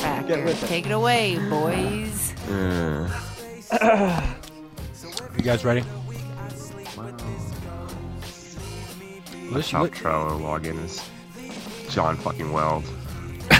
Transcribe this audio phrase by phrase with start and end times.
[0.00, 0.66] the Hammer Factor.
[0.66, 2.34] Take it away, boys.
[5.36, 5.82] You guys ready?
[9.50, 11.02] Liz, you Top look- Trello login is
[11.92, 12.84] John fucking Weld.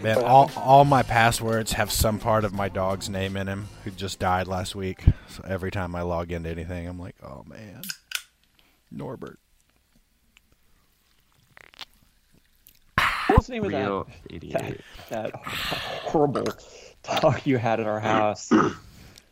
[0.00, 3.90] Man, all, all my passwords have some part of my dog's name in him who
[3.92, 5.04] just died last week.
[5.28, 7.82] So every time I log into anything, I'm like, oh man,
[8.90, 9.38] Norbert.
[13.42, 13.78] What's the name of that?
[13.80, 14.84] Real idiot.
[15.08, 16.44] that horrible
[17.02, 18.50] dog you had at our house.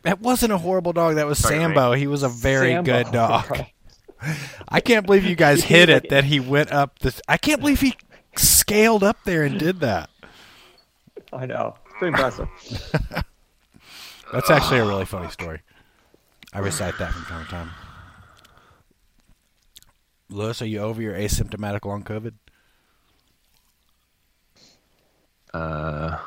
[0.03, 1.17] That wasn't a horrible dog.
[1.17, 1.93] That was Sorry, Sambo.
[1.93, 2.91] He was a very Sambo.
[3.03, 3.45] good dog.
[4.21, 4.37] Right.
[4.67, 7.21] I can't believe you guys hit it that he went up this.
[7.27, 7.93] I can't believe he
[8.35, 10.09] scaled up there and did that.
[11.31, 11.75] I know.
[11.99, 12.47] Pretty impressive.
[14.33, 15.61] That's actually a really funny story.
[16.51, 17.69] I recite that from time to time.
[20.29, 22.33] Lewis, are you over your asymptomatic long COVID?
[25.53, 26.17] Uh,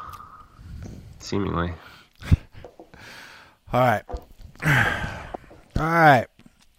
[1.19, 1.73] seemingly.
[3.73, 4.03] All right.
[4.09, 4.17] All
[5.77, 6.27] right.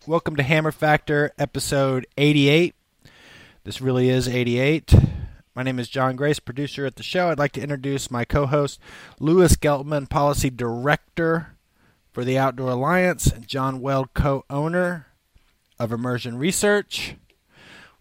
[0.07, 2.75] Welcome to Hammer Factor, episode 88.
[3.63, 4.93] This really is 88.
[5.55, 7.29] My name is John Grace, producer at the show.
[7.29, 8.80] I'd like to introduce my co host,
[9.19, 11.55] Louis Geltman, policy director
[12.11, 15.07] for the Outdoor Alliance, and John Weld, co owner
[15.80, 17.15] of Immersion Research.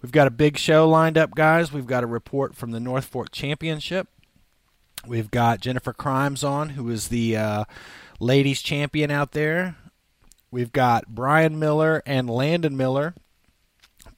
[0.02, 1.72] We've got a big show lined up, guys.
[1.72, 4.08] We've got a report from the North Fork Championship.
[5.06, 7.64] We've got Jennifer Crimes on, who is the uh,
[8.20, 9.76] ladies champion out there.
[10.50, 13.14] We've got Brian Miller and Landon Miller,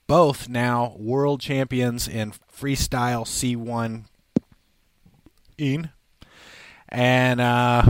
[0.06, 4.04] both now world champions in freestyle C1
[5.58, 5.90] in.
[6.88, 7.82] And uh,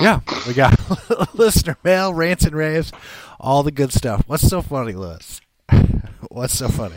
[0.00, 2.90] yeah, we got listener mail, rants and raves,
[3.38, 4.24] all the good stuff.
[4.26, 5.40] What's so funny, Lewis?
[6.30, 6.96] What's so funny?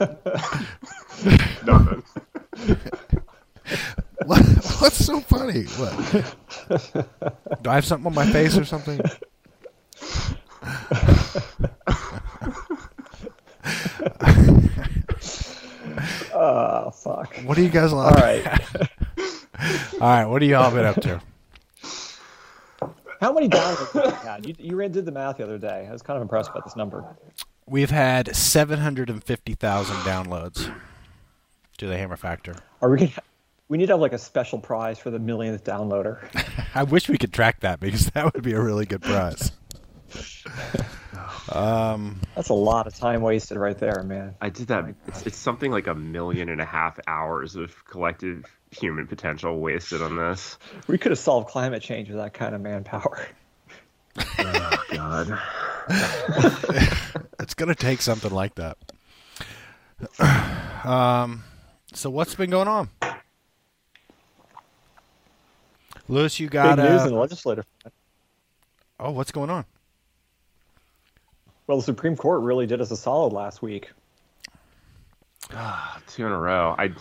[1.64, 2.02] Nothing.
[4.24, 4.40] What,
[4.80, 5.64] what's so funny?
[5.64, 6.34] What?
[7.62, 8.98] Do I have something on my face or something?
[16.34, 17.34] Oh fuck.
[17.44, 18.22] What are you guys All laughing?
[18.22, 18.88] right.
[19.94, 21.20] All right, what have you all been up to?
[23.20, 24.46] How many downloads have you had?
[24.46, 25.86] You, you ran did the math the other day.
[25.88, 27.04] I was kind of impressed by this number.
[27.66, 30.72] We've had 750,000 downloads
[31.78, 32.56] to the Hammer Factor.
[32.82, 32.98] Are we?
[32.98, 33.12] Gonna,
[33.68, 36.18] we need to have like a special prize for the millionth downloader.
[36.74, 39.52] I wish we could track that because that would be a really good prize.
[41.52, 44.34] Um, That's a lot of time wasted right there, man.
[44.40, 44.94] I did that.
[45.06, 50.02] It's, it's something like a million and a half hours of collective human potential wasted
[50.02, 50.58] on this.
[50.88, 53.28] We could have solved climate change with that kind of manpower.
[54.38, 55.38] Oh, God.
[57.38, 58.76] it's going to take something like that.
[60.84, 61.42] Um,
[61.92, 62.90] so what's been going on?
[66.08, 67.64] Lewis, you got Big news in uh, the legislative.
[68.98, 69.64] Oh, what's going on?
[71.66, 73.90] Well, the Supreme Court really did us a solid last week.
[76.06, 76.74] Two in a row.
[76.78, 76.92] I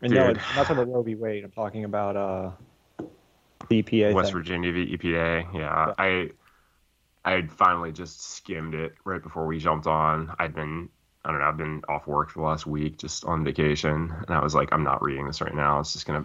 [0.00, 0.38] And no, Dude.
[0.38, 1.14] I'm not talking about Roe v.
[1.14, 1.44] Wade.
[1.44, 2.50] I'm talking about uh,
[3.68, 4.12] the EPA.
[4.12, 4.36] West thing.
[4.36, 4.96] Virginia v.
[4.96, 5.54] EPA.
[5.54, 6.30] Yeah, I
[7.24, 10.34] I had finally just skimmed it right before we jumped on.
[10.38, 10.88] I'd been
[11.28, 11.46] I don't know.
[11.46, 14.70] I've been off work for the last week, just on vacation, and I was like,
[14.72, 15.78] I'm not reading this right now.
[15.78, 16.24] It's just gonna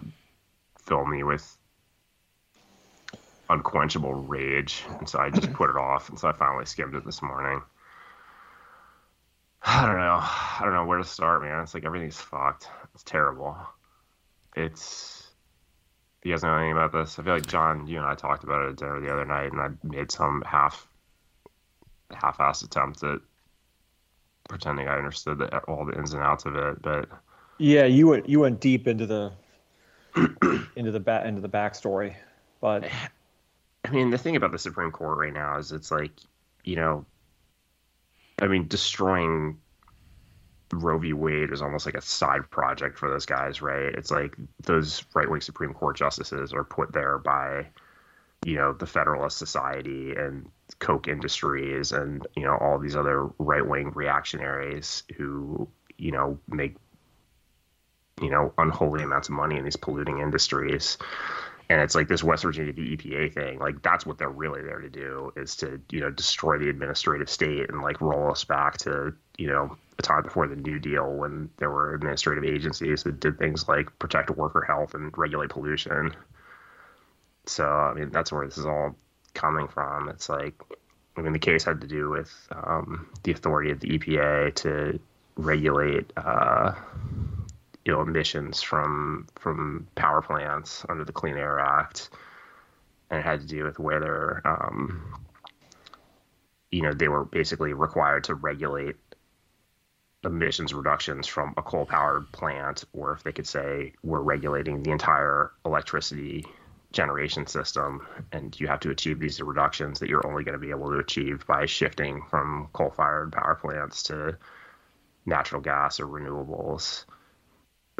[0.82, 1.58] fill me with
[3.50, 5.56] unquenchable rage, and so I just mm-hmm.
[5.56, 6.08] put it off.
[6.08, 7.60] And so I finally skimmed it this morning.
[9.62, 10.20] I don't know.
[10.22, 11.62] I don't know where to start, man.
[11.62, 12.70] It's like everything's fucked.
[12.94, 13.58] It's terrible.
[14.56, 15.30] It's
[16.22, 17.18] you guys know anything about this?
[17.18, 19.52] I feel like John, you and I talked about it at dinner the other night,
[19.52, 20.88] and I made some half
[22.10, 23.18] half-assed attempt at
[24.48, 26.82] pretending I understood the, all the ins and outs of it.
[26.82, 27.08] But
[27.58, 29.32] Yeah, you went you went deep into the
[30.76, 32.14] into the ba- into the backstory,
[32.60, 32.84] but
[33.84, 36.12] I mean, the thing about the Supreme Court right now is it's like,
[36.64, 37.06] you know,
[38.40, 39.60] I mean, destroying
[40.72, 41.12] Roe v.
[41.12, 43.94] Wade is almost like a side project for those guys, right?
[43.94, 47.66] It's like those right wing Supreme Court justices are put there by,
[48.44, 50.48] you know, the Federalist Society and
[50.78, 56.76] Koch Industries and, you know, all these other right wing reactionaries who, you know, make,
[58.20, 60.98] you know, unholy amounts of money in these polluting industries
[61.70, 62.72] and it's like this West Virginia.
[62.72, 63.58] EPA thing.
[63.58, 67.30] Like that's what they're really there to do is to you know destroy the administrative
[67.30, 71.10] state and like roll us back to you know a time before the New Deal
[71.10, 76.14] when there were administrative agencies that did things like protect worker health and regulate pollution.
[77.46, 78.96] So I mean that's where this is all
[79.34, 80.08] coming from.
[80.08, 80.54] It's like,
[81.16, 84.98] I mean, the case had to do with um, the authority of the EPA to
[85.36, 86.72] regulate, uh,
[87.84, 92.10] you know, emissions from from power plants under the Clean Air Act,
[93.10, 95.22] and it had to do with whether, um,
[96.72, 98.96] you know, they were basically required to regulate
[100.24, 104.90] emissions reductions from a coal powered plant, or if they could say we're regulating the
[104.90, 106.46] entire electricity
[106.94, 110.70] generation system and you have to achieve these reductions that you're only going to be
[110.70, 114.38] able to achieve by shifting from coal fired power plants to
[115.26, 117.04] natural gas or renewables.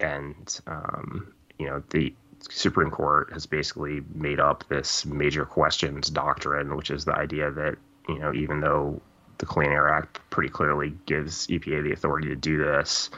[0.00, 2.14] And, um, you know, the
[2.50, 7.76] Supreme Court has basically made up this major questions doctrine, which is the idea that,
[8.08, 9.00] you know, even though
[9.38, 13.10] the Clean Air Act pretty clearly gives EPA the authority to do this.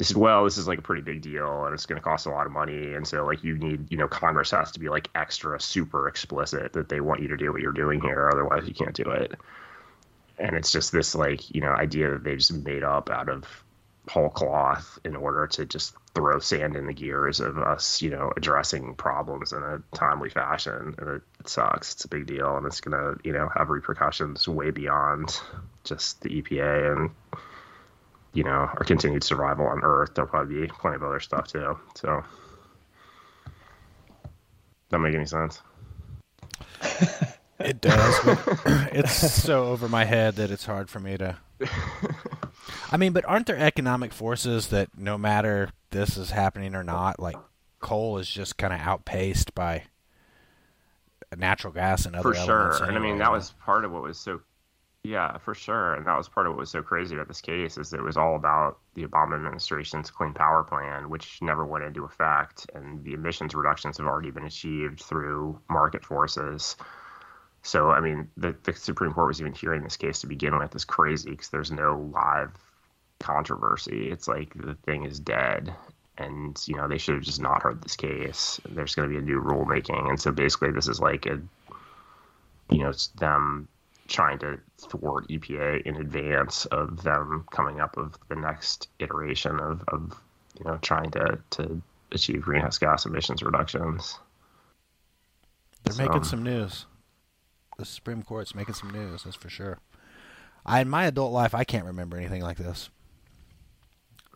[0.00, 2.24] They said, well, this is like a pretty big deal and it's going to cost
[2.24, 2.94] a lot of money.
[2.94, 6.72] And so, like, you need, you know, Congress has to be like extra super explicit
[6.72, 8.30] that they want you to do what you're doing here.
[8.32, 9.34] Otherwise, you can't do it.
[10.38, 13.44] And it's just this, like, you know, idea that they just made up out of
[14.08, 18.32] whole cloth in order to just throw sand in the gears of us, you know,
[18.34, 20.94] addressing problems in a timely fashion.
[20.96, 21.92] And it, it sucks.
[21.92, 25.38] It's a big deal, and it's gonna, you know, have repercussions way beyond
[25.84, 27.10] just the EPA and
[28.32, 30.12] you know our continued survival on Earth.
[30.14, 31.78] There'll probably be plenty of other stuff too.
[31.94, 32.22] So,
[34.90, 35.62] that make any sense?
[37.60, 38.14] It does.
[38.92, 41.36] It's so over my head that it's hard for me to.
[42.92, 47.20] I mean, but aren't there economic forces that no matter this is happening or not,
[47.20, 47.36] like
[47.78, 49.84] coal is just kind of outpaced by
[51.36, 52.60] natural gas and other for sure.
[52.60, 54.40] elements And I mean, that was part of what was so,
[55.02, 55.94] yeah, for sure.
[55.94, 58.18] And that was part of what was so crazy about this case is it was
[58.18, 63.14] all about the Obama administration's Clean Power Plan, which never went into effect, and the
[63.14, 66.76] emissions reductions have already been achieved through market forces.
[67.62, 70.74] So, I mean, the, the Supreme Court was even hearing this case to begin with
[70.74, 72.52] is crazy because there's no live
[73.20, 74.10] controversy.
[74.10, 75.74] It's like the thing is dead.
[76.18, 78.60] And, you know, they should have just not heard this case.
[78.68, 80.08] There's going to be a new rulemaking.
[80.10, 81.40] And so basically, this is like a,
[82.70, 83.68] you know, it's them
[84.10, 89.82] trying to thwart EPA in advance of them coming up with the next iteration of,
[89.88, 90.20] of
[90.58, 91.80] you know, trying to, to
[92.12, 94.18] achieve greenhouse gas emissions reductions.
[95.84, 96.86] They're making some news.
[97.78, 99.78] The Supreme Court's making some news, that's for sure.
[100.66, 102.90] I, in my adult life, I can't remember anything like this.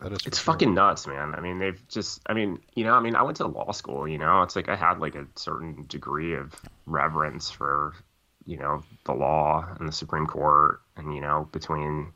[0.00, 0.52] It's sure.
[0.52, 1.34] fucking nuts, man.
[1.34, 4.06] I mean, they've just, I mean, you know, I mean, I went to law school,
[4.06, 6.54] you know, it's like I had like a certain degree of
[6.86, 7.94] reverence for,
[8.46, 10.80] you know, the law and the Supreme Court.
[10.96, 12.12] And, you know, between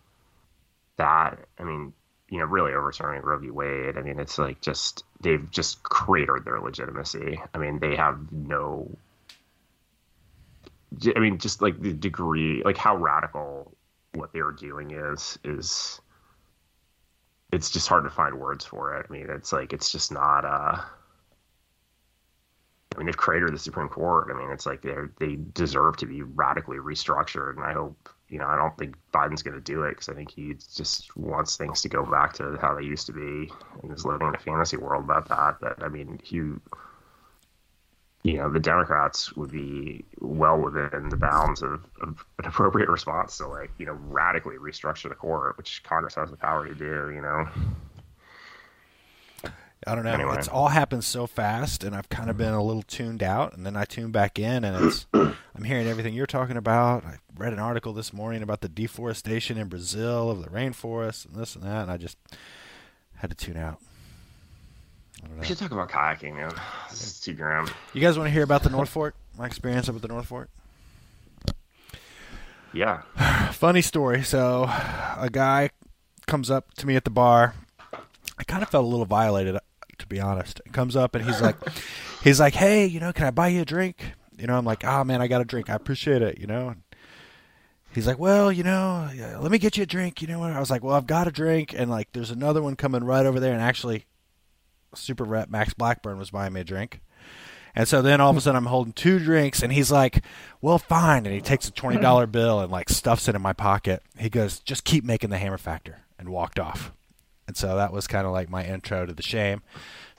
[0.96, 1.92] that, I mean,
[2.28, 3.50] you know, really overturning Roe v.
[3.50, 7.40] Wade, I mean, it's like just, they've just cratered their legitimacy.
[7.54, 8.90] I mean, they have no,
[11.16, 13.76] I mean, just like the degree, like how radical
[14.14, 16.00] what they are doing is, is,
[17.50, 19.06] it's just hard to find words for it.
[19.08, 20.44] I mean, it's like it's just not.
[20.44, 20.82] Uh,
[22.98, 24.26] I mean, they've cratered the Supreme Court.
[24.28, 28.40] I mean, it's like they they deserve to be radically restructured, and I hope you
[28.40, 31.56] know I don't think Biden's going to do it because I think he just wants
[31.56, 33.52] things to go back to how they used to be,
[33.84, 35.58] and is living in a fantasy world about that.
[35.60, 36.42] But I mean, he.
[38.24, 43.38] You know, the Democrats would be well within the bounds of, of an appropriate response
[43.38, 47.12] to, like, you know, radically restructure the court, which Congress has the power to do,
[47.14, 47.46] you know?
[49.86, 50.10] I don't know.
[50.10, 50.34] Anyway.
[50.36, 52.44] It's all happened so fast, and I've kind of mm-hmm.
[52.44, 55.86] been a little tuned out, and then I tune back in, and it's I'm hearing
[55.86, 57.04] everything you're talking about.
[57.04, 61.36] I read an article this morning about the deforestation in Brazil of the rainforest and
[61.36, 62.18] this and that, and I just
[63.16, 63.78] had to tune out.
[65.22, 65.40] I don't know.
[65.40, 66.52] We should talk about kayaking, man.
[66.90, 67.68] This is too grim.
[67.92, 69.14] You guys want to hear about the North Fork?
[69.36, 70.50] My experience up at the North Fork.
[72.72, 73.02] Yeah.
[73.52, 74.22] Funny story.
[74.22, 75.70] So, a guy
[76.26, 77.54] comes up to me at the bar.
[78.38, 79.58] I kind of felt a little violated,
[80.08, 80.60] be honest.
[80.64, 81.56] He comes up and he's like,
[82.24, 84.12] he's like, hey, you know, can I buy you a drink?
[84.38, 85.70] You know, I'm like, oh man, I got a drink.
[85.70, 86.38] I appreciate it.
[86.38, 86.74] You know.
[87.94, 89.08] He's like, well, you know,
[89.40, 90.20] let me get you a drink.
[90.20, 90.52] You know what?
[90.52, 93.24] I was like, well, I've got a drink, and like, there's another one coming right
[93.24, 94.04] over there, and actually,
[94.94, 97.00] Super Rep Max Blackburn was buying me a drink.
[97.74, 100.24] And so then all of a sudden I'm holding two drinks and he's like,
[100.60, 104.02] "Well, fine." And he takes a $20 bill and like stuffs it in my pocket.
[104.18, 106.92] He goes, "Just keep making the hammer factor." And walked off.
[107.48, 109.62] And so that was kind of like my intro to the shame.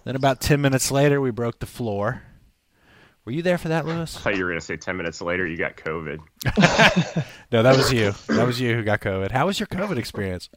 [0.04, 2.24] Then about 10 minutes later we broke the floor.
[3.24, 4.18] Were you there for that, Lewis?
[4.18, 6.20] I thought you were going to say 10 minutes later you got COVID.
[7.52, 8.12] No, that was you.
[8.28, 9.32] That was you who got COVID.
[9.32, 10.50] How was your COVID experience?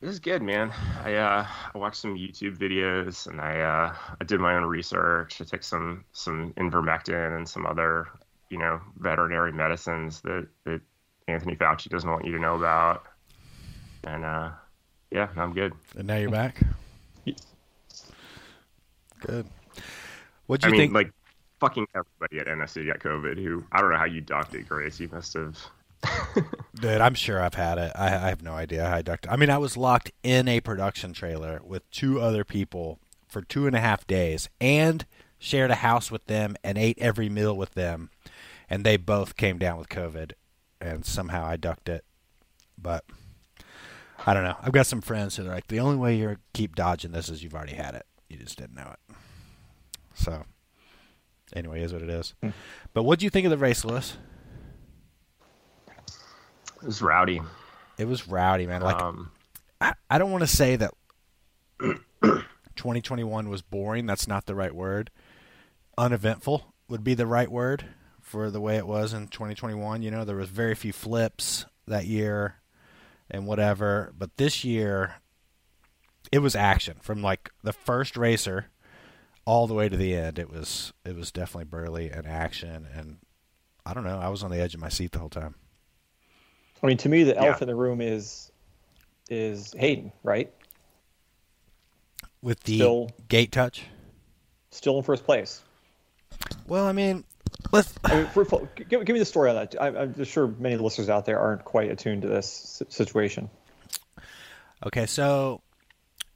[0.00, 0.72] It was good, man.
[1.04, 5.40] I uh, I watched some YouTube videos and I uh, I did my own research.
[5.40, 8.06] I took some some ivermectin and some other
[8.50, 10.80] you know veterinary medicines that that
[11.26, 13.02] Anthony Fauci doesn't want you to know about.
[14.06, 14.50] And uh,
[15.10, 15.74] yeah, I'm good.
[15.96, 16.60] And now you're back.
[19.20, 19.46] Good.
[20.46, 20.94] What'd I you mean, think?
[20.94, 21.12] like
[21.58, 23.42] fucking everybody at NFC got COVID.
[23.42, 25.00] Who I don't know how you docked it, Grace.
[25.00, 25.58] You must have.
[26.74, 27.92] Dude, I'm sure I've had it.
[27.96, 29.26] I, I have no idea how I ducked.
[29.28, 33.66] I mean, I was locked in a production trailer with two other people for two
[33.66, 35.04] and a half days, and
[35.38, 38.10] shared a house with them and ate every meal with them,
[38.70, 40.32] and they both came down with COVID,
[40.80, 42.04] and somehow I ducked it.
[42.78, 43.04] But
[44.26, 44.56] I don't know.
[44.60, 47.44] I've got some friends who are like, the only way you keep dodging this is
[47.44, 48.04] you've already had it.
[48.28, 49.16] You just didn't know it.
[50.14, 50.42] So,
[51.54, 52.34] anyway, is what it is.
[52.92, 54.16] But what do you think of the race, Lewis?
[56.82, 57.40] It was rowdy.
[57.98, 58.82] It was rowdy, man.
[58.82, 59.30] Like um,
[59.80, 60.92] I, I don't want to say that
[62.22, 64.06] 2021 was boring.
[64.06, 65.10] That's not the right word.
[65.96, 67.84] Uneventful would be the right word
[68.20, 70.02] for the way it was in 2021.
[70.02, 72.56] You know, there was very few flips that year
[73.30, 75.16] and whatever, but this year
[76.32, 78.66] it was action from like the first racer
[79.44, 80.38] all the way to the end.
[80.38, 83.18] It was it was definitely burly and action and
[83.84, 85.54] I don't know, I was on the edge of my seat the whole time.
[86.82, 87.44] I mean, to me, the Yeah.
[87.44, 88.50] elephant in the room is
[89.30, 90.52] is Hayden, right?
[92.42, 93.84] With the Still- gate touch.
[94.70, 95.62] Still in first place.
[96.66, 97.24] Well, I mean,
[97.72, 99.74] let's I mean, for, for- give, give me the story on that.
[99.80, 103.50] I, I'm sure many listeners out there aren't quite attuned to this situation.
[104.84, 105.62] Okay, so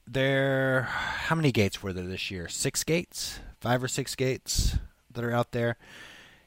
[0.07, 2.49] there, how many gates were there this year?
[2.49, 4.77] Six gates, five or six gates
[5.13, 5.77] that are out there.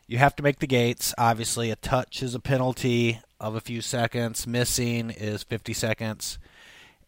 [0.08, 1.13] You have to make the gates.
[1.17, 4.46] Obviously, a touch is a penalty of a few seconds.
[4.46, 6.39] Missing is 50 seconds.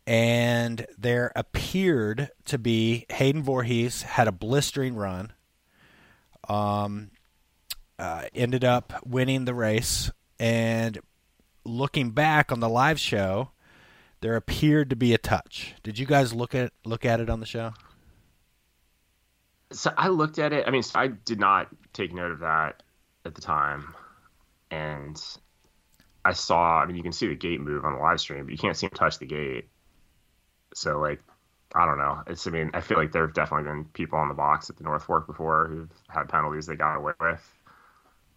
[0.07, 5.33] And there appeared to be Hayden Voorhees had a blistering run.
[6.47, 7.09] Um,
[7.99, 10.11] uh, ended up winning the race.
[10.39, 10.99] And
[11.63, 13.51] looking back on the live show,
[14.21, 15.75] there appeared to be a touch.
[15.83, 17.73] Did you guys look at look at it on the show?
[19.71, 20.65] so I looked at it.
[20.67, 22.83] I mean, I did not take note of that
[23.25, 23.93] at the time,
[24.71, 25.21] and
[26.23, 26.79] I saw.
[26.79, 28.75] I mean, you can see the gate move on the live stream, but you can't
[28.75, 29.67] see him touch the gate.
[30.73, 31.21] So, like,
[31.73, 32.21] I don't know.
[32.27, 32.47] It's.
[32.47, 34.83] I mean, I feel like there have definitely been people on the box at the
[34.83, 37.54] North Fork before who've had penalties they got away with,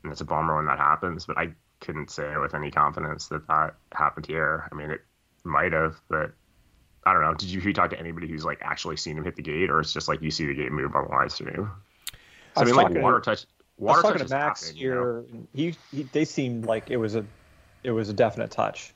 [0.02, 1.26] and it's a bummer when that happens.
[1.26, 4.68] But I couldn't say with any confidence that that happened here.
[4.70, 5.00] I mean, it
[5.44, 6.32] might have, but
[7.06, 7.34] I don't know.
[7.34, 9.80] Did you, you talk to anybody who's like actually seen him hit the gate, or
[9.80, 11.70] it's just like you see the gate move on the live stream?
[12.56, 13.44] I So, I, was mean, like talking to- water touch.
[13.44, 15.24] I Water was talking touches to Max happen, you know?
[15.30, 15.46] here.
[15.54, 17.24] He, he they seemed like it was a
[17.84, 18.92] it was a definite touch,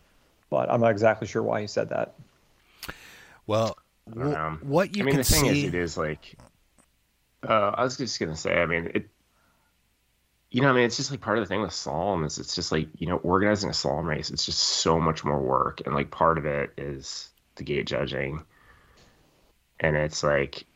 [0.50, 2.14] but I'm not exactly sure why he said that.
[3.46, 3.76] Well,
[4.10, 4.58] I don't wh- know.
[4.62, 6.36] what you I mean, can the thing see, is, it is like.
[7.48, 8.60] Uh, I was just gonna say.
[8.60, 9.08] I mean, it.
[10.52, 12.54] You know, I mean, it's just like part of the thing with slalom is it's
[12.54, 14.28] just like you know organizing a slalom race.
[14.28, 18.42] It's just so much more work, and like part of it is the gate judging,
[19.80, 20.66] and it's like.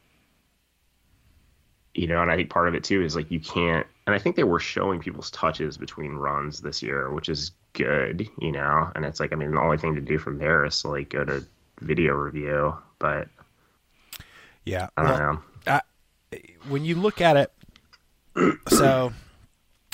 [1.94, 4.18] You know, and I think part of it too is like you can't, and I
[4.18, 8.90] think they were showing people's touches between runs this year, which is good, you know.
[8.94, 11.08] And it's like, I mean, the only thing to do from there is to like
[11.08, 11.42] go to
[11.80, 13.28] video review, but
[14.66, 14.88] yeah.
[14.98, 15.80] I don't well, know.
[16.68, 17.52] when you look at it,
[18.68, 19.10] so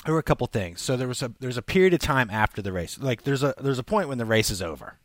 [0.04, 0.80] there were a couple things.
[0.80, 2.98] So there was a there's a period of time after the race.
[2.98, 4.98] Like there's a there's a point when the race is over.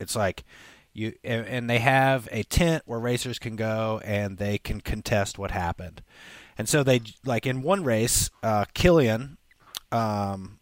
[0.00, 0.44] It's like
[0.92, 5.38] you and, and they have a tent where racers can go and they can contest
[5.38, 6.02] what happened.
[6.56, 9.38] And so they like in one race, uh, Killian,
[9.92, 10.58] um,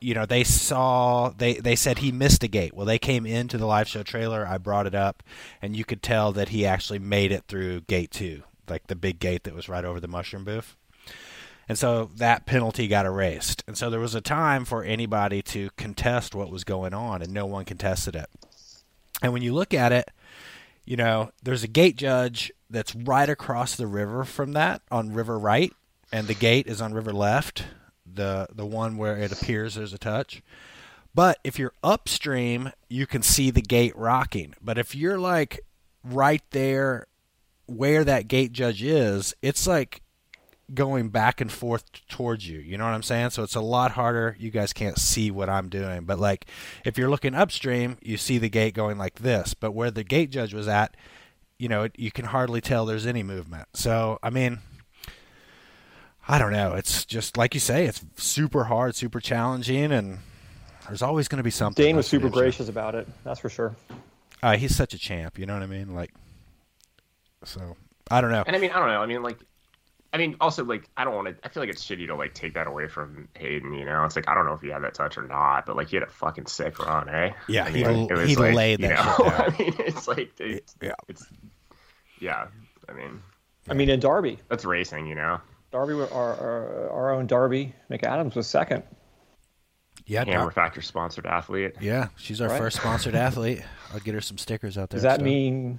[0.00, 2.74] you know, they saw they they said he missed a gate.
[2.74, 4.46] Well, they came into the live show trailer.
[4.46, 5.22] I brought it up,
[5.60, 9.20] and you could tell that he actually made it through gate two, like the big
[9.20, 10.76] gate that was right over the mushroom booth.
[11.70, 13.62] And so that penalty got erased.
[13.68, 17.32] And so there was a time for anybody to contest what was going on, and
[17.32, 18.28] no one contested it.
[19.22, 20.10] And when you look at it,
[20.84, 25.38] you know, there's a gate judge that's right across the river from that on river
[25.38, 25.72] right,
[26.12, 27.66] and the gate is on river left,
[28.04, 30.42] the the one where it appears there's a touch.
[31.14, 34.54] But if you're upstream, you can see the gate rocking.
[34.60, 35.60] But if you're like
[36.02, 37.06] right there
[37.66, 40.02] where that gate judge is, it's like
[40.74, 42.58] going back and forth towards you.
[42.58, 43.30] You know what I'm saying?
[43.30, 44.36] So it's a lot harder.
[44.38, 46.46] You guys can't see what I'm doing, but like
[46.84, 49.54] if you're looking upstream, you see the gate going like this.
[49.54, 50.96] But where the gate judge was at,
[51.58, 53.68] you know, it, you can hardly tell there's any movement.
[53.74, 54.60] So I mean,
[56.28, 56.74] I don't know.
[56.74, 60.18] It's just like you say, it's super hard, super challenging, and
[60.86, 61.84] there's always going to be something.
[61.84, 62.34] Dane was super issue.
[62.34, 63.08] gracious about it.
[63.24, 63.74] That's for sure.
[64.42, 65.38] Uh, he's such a champ.
[65.38, 65.94] You know what I mean?
[65.94, 66.12] Like,
[67.44, 67.76] so
[68.10, 68.44] I don't know.
[68.46, 69.00] And I mean, I don't know.
[69.00, 69.38] I mean, like,
[70.12, 71.36] I mean, also like, I don't want to.
[71.44, 73.72] I feel like it's shitty to like take that away from Hayden.
[73.74, 75.76] You know, it's like I don't know if he had that touch or not, but
[75.76, 77.30] like he had a fucking sick run, eh?
[77.48, 79.54] Yeah, I he mean, l- it was he like, laid you that know, shit down.
[79.54, 80.92] I mean, it's like it's, Yeah.
[81.08, 81.26] it's
[82.20, 82.46] yeah.
[82.88, 83.22] I mean,
[83.68, 85.40] I mean, in Darby, that's racing, you know.
[85.70, 88.82] Darby, our, our, our own Darby McAdams was second.
[90.06, 91.74] Yeah, Hammer no- Factor sponsored athlete.
[91.80, 92.58] yeah, she's our Right.
[92.58, 93.62] first sponsored athlete.
[93.94, 94.96] I'll get her some stickers out there.
[94.96, 95.24] Does that so.
[95.24, 95.78] mean?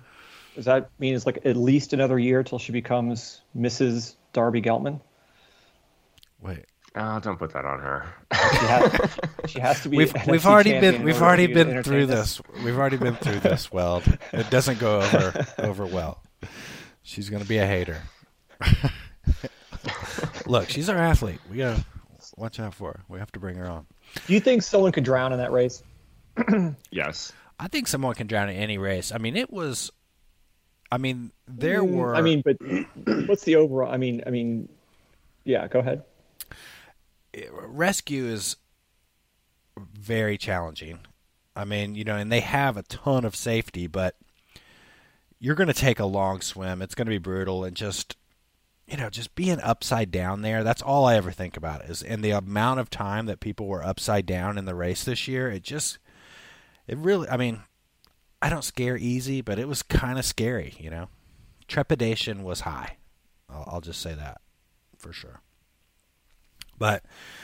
[0.56, 4.16] Does that mean it's like at least another year till she becomes Mrs.
[4.34, 5.02] Darby Geltman?
[6.42, 8.14] Wait, Oh, don't put that on her.
[8.34, 9.98] She has, she has to be.
[9.98, 12.42] we've we've already been we've already for you to been through this.
[12.66, 13.72] We've already been through this.
[13.82, 16.22] Well, it doesn't go over over well.
[17.04, 18.02] She's gonna be a hater.
[20.46, 21.40] Look, she's our athlete.
[21.50, 21.86] We gotta
[22.36, 23.00] watch out for her.
[23.08, 23.86] We have to bring her on.
[24.28, 25.82] Do you think someone could drown in that race?
[26.92, 27.32] yes.
[27.58, 29.14] I think someone can drown in any race.
[29.14, 29.92] I mean, it was.
[30.92, 32.14] I mean, there were.
[32.14, 32.58] Mm, I mean, but
[33.28, 33.92] what's the overall?
[33.92, 34.68] I mean, I mean,
[35.44, 35.68] yeah.
[35.68, 36.04] Go ahead.
[37.64, 38.58] rescue is
[39.78, 41.00] very challenging.
[41.56, 44.16] I mean, you know, and they have a ton of safety, but
[45.40, 46.82] you're going to take a long swim.
[46.82, 48.16] It's going to be brutal, and just
[48.92, 50.66] you know, just being upside down there.
[50.66, 53.86] That's all I ever think about is, and the amount of time that people were
[53.86, 55.50] upside down in the race this year.
[55.50, 55.98] It just,
[56.88, 57.30] it really.
[57.30, 57.64] I mean,
[58.42, 60.76] I don't scare easy, but it was kind of scary.
[60.80, 61.10] You know,
[61.68, 62.98] trepidation was high.
[63.50, 64.42] I'll, I'll just say that
[64.98, 65.42] for sure.
[66.78, 67.04] But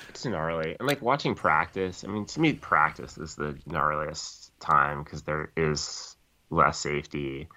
[0.09, 0.75] It's gnarly.
[0.79, 5.51] And like watching practice, I mean, to me, practice is the gnarliest time because there
[5.55, 6.15] is
[6.49, 7.47] less safety.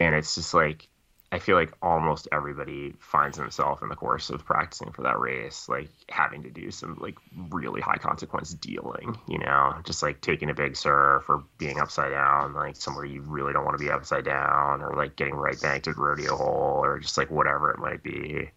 [0.00, 0.88] And it's just like,
[1.34, 5.68] I feel like almost everybody finds himself in the course of practicing for that race,
[5.68, 7.16] like having to do some like
[7.50, 12.12] really high consequence dealing, you know, just like taking a big surf or being upside
[12.12, 15.60] down, like somewhere you really don't want to be upside down, or like getting right
[15.60, 18.48] banked at rodeo hole, or just like whatever it might be.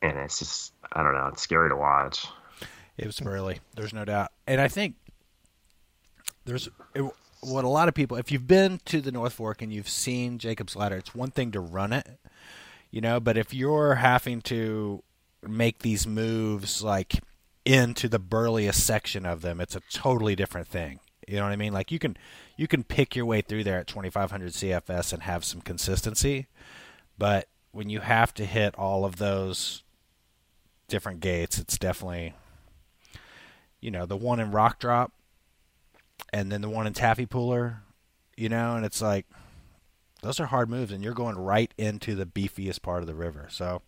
[0.00, 2.26] And it's just, I don't know, it's scary to watch.
[2.96, 3.60] It was early.
[3.76, 4.32] There's no doubt.
[4.46, 4.94] And I think
[6.46, 7.04] there's it,
[7.42, 10.38] what a lot of people, if you've been to the North Fork and you've seen
[10.38, 12.08] Jacob's Ladder, it's one thing to run it,
[12.90, 15.02] you know, but if you're having to
[15.46, 17.20] make these moves like
[17.64, 21.00] into the burliest section of them, it's a totally different thing.
[21.26, 21.72] You know what I mean?
[21.72, 22.16] Like you can
[22.56, 26.46] you can pick your way through there at 2500 CFS and have some consistency,
[27.18, 29.82] but when you have to hit all of those
[30.88, 32.34] different gates, it's definitely
[33.80, 35.12] you know, the one in Rock Drop
[36.32, 37.82] and then the one in Taffy Puller,
[38.36, 39.26] you know, and it's like
[40.22, 43.48] those are hard moves and you're going right into the beefiest part of the river.
[43.50, 43.82] So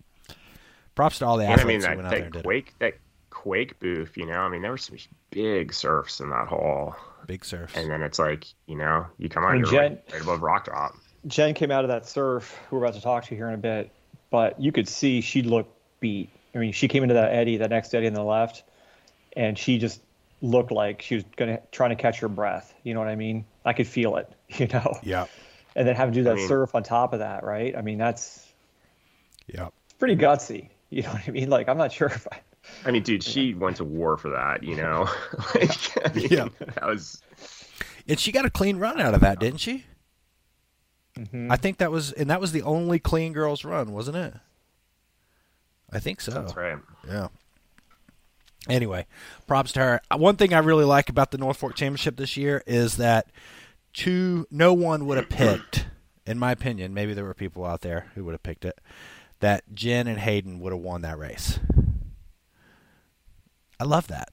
[0.94, 2.33] props to all the And I athletes mean who that, went out there and that
[2.33, 2.44] did it.
[2.44, 2.94] quake that
[3.31, 4.97] quake booth, you know, I mean there were some
[5.31, 6.94] big surfs in that hole.
[7.27, 7.75] Big surfs.
[7.77, 10.42] And then it's like, you know, you come out And you're Jen- right, right above
[10.42, 10.94] rock drop.
[11.27, 12.59] Jen came out of that surf.
[12.68, 13.90] Who we're about to talk to here in a bit,
[14.31, 16.29] but you could see she looked beat.
[16.55, 18.62] I mean, she came into that eddy, that next eddy on the left,
[19.35, 20.01] and she just
[20.44, 22.74] looked like she was gonna trying to catch her breath.
[22.83, 23.44] You know what I mean?
[23.64, 24.30] I could feel it.
[24.59, 24.98] You know.
[25.02, 25.26] yeah.
[25.74, 27.76] And then having to do that mean- surf on top of that, right?
[27.76, 28.46] I mean, that's
[29.46, 29.68] Yeah.
[29.98, 30.68] pretty gutsy.
[30.90, 31.50] You know what I mean?
[31.50, 32.38] Like, I'm not sure if I.
[32.87, 35.09] I mean, dude, she went to war for that, you know.
[35.57, 36.48] like, I mean, Yeah.
[36.61, 37.20] that was
[38.07, 39.85] And she got a clean run out of that, didn't she?
[41.18, 41.50] Mm-hmm.
[41.50, 44.35] I think that was and that was the only clean girls run, wasn't it?
[45.90, 46.30] I think so.
[46.33, 46.78] that's right.
[47.09, 47.28] Yeah.
[48.68, 49.07] Anyway,
[49.46, 50.00] props to her.
[50.11, 53.27] Uh, One thing I really like about the North Fork Championship this year is that
[53.92, 55.87] two no one would have picked,
[56.27, 58.79] in my opinion, maybe there were people out there who would have picked it,
[59.40, 61.59] that Jen and Hayden would have won that race.
[63.79, 64.31] I love that.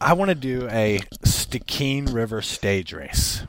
[0.00, 3.42] I want to do a Stikine River stage race.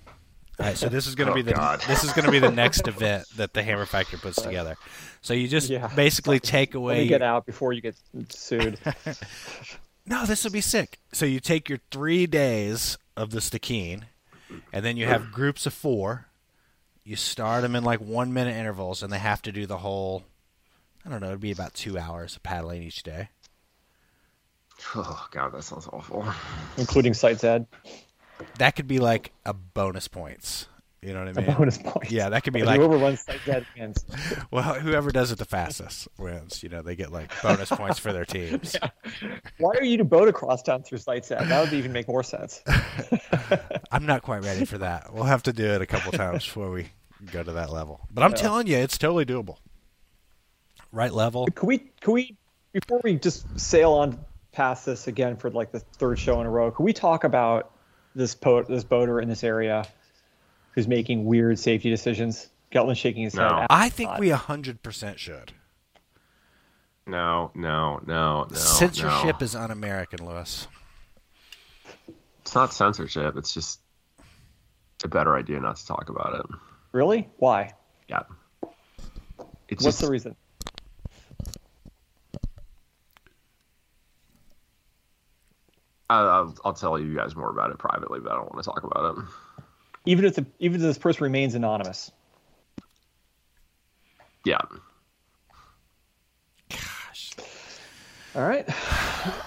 [0.60, 1.82] All right, so this is going to Oh, be the God.
[1.88, 4.76] this is going to be the next event that the Hammer Factor puts together.
[5.22, 5.88] So you just Yeah.
[5.96, 7.96] basically take Let away me get out before you get
[8.30, 8.78] sued.
[10.06, 11.00] no, this would be sick.
[11.12, 14.04] So you take your three days of the Stikine,
[14.72, 16.28] and then you have groups of four.
[17.04, 20.24] You start them in like one minute intervals, and they have to do the whole.
[21.06, 21.28] I don't know.
[21.28, 23.30] It'd be about two hours of paddling each day.
[24.96, 26.26] Oh god, that sounds awful.
[26.78, 27.68] including Site Zed.
[28.58, 30.68] That could be like a bonus points.
[31.06, 31.56] You know what I mean?
[31.56, 32.12] bonus point.
[32.12, 34.06] Yeah, that could be like whoever runs Site Zed wins.
[34.52, 36.64] well, whoever does it the fastest wins.
[36.64, 38.76] You know, they get like bonus points for their teams.
[39.58, 41.48] Why are you to boat across town through Site Zed?
[41.48, 42.62] That would even make more sense.
[43.92, 45.14] I'm not quite ready for that.
[45.14, 46.88] We'll have to do it a couple times before we
[47.32, 48.02] go to that level.
[48.12, 48.38] But I'm Yeah.
[48.38, 49.58] telling you, it's totally doable.
[50.92, 51.48] Right level.
[51.48, 52.38] Can we, can we,
[52.72, 54.20] before we just sail on
[54.52, 57.72] past this again for like the third show in a row, can we talk about
[58.16, 59.86] this po- this boater in this area?
[60.74, 62.50] Who's making weird safety decisions.
[62.72, 63.48] Geltman shaking his No.
[63.60, 63.68] head.
[63.70, 64.20] I think Not.
[64.20, 65.52] we 100% should.
[67.06, 68.56] No, no, no, no.
[68.56, 69.44] Censorship no.
[69.44, 70.68] is un American, Lewis.
[72.42, 73.36] It's not censorship.
[73.38, 73.82] It's just
[75.04, 76.46] a better idea not to talk about it.
[76.94, 77.30] Really?
[77.38, 77.74] Why?
[78.08, 78.24] Yeah.
[79.68, 80.36] It's What's just the reason?
[86.10, 88.70] I, I'll, I'll tell you guys more about it privately, but I don't want to
[88.70, 89.24] talk about it.
[90.06, 92.12] Even if the, even if this person remains anonymous.
[94.46, 94.58] Yeah.
[96.70, 97.32] Gosh,
[98.36, 98.68] All right.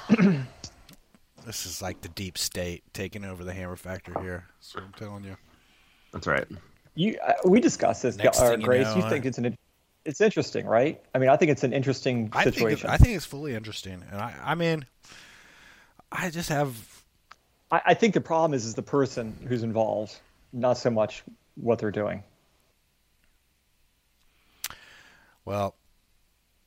[1.44, 4.46] this is like the deep state taking over the Hammer Factor here.
[4.60, 5.36] So I'm telling you.
[6.12, 6.46] That's right.
[6.94, 8.86] You uh, we discussed this, Next uh, thing you Grace.
[8.86, 9.56] know, you I- think it's an
[10.06, 11.02] it's interesting, right?
[11.14, 12.90] I mean, I think it's an interesting I think, it, situation.
[12.90, 14.02] I think it's fully interesting.
[14.12, 14.86] And I, I mean,
[16.12, 16.74] I just have
[17.70, 20.16] I, I think the problem is is the person who's involved,
[20.56, 21.22] not so much
[21.54, 22.22] what they're doing.
[25.44, 25.74] Well,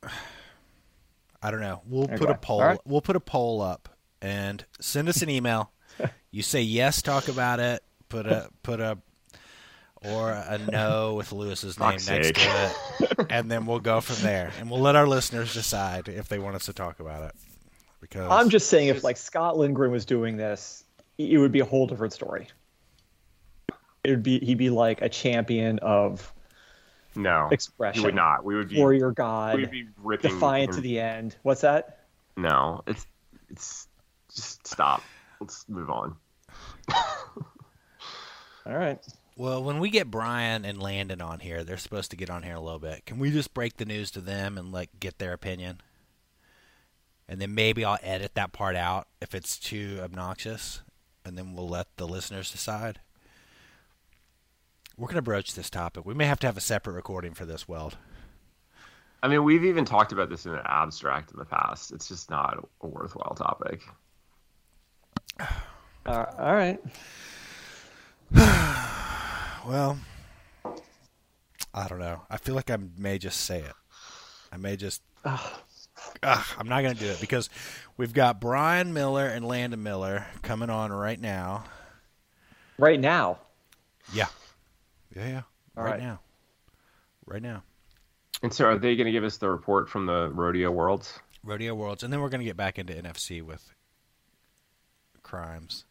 [1.42, 1.82] I don't know.
[1.88, 2.18] We'll Okay.
[2.18, 2.62] put a poll.
[2.62, 2.80] All right.
[2.86, 3.90] We'll put a poll up
[4.22, 5.72] and send us an email.
[6.32, 7.84] you say yes, talk about it.
[8.10, 8.98] Put a put a
[10.02, 12.36] or a no with Lewis's name Fuck's next sake.
[12.38, 12.74] to
[13.20, 14.52] it, and then we'll go from there.
[14.60, 17.36] And we'll let our listeners decide if they want us to talk about it.
[18.02, 20.84] Because I'm just saying, if like Scott Lindgren was doing this,
[21.18, 22.48] it would be a whole different story.
[24.04, 26.32] It would be he'd be like a champion of
[27.16, 27.50] No.
[27.52, 28.02] expression.
[28.02, 28.44] You would not.
[28.46, 29.56] We would be warrior god.
[29.56, 31.36] we god, would be ripping defiant him- to the end.
[31.44, 32.06] What's that?
[32.38, 32.82] No.
[32.88, 33.06] It's
[33.50, 33.88] it's
[34.34, 35.04] just stop.
[35.40, 36.16] Let's move on.
[38.66, 39.00] All right.
[39.36, 42.56] Well, when we get Brian and Landon on here, they're supposed to get on here
[42.56, 43.06] a little bit.
[43.06, 45.82] Can we just break the news to them and like get their opinion?
[47.28, 50.82] And then maybe I'll edit that part out if it's too obnoxious,
[51.24, 53.00] and then we'll let the listeners decide.
[55.00, 56.06] We're going to broach this topic.
[56.06, 57.98] We may have to have a separate recording for this, Weld.
[59.24, 61.94] I mean, we've even talked about this in an abstract in the past.
[61.94, 63.82] It's just not a worthwhile topic.
[66.06, 66.80] Uh, all right.
[69.68, 70.00] Well,
[71.74, 72.22] I don't know.
[72.30, 73.74] I feel like I may just say it.
[74.52, 75.02] I may just.
[75.26, 77.50] Ugh, I'm not going to do it because
[77.98, 81.66] we've got Brian Miller and Landon Miller coming on right now.
[82.80, 83.40] Right now.
[84.12, 84.28] Yeah.
[85.16, 85.42] Yeah, yeah.
[85.78, 86.00] All right, right.
[86.00, 86.20] now.
[87.26, 87.64] Right now.
[88.42, 91.20] And so, are they going to give us the report from the rodeo worlds?
[91.44, 92.04] Rodeo Worlds.
[92.04, 93.74] And then we're going to get back into NFC with
[95.24, 95.86] crimes.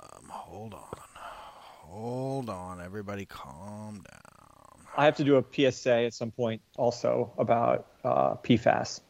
[0.00, 0.98] Um, hold on.
[1.16, 2.80] Hold on.
[2.80, 4.86] Everybody calm down.
[4.96, 9.00] I have to do a PSA at some point also about uh, PFAS.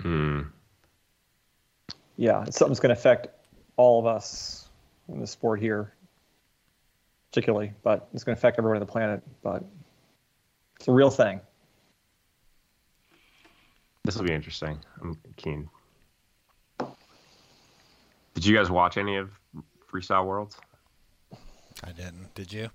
[0.00, 0.42] Hmm.
[2.16, 3.28] Yeah, it's something going to affect
[3.76, 4.68] all of us
[5.08, 5.92] in the sport here,
[7.36, 9.22] particularly, but it's going to affect everyone on the planet.
[9.42, 9.62] But
[10.76, 11.38] it's a real thing.
[14.04, 14.78] This will be interesting.
[15.02, 15.68] I'm keen.
[18.32, 19.28] Did you guys watch any of
[19.92, 20.56] Freestyle Worlds?
[21.84, 22.34] I didn't.
[22.34, 22.70] Did you?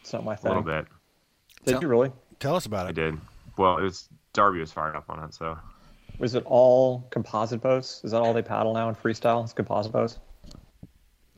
[0.00, 0.50] It's not my thing.
[0.50, 0.64] A thing.
[0.64, 0.90] little bit.
[1.64, 2.10] Did Tell- you really?
[2.40, 2.88] Tell us about it.
[2.88, 3.20] I did.
[3.56, 5.56] Well, it was Darby was fired up on it, so
[6.18, 8.00] Was it all composite boats?
[8.02, 9.44] Is that all they paddle now in freestyle?
[9.44, 10.18] It's composite boats.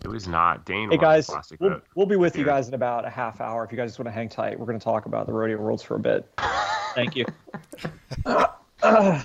[0.06, 0.64] It was not.
[0.64, 3.64] Dane Hey guys, plastic we'll, we'll be with you guys in about a half hour.
[3.64, 5.58] If you guys just want to hang tight, we're going to talk about the rodeo
[5.58, 6.28] worlds for a bit.
[6.94, 7.24] Thank you.
[8.24, 9.24] I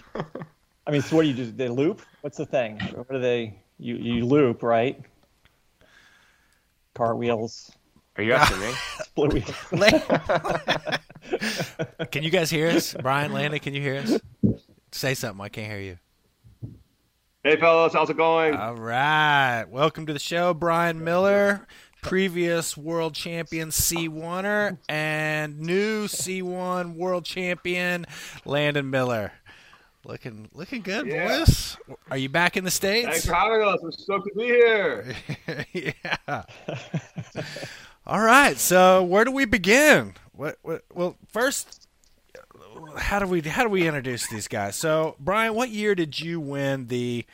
[0.89, 1.51] mean, so what do you do?
[1.51, 2.01] They loop?
[2.21, 2.79] What's the thing?
[2.95, 3.59] What do they?
[3.77, 4.99] You you loop right?
[6.95, 7.71] Cartwheels,
[8.17, 8.73] Are you asking me?
[9.03, 9.55] split wheels.
[12.11, 12.95] can you guys hear us?
[13.01, 14.19] Brian, Landon, can you hear us?
[14.91, 15.41] Say something.
[15.45, 15.99] I can't hear you.
[17.43, 18.53] Hey fellas, how's it going?
[18.55, 19.65] All right.
[19.67, 21.65] Welcome to the show, Brian Miller,
[22.03, 28.05] previous world champion C1er, and new C1 world champion
[28.45, 29.31] Landon Miller.
[30.05, 31.39] Looking looking good, Yeah.
[31.39, 31.77] boys.
[32.11, 33.07] Are you back in the states?
[33.07, 33.79] Thanks for having us.
[33.81, 35.15] We're stoked to be here.
[36.27, 36.43] yeah.
[38.05, 38.57] All right.
[38.57, 40.13] So where do we begin?
[40.33, 41.80] What, what well first
[42.97, 44.75] how do we how do we introduce these guys?
[44.75, 47.25] So Brian, what year did you win the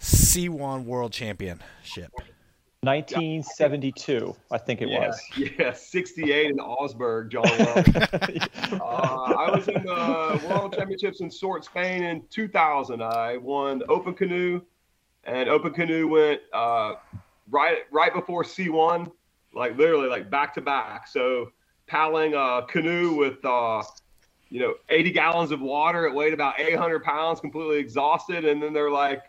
[0.00, 2.12] C1 World Championship?
[2.84, 5.20] 1972, I think it yeah, was.
[5.58, 7.44] yeah, 68 in Augsburg, John.
[8.74, 13.02] Uh, I was in the World Championships in Sort, Spain in 2000.
[13.02, 14.60] I won Open Canoe,
[15.24, 16.94] and Open Canoe went uh,
[17.50, 19.10] right right before C1,
[19.54, 21.06] like literally like back to back.
[21.06, 21.52] So
[21.86, 23.82] paddling a canoe with uh,
[24.50, 28.72] you know 80 gallons of water, it weighed about 800 pounds, completely exhausted, and then
[28.72, 29.22] they're like.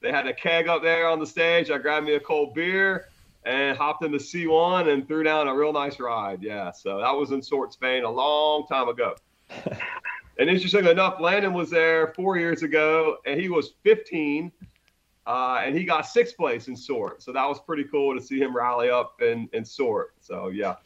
[0.00, 1.70] They had a keg up there on the stage.
[1.70, 3.06] I grabbed me a cold beer,
[3.44, 6.42] and hopped into C1 and threw down a real nice ride.
[6.42, 9.16] Yeah, so that was in Sort, Spain, a long time ago.
[10.38, 14.52] and interestingly enough, Landon was there four years ago, and he was 15,
[15.26, 17.22] uh, and he got sixth place in Sort.
[17.22, 20.14] So that was pretty cool to see him rally up in, in Sort.
[20.20, 20.76] So yeah.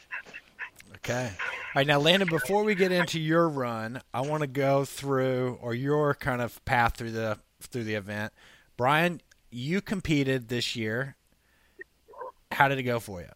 [0.96, 1.31] Okay.
[1.77, 5.75] Right, now Landon, before we get into your run, I want to go through or
[5.75, 8.33] your kind of path through the through the event.
[8.79, 11.17] Brian, you competed this year.
[12.51, 13.29] How did it go for you?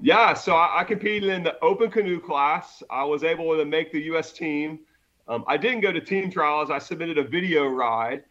[0.00, 2.84] Yeah, so I, I competed in the open canoe class.
[2.88, 4.32] I was able to make the U.S.
[4.32, 4.78] team.
[5.26, 6.70] Um, I didn't go to team trials.
[6.70, 8.22] I submitted a video ride,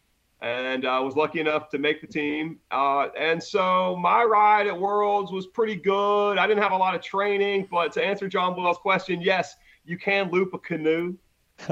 [0.44, 2.60] and I uh, was lucky enough to make the team.
[2.70, 6.38] Uh, and so my ride at Worlds was pretty good.
[6.38, 9.98] I didn't have a lot of training, but to answer John Boyle's question, yes, you
[9.98, 11.16] can loop a canoe.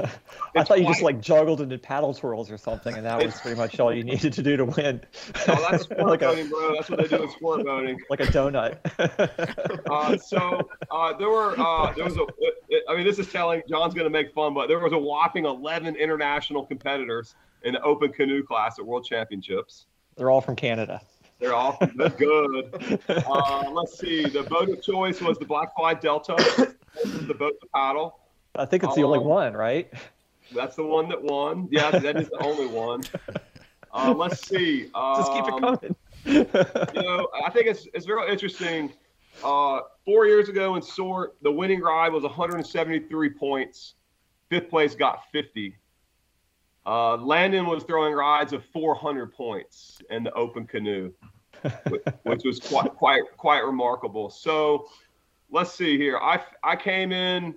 [0.56, 3.38] I thought you just like juggled and did paddle twirls or something, and that was
[3.40, 5.02] pretty much all you needed to do to win.
[5.48, 6.74] Oh, that's sport like boating, a, bro.
[6.74, 7.98] That's what they do in sport boating.
[8.08, 8.78] Like a donut.
[9.90, 12.24] uh, so uh, there were uh, there was a.
[12.68, 13.60] It, I mean, this is telling.
[13.68, 17.82] John's going to make fun, but there was a whopping 11 international competitors in the
[17.82, 19.86] open canoe class at World Championships.
[20.16, 21.00] They're all from Canada.
[21.40, 23.00] They're all they're good.
[23.08, 24.24] Uh, let's see.
[24.24, 26.34] The boat of choice was the Blackfly Delta.
[27.04, 28.20] the boat to paddle.
[28.54, 29.92] I think it's the only um, one, right?
[30.54, 31.68] That's the one that won.
[31.70, 33.02] Yeah, that is the only one.
[33.94, 34.88] Uh, let's see.
[34.94, 35.96] Um, Just keep it um, coming.
[36.24, 38.90] you know, I think it's it's very interesting.
[39.44, 43.94] Uh, four years ago in Sort, the winning ride was 173 points.
[44.48, 45.76] Fifth place got 50.
[46.84, 51.12] Uh, Landon was throwing rides of 400 points in the open canoe,
[52.24, 54.30] which was quite quite quite remarkable.
[54.30, 54.88] So,
[55.50, 56.18] let's see here.
[56.18, 57.54] I I came in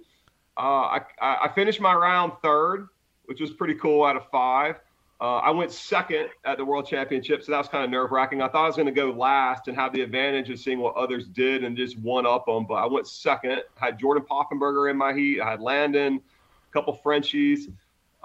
[0.57, 2.87] uh, I, I finished my round third,
[3.25, 4.79] which was pretty cool out of five.
[5.19, 8.41] Uh, I went second at the World Championship, so that was kind of nerve wracking.
[8.41, 10.95] I thought I was going to go last and have the advantage of seeing what
[10.95, 13.61] others did and just one up them, but I went second.
[13.81, 15.41] I had Jordan Poffenberger in my heat.
[15.41, 17.69] I had Landon, a couple Frenchies.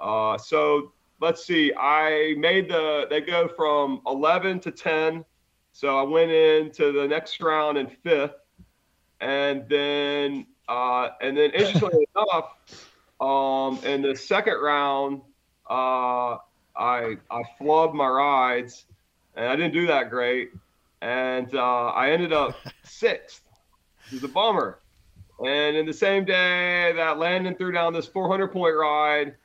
[0.00, 1.72] Uh, so let's see.
[1.76, 5.24] I made the they go from 11 to 10.
[5.72, 8.34] So I went into the next round in fifth,
[9.20, 12.56] and then uh, and then interestingly enough,
[13.20, 15.22] um, in the second round,
[15.68, 16.38] uh,
[16.76, 18.86] I I flubbed my rides,
[19.36, 20.50] and I didn't do that great,
[21.02, 23.42] and uh, I ended up sixth.
[24.08, 24.78] It was a bummer.
[25.44, 29.36] And in the same day that Landon threw down this 400 point ride,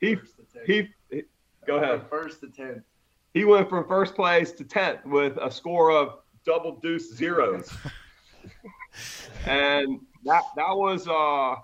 [0.00, 0.16] he
[0.66, 1.22] he, he
[1.66, 2.02] go ahead.
[2.08, 2.82] First to tenth.
[3.34, 7.72] He went from first place to tenth with a score of double deuce zeros.
[9.46, 11.56] and that that was uh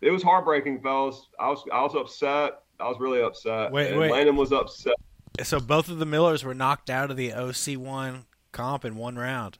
[0.00, 1.28] it was heartbreaking, fellas.
[1.38, 2.60] I was I was upset.
[2.78, 3.72] I was really upset.
[3.72, 4.10] Wait, and wait.
[4.10, 4.94] Landon was upset.
[5.42, 9.16] So both of the Millers were knocked out of the OC one comp in one
[9.16, 9.58] round.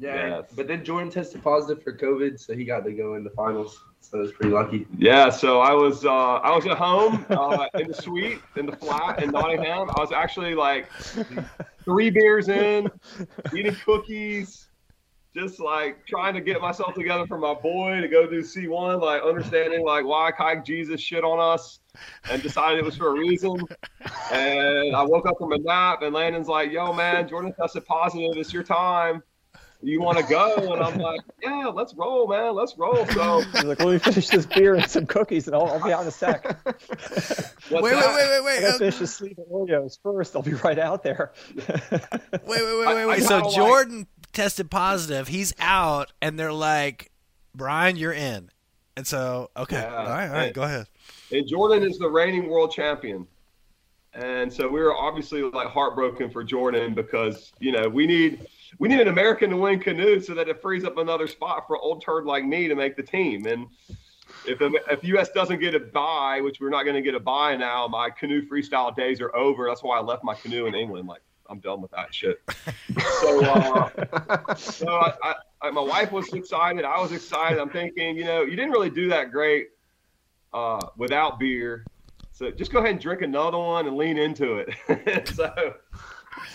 [0.00, 0.52] Yeah, yes.
[0.54, 3.82] but then Jordan tested positive for COVID, so he got to go in the finals.
[4.10, 4.86] So it was pretty lucky.
[4.96, 8.72] Yeah, so I was uh, I was at home uh, in the suite in the
[8.72, 9.90] flat in Nottingham.
[9.90, 10.90] I was actually like
[11.84, 12.88] three beers in,
[13.54, 14.68] eating cookies
[15.34, 19.22] just like trying to get myself together for my boy to go do C1, like
[19.22, 21.80] understanding like why Kike Jesus shit on us
[22.30, 23.56] and decided it was for a reason.
[24.32, 28.36] And I woke up from a nap and Landon's like, yo, man, Jordan tested positive.
[28.36, 29.22] It's your time.
[29.80, 30.72] You want to go?
[30.72, 32.54] And I'm like, yeah, let's roll, man.
[32.54, 33.06] Let's roll.
[33.06, 35.92] So He's like, let me finish this beer and some cookies and I'll, I'll be
[35.92, 36.44] out in a sec.
[36.64, 38.58] wait, wait, wait, wait, wait.
[38.58, 40.34] I gotta finish this sleeve of Oreos first.
[40.34, 41.32] I'll be right out there.
[41.54, 41.70] wait,
[42.42, 43.22] wait, wait, wait, wait.
[43.22, 45.28] So Jordan tested positive.
[45.28, 47.12] He's out, and they're like,
[47.54, 48.50] Brian, you're in.
[48.96, 49.94] And so, okay, yeah.
[49.94, 50.86] all right, all right, and, go ahead.
[51.30, 53.28] And Jordan is the reigning world champion,
[54.12, 58.44] and so we were obviously like heartbroken for Jordan because you know we need
[58.78, 61.76] we need an American to win canoe so that it frees up another spot for
[61.78, 63.46] old turd like me to make the team.
[63.46, 63.66] And
[64.46, 67.56] if if US doesn't get a buy, which we're not going to get a buy
[67.56, 69.66] now, my canoe freestyle days are over.
[69.66, 71.08] That's why I left my canoe in England.
[71.08, 72.40] Like I'm done with that shit.
[73.20, 76.84] so, uh, so I, I, I, my wife was excited.
[76.84, 77.58] I was excited.
[77.58, 79.68] I'm thinking, you know, you didn't really do that great
[80.52, 81.84] uh, without beer.
[82.32, 85.28] So just go ahead and drink another one and lean into it.
[85.34, 85.74] so,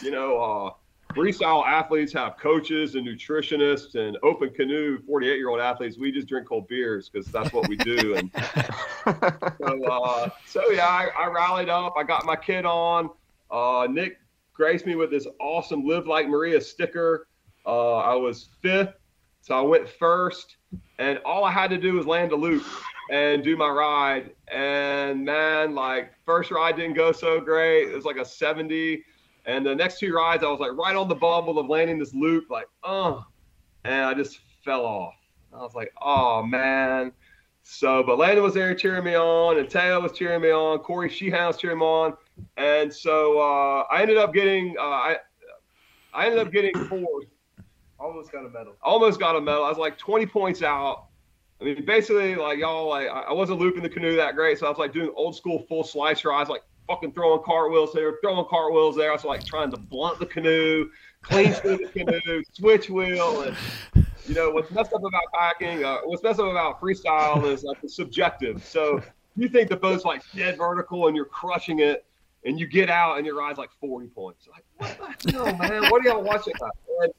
[0.01, 0.71] you know, uh,
[1.13, 5.97] freestyle athletes have coaches and nutritionists, and open canoe 48 year old athletes.
[5.97, 8.15] We just drink cold beers because that's what we do.
[8.15, 8.31] And
[9.05, 11.93] so, uh, so yeah, I, I, rallied up.
[11.97, 13.09] I got my kid on.
[13.51, 14.17] Uh, Nick
[14.53, 17.27] graced me with this awesome Live Like Maria sticker.
[17.65, 18.93] Uh, I was fifth,
[19.41, 20.57] so I went first,
[20.99, 22.65] and all I had to do was land a loop
[23.09, 24.31] and do my ride.
[24.49, 27.89] And man, like first ride didn't go so great.
[27.89, 29.03] It was like a 70.
[29.45, 32.13] And the next two rides, I was like right on the bubble of landing this
[32.13, 33.25] loop, like, oh,
[33.83, 35.15] and I just fell off.
[35.53, 37.11] I was like, oh man.
[37.65, 40.79] So, but Landon was there cheering me on, and Teo was cheering me on.
[40.79, 42.13] Corey Sheehan was cheering me on,
[42.57, 45.17] and so uh, I ended up getting uh, I
[46.13, 47.27] I ended up getting fourth.
[47.99, 48.75] Almost got a medal.
[48.81, 49.63] Almost got a medal.
[49.63, 51.05] I was like 20 points out.
[51.61, 54.69] I mean, basically, like y'all, like I wasn't looping the canoe that great, so I
[54.69, 56.33] was like doing old school full slicer.
[56.33, 59.09] I was like fucking throwing cartwheels there, throwing cartwheels there.
[59.09, 60.89] I was like trying to blunt the canoe,
[61.21, 63.57] clean swing the canoe, switch wheel, and
[64.27, 67.77] you know what's messed up about kayaking, uh, what's messed up about freestyle is like
[67.87, 68.63] subjective.
[68.63, 69.01] So
[69.35, 72.05] you think the boat's like dead vertical and you're crushing it,
[72.45, 74.47] and you get out and your ride's like 40 points.
[74.47, 75.89] Like what the hell, man?
[75.89, 76.53] What are y'all watching?
[77.01, 77.13] And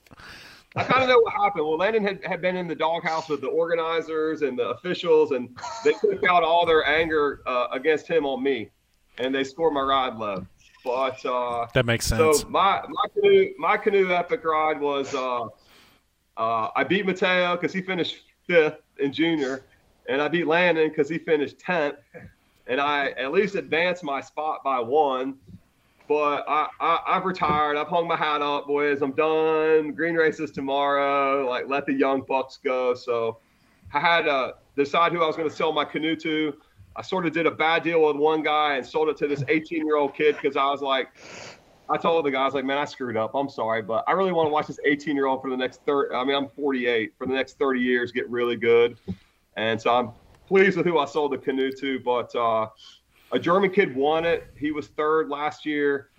[0.77, 1.65] I kind of know what happened.
[1.65, 5.57] Well, Landon had, had been in the doghouse with the organizers and the officials, and
[5.85, 8.71] they took out all their anger uh, against him on me,
[9.19, 10.47] and they scored my ride low.
[10.85, 12.41] But uh, that makes sense.
[12.41, 15.45] So my my canoe my canoe epic ride was uh,
[16.37, 19.65] uh, I beat Mateo because he finished fifth in junior,
[20.09, 21.97] and I beat Landon because he finished tenth,
[22.67, 25.37] and I at least advanced my spot by one.
[26.07, 27.79] But I, I I've retired.
[27.79, 29.01] I've hung my hat up, boys.
[29.01, 29.93] I'm done.
[29.93, 31.49] Green races tomorrow.
[31.49, 32.95] Like let the young bucks go.
[32.95, 33.39] So
[33.95, 36.53] I had to decide who I was going to sell my canoe to.
[36.97, 39.43] I sort of did a bad deal with one guy and sold it to this
[39.49, 41.09] 18 year old kid because I was like,
[41.89, 43.35] I told the guy, I was like, man, I screwed up.
[43.35, 45.83] I'm sorry, but I really want to watch this 18 year old for the next
[45.85, 46.15] 30.
[46.15, 48.97] I mean, I'm 48 for the next 30 years get really good.
[49.57, 50.13] And so I'm
[50.47, 51.99] pleased with who I sold the canoe to.
[52.01, 52.69] But uh,
[53.33, 54.47] a German kid won it.
[54.57, 56.11] He was third last year.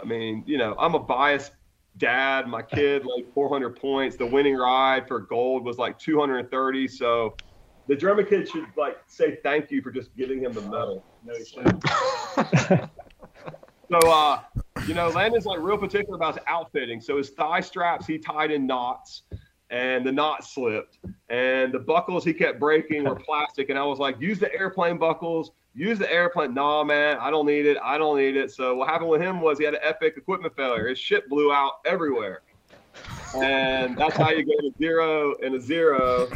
[0.00, 1.52] I mean, you know, I'm a biased
[1.98, 2.48] dad.
[2.48, 4.16] My kid like 400 points.
[4.16, 6.88] The winning ride for gold was like 230.
[6.88, 7.36] So
[7.88, 11.04] the German kid should like say thank you for just giving him the medal.
[11.24, 11.34] No,
[13.90, 14.40] so, uh,
[14.86, 17.00] you know, Landon's like real particular about his outfitting.
[17.00, 19.22] So his thigh straps he tied in knots,
[19.70, 23.70] and the knot slipped, and the buckles he kept breaking were plastic.
[23.70, 25.52] And I was like, use the airplane buckles.
[25.74, 26.54] Use the airplane.
[26.54, 27.76] Nah, man, I don't need it.
[27.84, 28.50] I don't need it.
[28.50, 30.88] So what happened with him was he had an epic equipment failure.
[30.88, 32.42] His shit blew out everywhere.
[33.34, 36.28] And that's how you get a zero and a zero.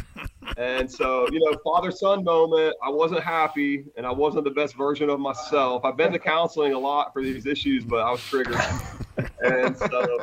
[0.57, 4.75] And so, you know, father son moment, I wasn't happy and I wasn't the best
[4.75, 5.85] version of myself.
[5.85, 8.59] I've been to counseling a lot for these issues, but I was triggered.
[9.43, 10.19] And so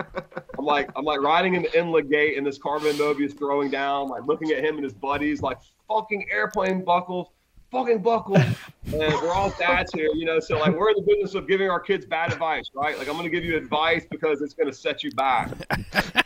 [0.58, 4.08] I'm like, I'm like riding in the inlet gate and this Carmen Mobius throwing down,
[4.08, 7.28] like looking at him and his buddies, like fucking airplane buckles
[7.70, 8.36] fucking buckle.
[8.36, 8.54] and
[8.84, 10.40] we're all dads here, you know.
[10.40, 12.98] So like we're in the business of giving our kids bad advice, right?
[12.98, 15.50] Like I'm gonna give you advice because it's gonna set you back.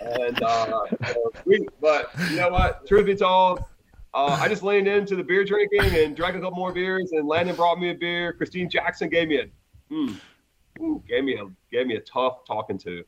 [0.00, 0.80] And uh,
[1.44, 2.86] we, but you know what?
[2.86, 3.60] Truth be told,
[4.14, 7.12] uh, I just leaned into the beer drinking and drank a couple more beers.
[7.12, 8.32] And Landon brought me a beer.
[8.32, 9.46] Christine Jackson gave me a,
[9.92, 10.18] mm,
[11.08, 13.04] gave me a, gave me a tough talking to.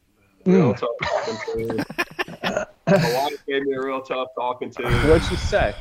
[0.46, 0.78] Real mm.
[0.78, 2.68] tough talking to.
[2.86, 4.82] Alana gave me a real tough talking to.
[4.82, 5.74] What'd she say?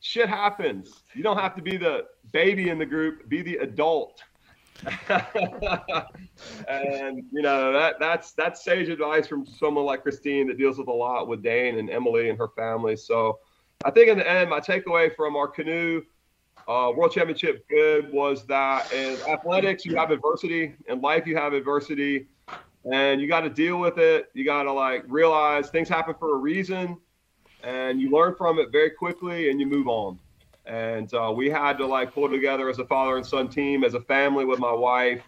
[0.00, 1.02] Shit happens.
[1.14, 4.22] You don't have to be the baby in the group, be the adult.
[6.68, 10.88] and you know that that's that's sage advice from someone like Christine that deals with
[10.88, 12.96] a lot with Dane and Emily and her family.
[12.96, 13.40] So
[13.84, 16.02] I think in the end, my takeaway from our canoe
[16.66, 21.52] uh, World Championship good was that in athletics you have adversity, in life you have
[21.52, 22.28] adversity,
[22.90, 24.30] and you got to deal with it.
[24.32, 26.96] You got to like realize things happen for a reason
[27.62, 30.18] and you learn from it very quickly and you move on.
[30.66, 33.94] And uh, we had to like pull together as a father and son team, as
[33.94, 35.22] a family with my wife,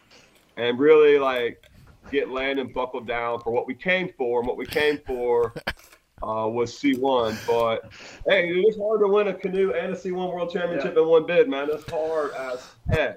[0.56, 1.64] and really like
[2.10, 4.40] get Landon buckled down for what we came for.
[4.40, 5.54] And what we came for
[6.22, 7.36] uh, was C1.
[7.46, 7.90] But
[8.26, 11.02] hey, it's hard to win a canoe and a C1 World Championship yeah.
[11.02, 11.68] in one bid, man.
[11.68, 13.16] That's hard as heck.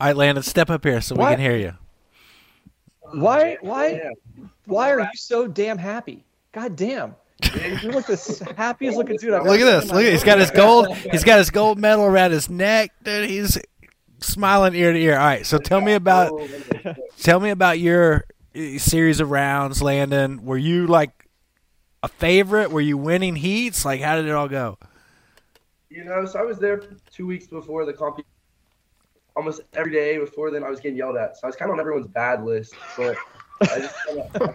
[0.00, 1.30] All right, Landon, step up here so what?
[1.30, 1.74] we can hear you.
[3.12, 3.58] Why?
[3.60, 4.10] Why?
[4.66, 6.24] Why are you so damn happy?
[6.52, 7.14] God damn.
[7.82, 9.90] You look the happiest looking dude I've Look at this.
[9.90, 10.94] Look at He's got his gold.
[10.96, 12.92] He's got his gold medal around his neck.
[13.02, 13.58] Dude, he's
[14.20, 15.18] smiling ear to ear.
[15.18, 15.46] All right.
[15.46, 16.32] So tell me about
[17.18, 18.24] tell me about your
[18.54, 20.44] uh, series of rounds, Landon.
[20.44, 21.28] Were you like
[22.02, 22.70] a favorite?
[22.70, 23.84] Were you winning heats?
[23.84, 24.78] Like, how did it all go?
[25.88, 28.24] You know, so I was there two weeks before the comp.
[29.36, 31.36] Almost every day before then, I was getting yelled at.
[31.36, 33.16] So I was kind of on everyone's bad list, but.
[33.62, 33.94] I just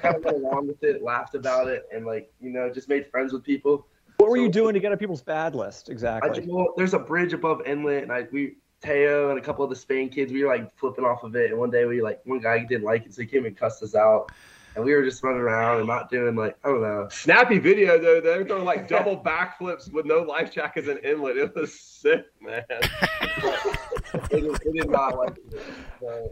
[0.02, 3.08] kind of went along with it, laughed about it, and like you know, just made
[3.08, 3.88] friends with people.
[4.18, 6.44] What were so, you doing to get on people's bad list exactly?
[6.44, 9.70] I, well, there's a bridge above Inlet, and I we Teo and a couple of
[9.70, 11.52] the Spain kids, we were like flipping off of it.
[11.52, 13.84] And one day we like one guy didn't like it, so he came and cussed
[13.84, 14.32] us out.
[14.76, 17.08] And we were just running around and not doing like I don't know.
[17.10, 18.22] Snappy video though.
[18.22, 21.38] They were doing like double backflips with no life jackets and inlet.
[21.38, 22.64] It was sick, man.
[22.70, 25.62] it, did, did not like it.
[26.00, 26.32] So,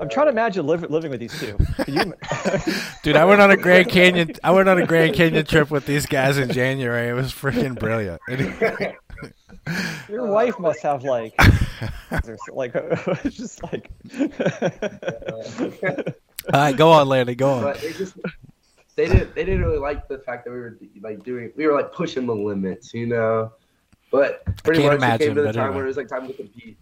[0.00, 1.56] I'm trying to imagine live, living with these two.
[1.86, 2.14] You,
[3.02, 4.32] Dude, I went on a Grand Canyon.
[4.42, 7.08] I went on a Grand Canyon trip with these guys in January.
[7.08, 8.20] It was freaking brilliant.
[10.08, 11.34] your wife must have like,
[12.52, 13.90] like, it's just like.
[16.52, 17.34] All right, go on, Landy.
[17.34, 17.62] Go on.
[17.62, 18.16] but they just
[18.96, 21.74] they didn't they didn't really like the fact that we were like doing we were
[21.74, 23.52] like pushing the limits, you know.
[24.10, 25.76] But pretty can't much it came to the time anyway.
[25.76, 26.76] where it was like time to compete,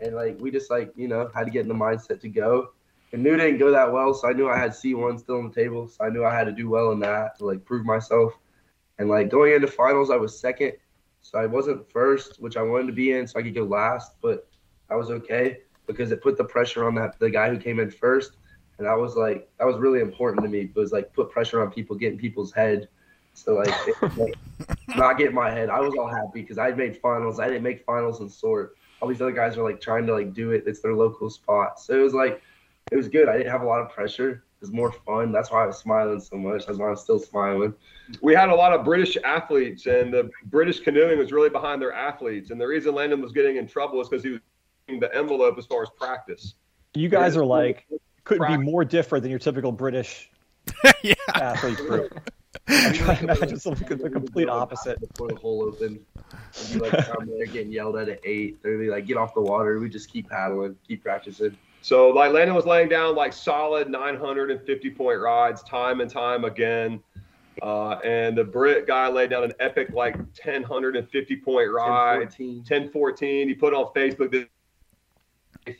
[0.00, 2.70] and like we just like you know had to get in the mindset to go.
[3.12, 5.48] And knew didn't go that well, so I knew I had C one still on
[5.48, 7.86] the table, so I knew I had to do well in that to like prove
[7.86, 8.32] myself.
[8.98, 10.72] And like going into finals, I was second,
[11.22, 14.12] so I wasn't first, which I wanted to be in, so I could go last.
[14.20, 14.48] But
[14.90, 17.90] I was okay because it put the pressure on that the guy who came in
[17.90, 18.36] first
[18.78, 20.60] and I was like that was really important to me.
[20.62, 22.88] It was like put pressure on people, getting people's head.
[23.34, 24.34] So like, it, like
[24.96, 25.70] not getting my head.
[25.70, 27.40] I was all happy because I made finals.
[27.40, 28.76] I didn't make finals in sort.
[29.00, 30.64] All these other guys are like trying to like do it.
[30.66, 31.80] It's their local spot.
[31.80, 32.42] So it was like
[32.90, 33.28] it was good.
[33.28, 34.30] I didn't have a lot of pressure.
[34.30, 35.32] It was more fun.
[35.32, 36.66] That's why I was smiling so much.
[36.66, 37.74] That's why I'm still smiling.
[38.22, 41.92] we had a lot of British athletes, and the British canoeing was really behind their
[41.92, 42.50] athletes.
[42.50, 44.40] And the reason Landon was getting in trouble was because he was
[44.88, 46.54] in the envelope as far as practice.
[46.94, 47.86] You guys are like,
[48.24, 50.30] couldn't be more different than your typical British
[51.02, 51.14] yeah.
[51.34, 52.30] athlete group.
[52.68, 55.00] I'm trying to imagine something the complete opposite.
[55.00, 56.00] Before the hole open,
[56.32, 58.62] I'd be like down there getting yelled at at eight.
[58.62, 61.56] They'd be like, "Get off the water." We just keep paddling, keep practicing.
[61.82, 67.00] So like Landon was laying down like solid 950 point rides time and time again.
[67.62, 72.18] Uh, and the Brit guy laid down an epic like 1050 point ride,
[72.68, 73.48] 1014.
[73.48, 74.30] He put it on Facebook.
[74.32, 75.76] this-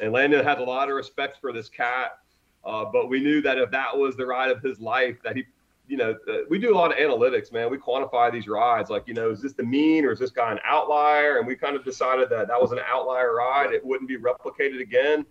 [0.00, 2.18] And Landon had a lot of respect for this cat.
[2.64, 5.44] Uh, but we knew that if that was the ride of his life, that he,
[5.86, 7.70] you know, uh, we do a lot of analytics, man.
[7.70, 8.90] We quantify these rides.
[8.90, 11.38] Like, you know, is this the mean or is this guy an outlier?
[11.38, 13.72] And we kind of decided that that was an outlier ride.
[13.72, 15.26] It wouldn't be replicated again.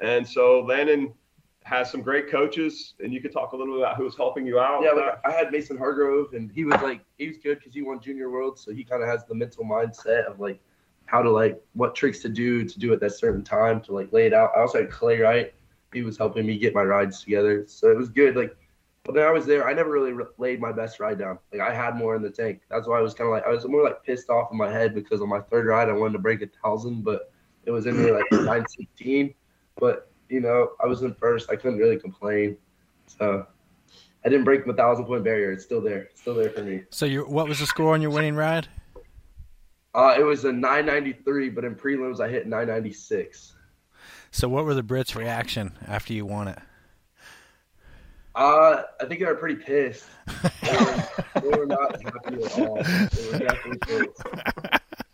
[0.00, 1.14] And so Landon
[1.64, 4.46] has some great coaches, and you could talk a little bit about who was helping
[4.46, 4.82] you out.
[4.82, 7.82] Yeah, like I had Mason Hargrove, and he was like he was good because he
[7.82, 10.60] won Junior World, so he kind of has the mental mindset of like
[11.06, 14.12] how to like what tricks to do to do at that certain time to like
[14.12, 14.50] lay it out.
[14.56, 15.54] I also had Clay Wright,
[15.92, 18.34] he was helping me get my rides together, so it was good.
[18.34, 18.56] Like,
[19.04, 21.38] but then I was there, I never really re- laid my best ride down.
[21.52, 22.60] Like I had more in the tank.
[22.70, 24.70] That's why I was kind of like I was more like pissed off in my
[24.70, 27.32] head because on my third ride I wanted to break a thousand, but
[27.64, 29.34] it was in there like nine sixteen.
[29.78, 32.56] But you know I was in first, I couldn't really complain,
[33.06, 33.46] so.
[34.24, 35.50] I didn't break my thousand point barrier.
[35.50, 36.02] It's still there.
[36.02, 36.84] It's still there for me.
[36.90, 38.68] So, you what was the score on your winning ride?
[39.94, 43.54] Uh, it was a 993, but in prelims I hit 996.
[44.30, 46.58] So, what were the Brits' reaction after you won it?
[48.34, 50.06] Uh, I think they were pretty pissed.
[50.62, 52.82] They were, they were not happy at all.
[52.82, 54.22] They were definitely pissed.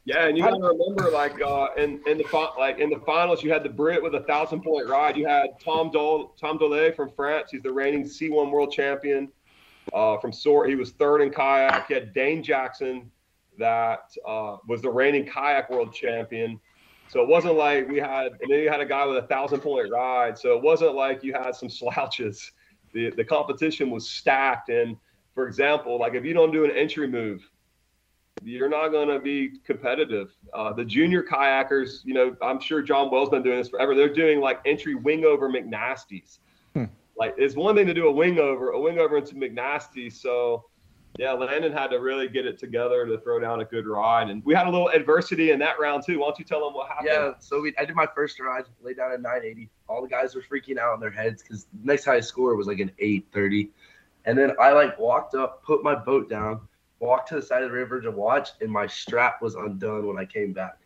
[0.04, 3.00] Yeah, and you got to remember, like uh, in in the fi- like in the
[3.00, 5.16] finals, you had the Brit with a thousand point ride.
[5.16, 7.50] You had Tom Dolle, Tom Dolle from France.
[7.50, 9.28] He's the reigning C1 world champion.
[9.92, 11.88] Uh, from Sort, he was third in kayak.
[11.88, 13.10] He had Dane Jackson,
[13.58, 16.58] that uh, was the reigning kayak world champion.
[17.08, 19.60] So it wasn't like we had, and then you had a guy with a thousand
[19.60, 20.38] point ride.
[20.38, 22.52] So it wasn't like you had some slouches.
[22.92, 24.68] The the competition was stacked.
[24.68, 24.96] And
[25.34, 27.48] for example, like if you don't do an entry move,
[28.42, 30.34] you're not going to be competitive.
[30.52, 33.94] Uh, the junior kayakers, you know, I'm sure John Wells been doing this forever.
[33.94, 36.38] They're doing like entry wing over McNasties.
[36.74, 36.84] Hmm.
[37.18, 40.12] Like it's one thing to do a wing over, a wing over into McNasty.
[40.12, 40.64] So
[41.16, 44.30] yeah, Landon had to really get it together to throw down a good ride.
[44.30, 46.20] And we had a little adversity in that round too.
[46.20, 47.08] Why don't you tell them what happened?
[47.10, 49.70] Yeah, so we, I did my first ride, laid down at 980.
[49.88, 52.66] All the guys were freaking out in their heads because the next highest score was
[52.66, 53.70] like an 830.
[54.26, 56.60] And then I like walked up, put my boat down,
[57.00, 60.18] walked to the side of the river to watch, and my strap was undone when
[60.18, 60.78] I came back.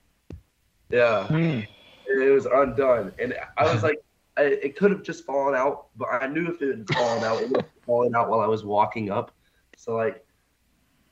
[0.90, 1.60] Yeah, hmm.
[2.06, 3.98] it was undone, and I was like,
[4.36, 7.40] I, it could have just fallen out, but I knew if it had fallen out,
[7.40, 9.34] it would have fallen out while I was walking up.
[9.83, 10.24] So like,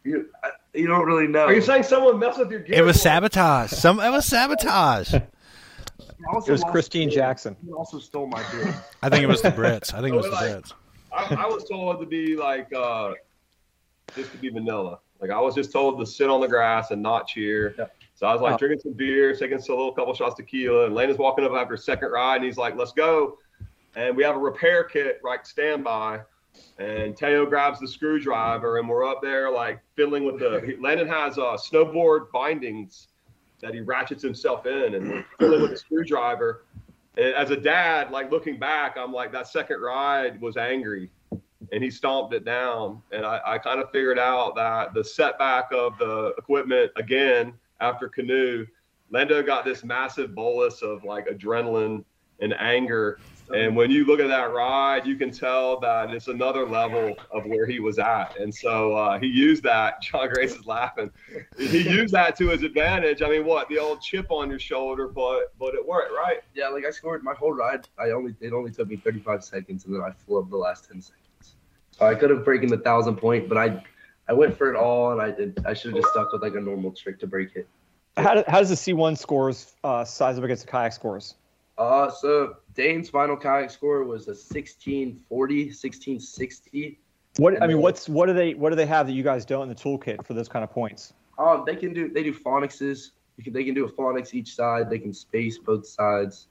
[0.04, 0.28] you
[0.72, 1.40] you don't really know.
[1.46, 2.78] Are you saying someone messed with your gear?
[2.78, 3.72] It was sabotage.
[3.72, 5.12] Some it was sabotage.
[5.12, 5.26] It
[6.48, 7.56] was Christine the- Jackson.
[7.66, 8.72] He also stole my gear.
[9.02, 9.92] I think it was the Brits.
[9.92, 10.72] I think it was the Like- Brits.
[11.12, 13.14] I, I was told to be like uh,
[14.14, 15.00] just to be vanilla.
[15.20, 17.74] Like I was just told to sit on the grass and not cheer.
[17.76, 17.86] Yeah.
[18.14, 18.56] So I was like Wow.
[18.58, 21.74] drinking some beer, taking a little couple shots of tequila, and Landon's walking up after
[21.74, 23.36] a second ride, and he's like, "Let's go."
[23.96, 26.20] And we have a repair kit right standby.
[26.80, 30.76] And Teo grabs the screwdriver, and we're up there like fiddling with the.
[30.80, 33.08] Landon has uh, snowboard bindings
[33.60, 36.64] that he ratchets himself in, and fiddling with the screwdriver.
[37.16, 41.10] And as a dad, like looking back, I'm like, that second ride was angry
[41.72, 43.02] and he stomped it down.
[43.12, 48.08] And I, I kind of figured out that the setback of the equipment again after
[48.08, 48.66] canoe,
[49.10, 52.04] Lando got this massive bolus of like adrenaline
[52.40, 53.18] and anger.
[53.52, 57.44] And when you look at that ride, you can tell that it's another level of
[57.46, 58.38] where he was at.
[58.38, 60.00] And so uh, he used that.
[60.02, 61.10] John Grace is laughing.
[61.58, 63.22] He used that to his advantage.
[63.22, 66.42] I mean, what the old chip on your shoulder, but but it worked, right?
[66.54, 67.88] Yeah, like I scored my whole ride.
[67.98, 70.88] I only it only took me 35 seconds, and then I flew up the last
[70.88, 71.56] 10 seconds.
[71.90, 73.82] So I could have broken the thousand point, but I
[74.28, 75.60] I went for it all, and I did.
[75.66, 77.66] I should have just stuck with like a normal trick to break it.
[78.16, 81.34] How, do, how does the C1 scores uh, size up against the kayak scores?
[81.80, 87.00] Uh, so Dane's final kayak score was a 1640, 1660.
[87.38, 89.62] What I mean, what's what do they what do they have that you guys don't
[89.62, 91.14] in the toolkit for those kind of points?
[91.38, 94.90] Um, they can do they do can, they can do a phonics each side.
[94.90, 96.48] They can space both sides.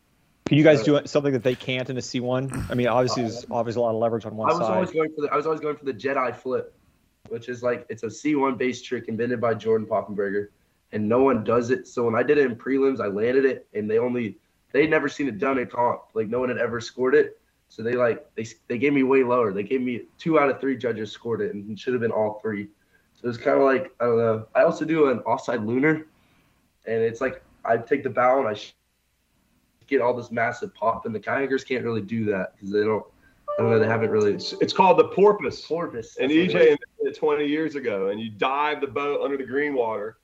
[0.48, 2.72] Can you guys Uh, do something that they can't in a C1?
[2.72, 4.74] I mean, obviously, there's obviously a lot of leverage on one I was side.
[4.74, 6.74] always going for the I was always going for the Jedi flip,
[7.28, 10.48] which is like it's a C1 based trick invented by Jordan Poppenberger,
[10.92, 11.88] and no one does it.
[11.88, 14.40] So when I did it in prelims, I landed it, and they only
[14.72, 16.02] they would never seen it done in comp.
[16.14, 17.40] Like no one had ever scored it.
[17.70, 19.54] So they like they they gave me way lower.
[19.54, 22.12] They gave me two out of three judges scored it, and it should have been
[22.12, 22.68] all three.
[23.14, 24.48] So it's kind of like I don't know.
[24.56, 26.08] I also do an offside lunar,
[26.86, 28.60] and it's like I take the bow and I
[29.88, 33.06] get all this massive pop, and the kayakers can't really do that because they don't.
[33.58, 33.80] I don't know.
[33.80, 34.34] They haven't really.
[34.34, 35.62] It's, it's called the porpoise.
[35.62, 36.18] Porpoise.
[36.20, 36.54] And EJ it is.
[36.54, 40.18] invented it 20 years ago, and you dive the boat under the green water,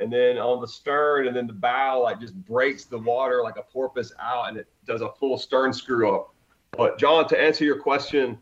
[0.00, 3.56] and then on the stern, and then the bow like just breaks the water like
[3.56, 6.34] a porpoise out, and it does a full stern screw up.
[6.72, 8.38] But John, to answer your question,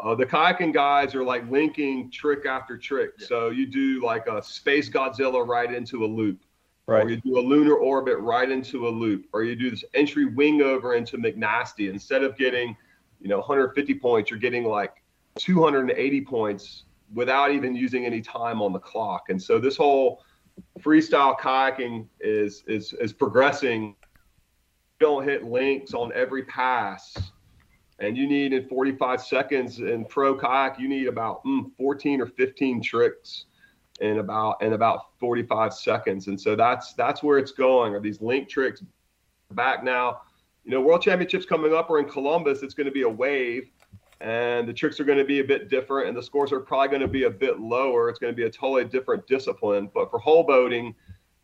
[0.00, 3.20] uh, the kayaking guys are like linking trick after trick.
[3.20, 6.40] So you do like a space Godzilla right into a loop,
[6.86, 10.24] or you do a lunar orbit right into a loop, or you do this entry
[10.24, 11.90] wing over into McNasty.
[11.90, 12.76] Instead of getting,
[13.20, 15.02] you know, 150 points, you're getting like
[15.36, 19.28] 280 points without even using any time on the clock.
[19.28, 20.22] And so this whole
[20.80, 23.96] freestyle kayaking is is is progressing.
[25.00, 27.16] You don't hit links on every pass.
[28.00, 32.26] And you need in 45 seconds in pro kayak, you need about mm, 14 or
[32.26, 33.46] 15 tricks
[34.00, 36.26] in about in about 45 seconds.
[36.26, 37.94] And so that's that's where it's going.
[37.94, 38.82] Are these link tricks
[39.52, 40.22] back now?
[40.64, 42.62] You know, World Championships coming up are in Columbus.
[42.62, 43.70] It's going to be a wave
[44.24, 46.88] and the tricks are going to be a bit different and the scores are probably
[46.88, 48.08] going to be a bit lower.
[48.08, 49.90] It's going to be a totally different discipline.
[49.92, 50.94] But for whole boating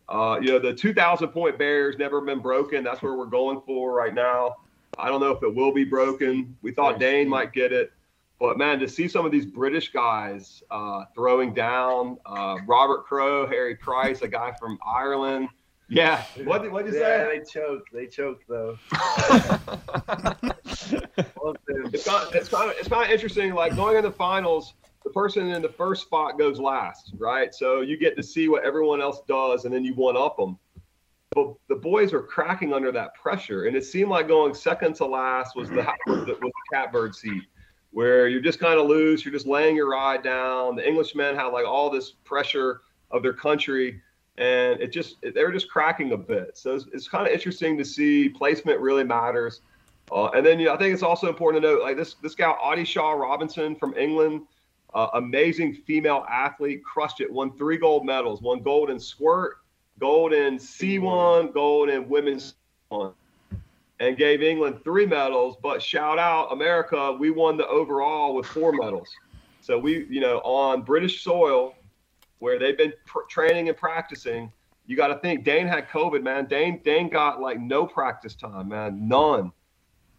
[0.09, 2.83] uh, you know the 2000 point barrier's never been broken.
[2.83, 4.57] That's where we're going for right now.
[4.97, 6.57] I don't know if it will be broken.
[6.63, 7.93] We thought dane might get it.
[8.39, 13.45] But man to see some of these british guys uh, throwing down uh, robert crow
[13.45, 15.49] harry price a guy from ireland
[15.91, 17.93] yeah what did what you yeah, say they choked.
[17.93, 18.77] They choked though.
[21.93, 23.53] It's kind of, it's kind of it's kind of interesting.
[23.53, 27.53] Like going in the finals, the person in the first spot goes last, right?
[27.53, 30.57] So you get to see what everyone else does, and then you one up them.
[31.33, 35.05] But the boys were cracking under that pressure, and it seemed like going second to
[35.05, 37.43] last was the was the, was the catbird seat,
[37.91, 40.75] where you're just kind of loose, you're just laying your ride down.
[40.75, 42.81] The Englishmen had like all this pressure
[43.11, 44.01] of their country,
[44.37, 46.57] and it just they were just cracking a bit.
[46.57, 49.61] So it's, it's kind of interesting to see placement really matters.
[50.11, 52.35] Uh, and then you know, I think it's also important to note, like this this
[52.35, 54.41] gal Audie Shaw Robinson from England,
[54.93, 57.31] uh, amazing female athlete, crushed it.
[57.31, 58.41] Won three gold medals.
[58.41, 59.57] Won gold in squirt,
[59.99, 62.55] gold in C1, gold in women's
[62.89, 63.13] one,
[63.99, 65.55] and gave England three medals.
[65.61, 69.09] But shout out America, we won the overall with four medals.
[69.61, 71.75] So we, you know, on British soil,
[72.41, 74.51] where they've been pr- training and practicing.
[74.85, 76.45] You got to think Dane had COVID, man.
[76.45, 79.51] Dane Dane got like no practice time, man, none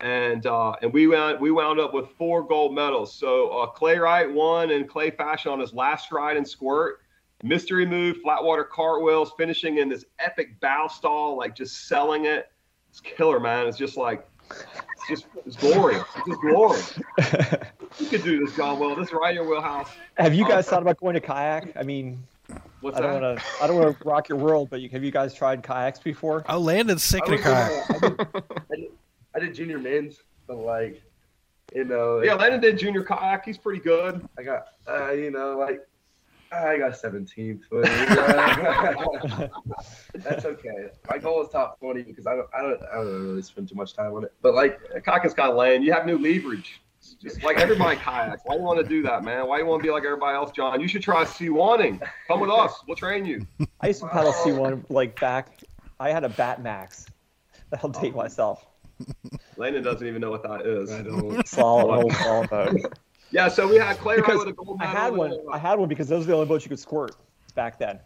[0.02, 3.14] and uh, and we wound we wound up with four gold medals.
[3.14, 7.00] So uh, Clay Wright won in clay fashion on his last ride and squirt.
[7.44, 12.50] Mystery move, flatwater cartwheels, finishing in this epic bow stall, like just selling it.
[12.90, 13.66] It's killer, man.
[13.66, 16.04] It's just like it's just it's glorious.
[16.16, 16.98] It's just glorious.
[17.98, 18.78] You could do this, John.
[18.78, 19.90] Well, this is right in your wheelhouse.
[20.16, 21.76] Have you guys thought about going to kayak?
[21.76, 22.22] I mean,
[22.80, 23.44] What's I don't want to.
[23.62, 26.44] I don't want to rock your world, but you, have you guys tried kayaks before?
[26.48, 27.90] Oh, Landon's sick I in a was kayak.
[27.90, 28.20] uh, I, did,
[28.72, 28.88] I, did,
[29.36, 31.00] I did junior men's, but like,
[31.74, 33.44] you know, Yeah, Landon did junior kayak.
[33.44, 34.26] He's pretty good.
[34.38, 35.86] I got, uh, you know, like,
[36.50, 37.60] I got 17th.
[37.70, 37.84] But,
[40.22, 40.88] that's okay.
[41.08, 43.74] My goal is top 20 because I don't, I don't, I don't really spend too
[43.74, 44.32] much time on it.
[44.42, 45.82] But like, Kayak is kind of lame.
[45.82, 46.80] You have new leverage.
[47.24, 48.42] It's Just like everybody kayaks.
[48.44, 49.46] Why do you want to do that, man?
[49.46, 50.80] Why you want to be like everybody else, John?
[50.80, 52.00] You should try C1ing.
[52.26, 52.82] Come with us.
[52.86, 53.46] We'll train you.
[53.80, 55.60] I used to paddle C1 like back.
[56.00, 57.06] I had a Bat Max.
[57.70, 58.66] That'll date myself.
[59.56, 60.90] Landon doesn't even know what that is.
[60.90, 61.46] I don't.
[61.46, 62.98] Solid old solid boat.
[63.30, 65.38] Yeah, so we had Clay Because with a gold I had one.
[65.50, 67.16] I had one because those were the only boats you could squirt
[67.54, 67.98] back then.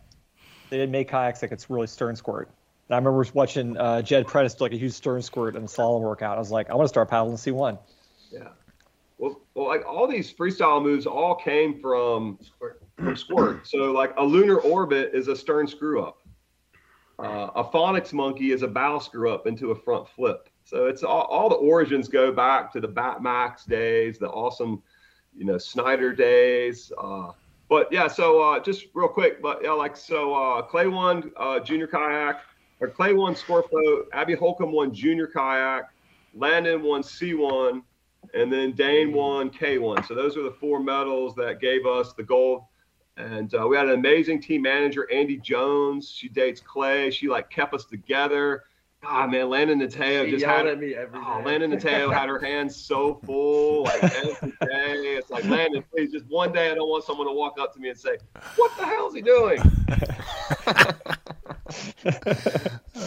[0.70, 2.48] They didn't make kayaks that could really stern squirt.
[2.88, 6.02] And I remember watching uh, Jed Prentice do like a huge stern squirt and slalom
[6.02, 6.36] workout.
[6.36, 7.78] I was like, I want to start paddling C1.
[8.30, 8.48] Yeah.
[9.18, 12.38] Well, well, like all these freestyle moves all came from
[12.96, 13.66] from squirt.
[13.66, 16.18] So like a lunar orbit is a stern screw up.
[17.18, 20.50] Uh, a phonics monkey is a bow screw up into a front flip.
[20.64, 24.82] So it's all, all the origins go back to the Batmax days, the awesome,
[25.34, 26.92] you know, Snyder days.
[26.98, 27.32] Uh,
[27.68, 31.60] but yeah, so uh, just real quick, but yeah, like so, uh, Clay won uh,
[31.60, 32.40] junior kayak,
[32.80, 34.08] or Clay won sport boat.
[34.12, 35.90] Abby Holcomb won junior kayak.
[36.34, 37.82] Landon won C1,
[38.34, 40.06] and then Dane won K1.
[40.06, 42.62] So those are the four medals that gave us the gold.
[43.18, 46.10] And uh, we had an amazing team manager, Andy Jones.
[46.10, 47.10] She dates Clay.
[47.10, 48.64] She like kept us together.
[49.04, 51.44] Ah man, Landon Nateo just had at me every Oh, day.
[51.44, 55.14] Landon Nateo had her hands so full like every day.
[55.16, 57.80] It's like Landon, please, just one day I don't want someone to walk up to
[57.80, 58.16] me and say,
[58.56, 59.60] "What the hell is he doing?"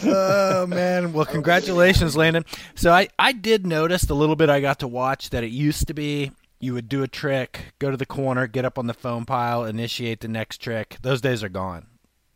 [0.04, 1.12] oh man.
[1.12, 2.44] Well congratulations landon.
[2.74, 5.86] So I, I did notice the little bit i got to watch that it used
[5.88, 8.94] to be you would do a trick go to the corner get up on the
[8.94, 10.98] foam pile initiate the next trick.
[11.02, 11.86] Those days are gone.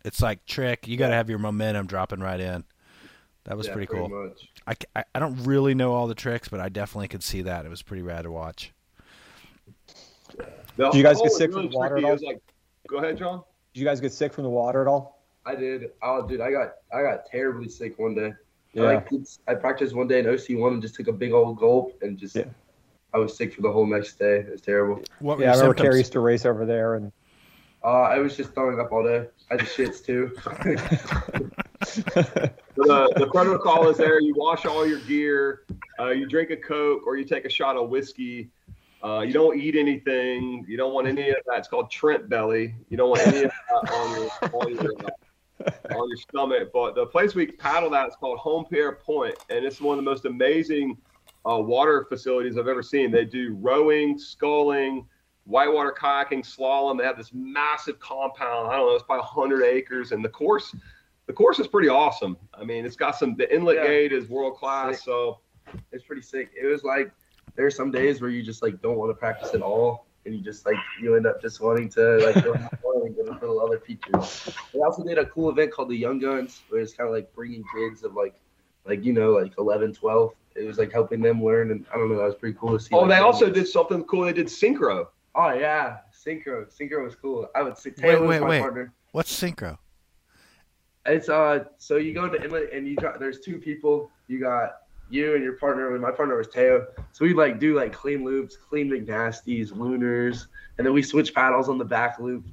[0.04, 0.86] It's like trick.
[0.86, 2.64] You got to have your momentum dropping right in.
[3.44, 4.08] That was Yeah, pretty cool.
[4.08, 4.48] Much.
[4.66, 7.42] I, c- I- I don't really know all the tricks but i definitely could see
[7.42, 7.64] that.
[7.66, 8.72] It was pretty rad to watch.
[10.76, 12.06] The Did you guys get was sick from the water tricky.
[12.06, 12.40] at It was like,
[12.88, 13.42] go ahead, John.
[13.72, 15.13] Did you guys get sick from the water at all?
[15.46, 15.90] I did.
[16.02, 18.32] Oh, dude, I got I got terribly sick one day.
[18.72, 18.82] Yeah.
[18.82, 21.32] I, like, it's- I practiced one day in OC one and just took a big
[21.32, 22.44] old gulp and just Yeah.
[23.12, 24.38] I was sick for the whole next day.
[24.38, 25.02] It was terrible.
[25.20, 25.98] what yeah, I your remember Carrie symptoms?
[25.98, 27.12] used to race over there, and
[27.84, 29.28] Uh, I was just throwing up all day.
[29.50, 30.32] I just shits too.
[32.76, 34.20] the, the protocol is there.
[34.20, 35.62] You wash all your gear.
[36.00, 38.50] Uh, you drink a Coke or you take a shot of whiskey.
[39.04, 40.64] Uh, you don't eat anything.
[40.66, 41.58] You don't want any of that.
[41.58, 42.74] It's called Trent belly.
[42.88, 44.30] You don't want any of that on your
[44.62, 45.10] on your, uh,
[45.90, 46.70] on your stomach.
[46.72, 50.10] But the place we paddle at is called Holme Pierrepont, and it's one of the
[50.10, 50.96] most amazing
[51.48, 53.10] uh, water facilities I've ever seen.
[53.10, 55.06] They do rowing, sculling,
[55.44, 56.98] whitewater kayaking, slalom.
[56.98, 58.68] They have this massive compound.
[58.68, 60.74] I don't know, it's probably 100 acres, and the course,
[61.26, 62.36] the course is pretty awesome.
[62.54, 63.34] I mean, it's got some.
[63.36, 63.86] The inlet Yeah.
[63.86, 65.04] gate is world class.
[65.04, 65.40] So
[65.92, 66.50] it's pretty sick.
[66.60, 67.10] It was like
[67.56, 70.40] there's some days where you just like don't want to practice at all, and you
[70.40, 73.46] just like you end up just wanting to like go have fun and go for
[73.46, 74.48] the other features.
[74.72, 77.32] They also did a cool event called the Young Guns, where it's kind of like
[77.34, 78.34] bringing kids of like
[78.86, 80.32] like you know like 11, 12.
[80.56, 82.80] It was like helping them learn, and I don't know, that was pretty cool to
[82.84, 82.94] see.
[82.94, 84.24] oh, like, they also did something cool.
[84.24, 85.08] They did synchro.
[85.34, 86.66] Oh yeah, synchro.
[86.72, 87.48] Synchro was cool.
[87.56, 88.60] I would say Wait, Taylor was wait, my wait.
[88.60, 88.92] partner.
[89.12, 89.78] what's synchro
[91.06, 94.10] It's uh, so you go to inlet and you got there's two people.
[94.28, 94.76] You got
[95.10, 95.92] you and your partner.
[95.92, 96.86] And my partner was Teo.
[97.12, 100.48] So we'd like do like clean loops, clean McNasties, lunars,
[100.78, 102.44] and then we switch paddles on the back loop.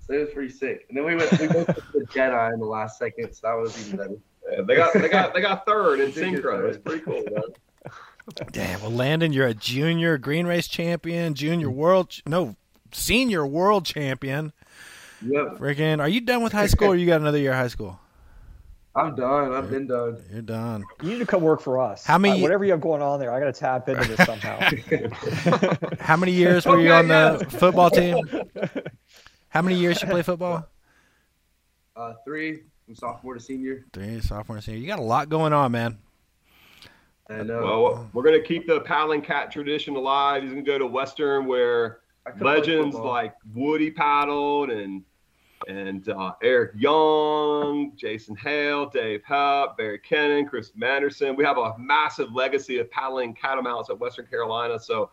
[0.00, 0.86] So it was pretty sick.
[0.88, 3.54] And then we went we went to the Jedi in the last second, so that
[3.54, 4.16] was even better.
[4.50, 6.42] Yeah, they got they got they got third in synchro.
[6.42, 6.66] third.
[6.70, 7.22] It's pretty cool.
[7.30, 7.42] Man.
[8.52, 8.80] Damn.
[8.82, 12.56] Well, Landon, you're a junior green race champion, junior world, ch- no,
[12.92, 14.52] senior world champion.
[15.22, 17.68] Yep, Freaking, are you done with high school or you got another year of high
[17.68, 17.98] school?
[18.98, 19.52] I'm done.
[19.54, 20.22] I've been done.
[20.30, 20.84] You're done.
[21.02, 22.04] you need to come work for us.
[22.04, 24.24] How many- Uh, whatever you have going on there, I got to tap into this
[24.26, 24.58] somehow.
[26.00, 28.18] How many years were you on the football team?
[29.48, 30.66] How many years you play football?
[31.96, 33.86] Uh, three from sophomore to senior.
[33.92, 34.80] Three, sophomore, to senior.
[34.80, 35.98] You got a lot going on, man.
[37.30, 37.62] I know.
[37.62, 40.42] Well, we're gonna keep the paddling cat tradition alive.
[40.42, 45.02] He's gonna go to Western where I could play legends like Woody paddled and
[45.66, 51.34] and uh, Eric Young, Jason Hale, Dave Hupp, Barry Kennan, Chris Manderson.
[51.36, 54.78] We have a massive legacy of paddling catamounts at Western Carolina.
[54.78, 55.10] So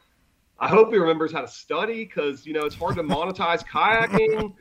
[0.59, 4.53] I hope he remembers how to study because you know it's hard to monetize kayaking.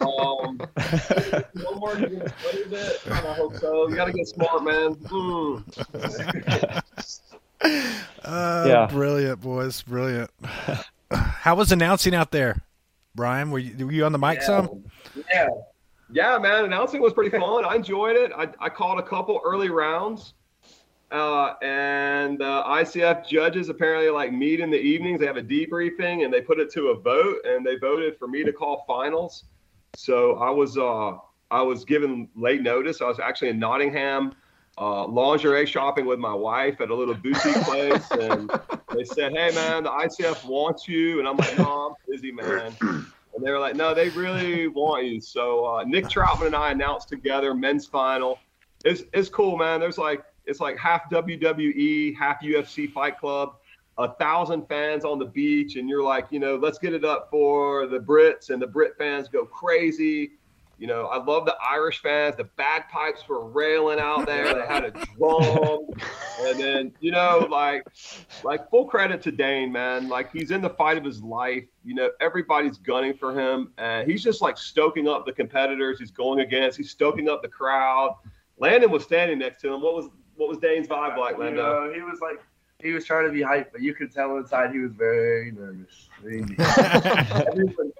[0.00, 0.58] Um,
[1.64, 3.00] one more you gonna study a bit.
[3.10, 3.88] I hope so.
[3.88, 4.94] You gotta get smart, man.
[4.94, 6.82] Mm.
[8.24, 8.86] Uh, Yeah.
[8.86, 9.82] Brilliant, boys.
[9.82, 10.30] Brilliant.
[11.10, 12.62] How was announcing out there,
[13.14, 13.50] Brian?
[13.50, 14.46] Were you, were you on the mic Yeah.
[14.46, 14.84] some?
[15.32, 15.48] Yeah.
[16.10, 17.64] Yeah, man, announcing was pretty fun.
[17.66, 18.32] I enjoyed it.
[18.34, 20.32] I, I called a couple early rounds.
[21.10, 25.20] Uh, and uh, ICF judges apparently like meet in the evenings.
[25.20, 28.28] They have a debriefing and they put it to a vote, and they voted for
[28.28, 29.44] me to call finals.
[29.96, 31.16] So I was uh,
[31.50, 33.00] I was given late notice.
[33.00, 34.34] I was actually in Nottingham,
[34.80, 38.50] uh, lingerie shopping with my wife at a little boutique place, and
[38.94, 42.74] they said, "Hey, man, the ICF wants you," and I'm like, "No, I'm busy, man."
[43.38, 45.20] And they were like, no, they really want you.
[45.20, 48.40] So uh, Nick Troutman and I announced together men's final.
[48.84, 49.78] It's it's cool, man.
[49.78, 53.54] There's like it's like half WWE, half UFC Fight Club,
[53.96, 57.28] a thousand fans on the beach, and you're like, you know, let's get it up
[57.30, 60.32] for the Brits, and the Brit fans go crazy.
[60.78, 62.36] You know, I love the Irish fans.
[62.36, 64.54] The bagpipes were railing out there.
[64.54, 65.80] They had a drum,
[66.42, 67.84] and then you know, like,
[68.44, 70.08] like full credit to Dane, man.
[70.08, 71.64] Like he's in the fight of his life.
[71.84, 76.12] You know, everybody's gunning for him, and he's just like stoking up the competitors he's
[76.12, 76.76] going against.
[76.76, 78.14] He's stoking up the crowd.
[78.58, 79.80] Landon was standing next to him.
[79.82, 81.86] What was what was Dane's vibe like, You Lando?
[81.86, 82.40] know, he was like,
[82.80, 86.08] he was trying to be hype, but you could tell inside he was very nervous.
[86.20, 86.56] I mean,
[87.48, 87.92] everyone,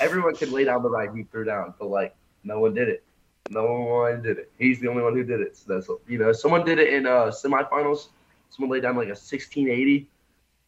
[0.00, 2.14] everyone could lay down the ride he threw down, but like
[2.44, 3.04] no one did it.
[3.50, 4.50] No one did it.
[4.58, 5.56] He's the only one who did it.
[5.56, 8.08] So that's you know, someone did it in uh semifinals.
[8.50, 10.08] Someone laid down like a 1680,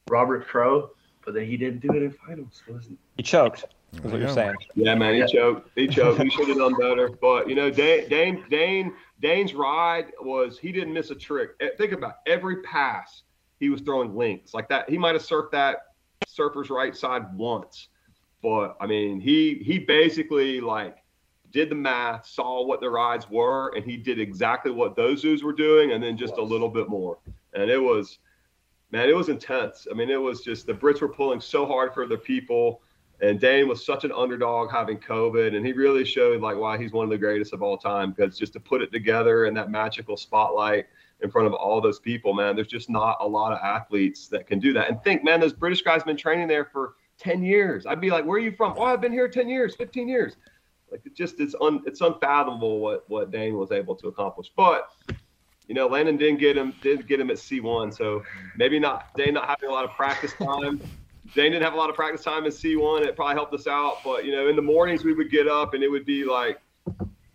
[0.09, 0.90] Robert Crow,
[1.24, 2.62] but then he didn't do it in finals.
[2.66, 3.64] It wasn't- He choked.
[3.92, 4.57] Is what you're saying.
[4.74, 5.26] Yeah, man, he Yeah.
[5.26, 5.70] choked.
[5.76, 6.20] He choked.
[6.20, 7.09] He should have done better.
[7.09, 8.92] But you know, Dane, Dane, Dane,
[9.22, 11.50] Dane's ride was he didn't miss a trick.
[11.61, 12.32] Eh, Think about it.
[12.32, 13.22] every pass
[13.61, 14.90] he was throwing links like that.
[14.90, 15.78] He might have surfed that
[16.26, 17.88] surfer's right side once,
[18.47, 20.99] but I mean, he he basically like
[21.51, 25.42] did the math, saw what the rides were, and he did exactly what those zoos
[25.42, 27.18] were doing, and then just a little bit more.
[27.55, 28.20] And it was,
[28.92, 29.88] man, it was intense.
[29.90, 32.82] I mean, it was just the Brits were pulling so hard for their people
[33.20, 36.92] and Dane was such an underdog having COVID, and he really showed like why he's
[36.92, 38.12] one of the greatest of all time.
[38.12, 40.86] Because just to put it together in that magical spotlight
[41.22, 44.47] in front of all those people, man, there's just not a lot of athletes that
[44.47, 44.90] can do that.
[44.90, 47.86] And think, man, those British guys have been training there for 10 years.
[47.86, 48.74] I'd be like, where are you from?
[48.76, 50.36] Oh, I've been here 10 years, 15 years.
[50.90, 54.52] Like it just it's un, it's unfathomable what what Dane was able to accomplish.
[54.56, 54.88] But
[55.66, 58.22] you know, Landon didn't get him didn't get him at C1, so
[58.56, 60.80] maybe not Dane not having a lot of practice time.
[61.34, 63.04] Dane didn't have a lot of practice time in C1.
[63.04, 63.98] It probably helped us out.
[64.04, 66.60] But, you know, in the mornings we would get up and it would be like,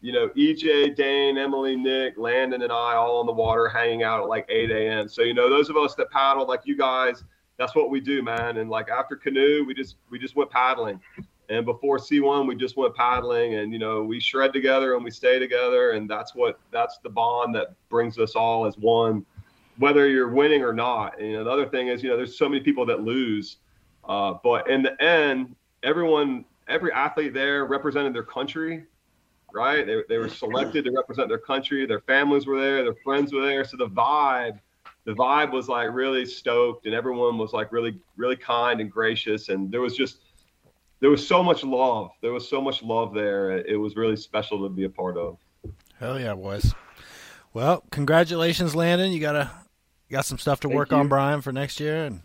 [0.02, 4.22] you know, EJ, Dane, Emily, Nick, Landon, and I all on the water hanging out
[4.22, 5.08] at like 8 a.m.
[5.08, 7.24] So, you know, those of us that paddle like you guys,
[7.62, 8.58] that's what we do, man.
[8.58, 11.00] And like after canoe, we just we just went paddling.
[11.50, 15.12] And before C1, we just went paddling and, you know, we shred together and we
[15.12, 15.92] stay together.
[15.92, 19.26] And that's what that's the bond that brings us all as one,
[19.78, 21.20] whether you're winning or not.
[21.20, 23.58] And, you know, the other thing is, you know, there's so many people that lose.
[24.08, 28.86] Uh, but in the end, everyone, every athlete there represented their country,
[29.54, 29.86] right?
[29.86, 31.86] They, they were selected to represent their country.
[31.86, 33.66] Their families were there, their friends were there.
[33.66, 34.60] So the vibe,
[35.06, 39.50] the vibe was like really stoked, and everyone was like really, really kind and gracious.
[39.50, 40.18] And there was just,
[41.00, 42.12] there was so much love.
[42.22, 43.52] There was so much love there.
[43.58, 45.38] It was really special to be a part of.
[46.00, 46.74] Hell yeah, boys.
[47.54, 49.12] Well, congratulations, Landon.
[49.12, 49.50] You gotta
[50.10, 51.08] got some stuff to Thank work on.
[51.08, 52.06] Brian, for next year.
[52.06, 52.22] And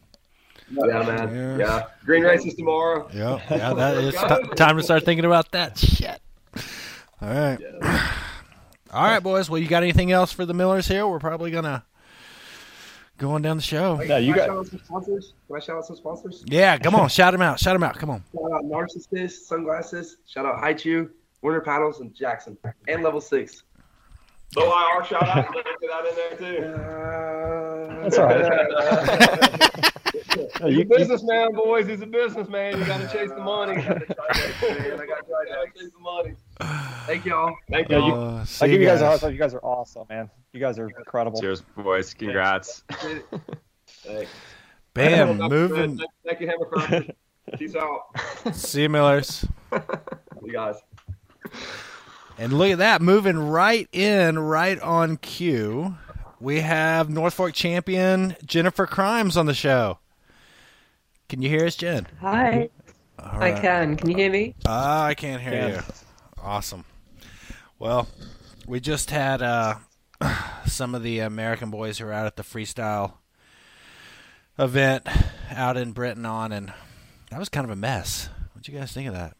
[0.70, 1.34] Yeah, man.
[1.34, 1.58] Yeah.
[1.58, 1.82] Yeah.
[2.04, 3.08] Green races tomorrow.
[3.14, 6.20] yeah, yeah, that is t- time to start thinking about that shit.
[7.22, 7.58] All right,
[8.92, 9.48] all right, boys.
[9.48, 11.06] Well, you got anything else for the Millers here?
[11.06, 11.85] We're probably gonna
[13.18, 13.96] go on down the show.
[13.96, 15.32] No, you Can I got- shout out some sponsors?
[15.46, 16.44] Can I shout out some sponsors?
[16.46, 17.96] Yeah, come on, shout them out, shout them out.
[17.98, 18.22] Come on.
[18.32, 20.18] Shout out Narcissist Sunglasses.
[20.26, 21.10] Shout out Haichu,
[21.42, 22.56] Werner Paddles, and Jackson,
[22.88, 23.62] and Level Six.
[24.54, 25.46] Low IR shout out.
[25.52, 26.64] Put that in there too.
[26.80, 29.92] Uh, That's all right.
[30.60, 31.86] No, He's you- a you- businessman, boys.
[31.86, 32.78] He's a businessman.
[32.78, 33.72] You got to chase the money.
[33.76, 35.00] I gotta try that, man.
[35.00, 35.74] I gotta try You gotta that.
[35.74, 36.34] chase the money.
[37.06, 37.54] Thank y'all.
[37.70, 37.96] Thank you.
[38.04, 39.20] you- Uh, see I give you guys a hard guys.
[39.22, 39.32] time.
[39.32, 40.30] You guys are awesome, man.
[40.52, 41.40] You guys are incredible.
[41.40, 42.14] Cheers, boys.
[42.14, 42.82] Congrats.
[43.86, 44.30] Thanks.
[44.94, 46.00] Bam, Thank- moving.
[46.24, 47.12] Thank you, Hammer Factor.
[47.58, 48.54] Peace out.
[48.54, 49.44] See you, Millers.
[50.44, 50.76] You guys.
[52.38, 55.96] And look at that, moving right in, right on cue.
[56.38, 59.98] We have North Fork champion Jennifer Crimes on the show.
[61.28, 62.06] Can you hear us, Jen?
[62.20, 62.68] Hi,
[63.18, 63.96] All I can.
[63.96, 64.54] Can you hear me?
[64.66, 65.68] Ah, I can't hear Yeah.
[65.68, 65.82] you.
[66.42, 66.84] Awesome.
[67.78, 68.08] Well,
[68.66, 69.76] we just had uh,
[70.66, 73.14] some of the American boys who were out at the freestyle
[74.58, 75.06] event
[75.50, 76.72] out in Britain on, and
[77.30, 78.28] that was kind of a mess.
[78.52, 79.36] What'd you guys think of that?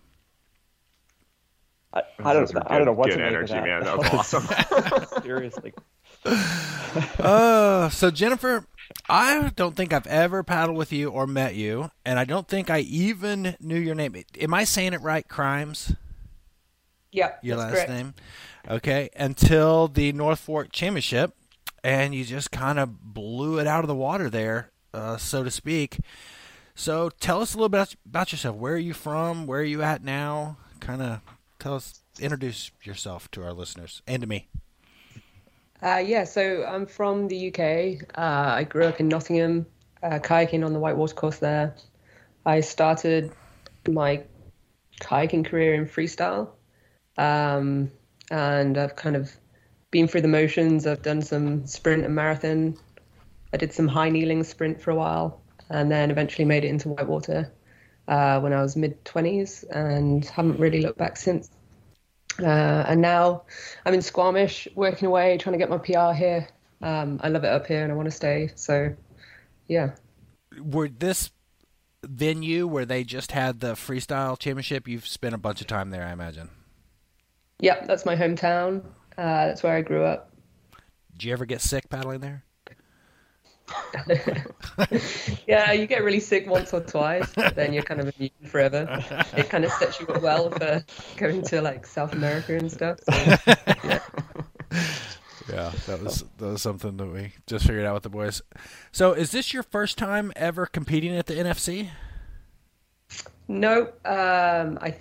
[1.93, 2.43] I, I don't.
[2.43, 3.67] Those were I don't know good- what good to make energy, of that.
[3.67, 3.85] man.
[3.85, 5.23] That was awesome.
[5.23, 5.73] Seriously.
[7.19, 8.67] Uh, so Jennifer,
[9.09, 12.69] I don't think I've ever paddled with you or met you, and I don't think
[12.69, 14.17] I even knew your name.
[14.41, 15.27] Am I saying it right?
[15.27, 15.95] Crimes,
[17.17, 17.91] Yep, your last correct.
[17.91, 18.15] name.
[18.69, 21.35] Okay, until the North Fork Championship,
[21.83, 25.51] and you just kind of blew it out of the water there, uh, so to
[25.51, 25.99] speak.
[26.75, 28.57] So tell us a little bit about yourself.
[28.57, 29.47] Where are you from?
[29.47, 30.59] Where are you at now?
[30.79, 31.21] Kind of
[31.59, 34.49] tell us, introduce yourself to our listeners and to me.
[35.83, 38.09] Uh, yeah, so I'm from the UK.
[38.15, 39.65] Uh, I grew up in Nottingham,
[40.03, 41.75] uh, kayaking on the whitewater course there.
[42.45, 43.33] I started
[43.89, 44.23] my
[45.01, 46.49] kayaking career in freestyle,
[47.19, 47.91] um,
[48.31, 49.31] and I've kind of
[49.91, 50.87] been through the motions.
[50.87, 52.77] I've done some sprint and marathon.
[53.53, 55.41] I did some high kneeling sprint for a while,
[55.71, 57.53] and then eventually made it into whitewater
[58.09, 61.51] uh, when I was mid 20s, and haven't really looked back since.
[62.41, 63.45] Uh, and now
[63.85, 66.49] I'm in Squamish, working away, trying to get my PR here.
[66.83, 68.51] Um, I love it up here, and I want to stay.
[68.55, 68.95] So,
[69.69, 69.93] yeah.
[70.61, 71.31] Were this
[72.05, 74.87] venue where they just had the freestyle championship?
[74.87, 76.51] You've spent a bunch of time there, I imagine.
[77.61, 78.85] Yep, that's my hometown.
[79.17, 80.31] Uh, that's where I grew up.
[81.13, 82.45] Did you ever get sick paddling there?
[85.47, 88.87] yeah, you get really sick once or twice, but then you're kind of immune forever.
[89.37, 90.85] It kind of sets you up well for
[91.17, 92.99] going to like South America and stuff.
[93.11, 93.37] So,
[93.85, 94.01] yeah.
[95.49, 98.43] Yeah, that was that was something that we just figured out with the boys.
[98.91, 101.91] So, is this your first time ever competing at the NFC?
[103.47, 104.97] No, um, I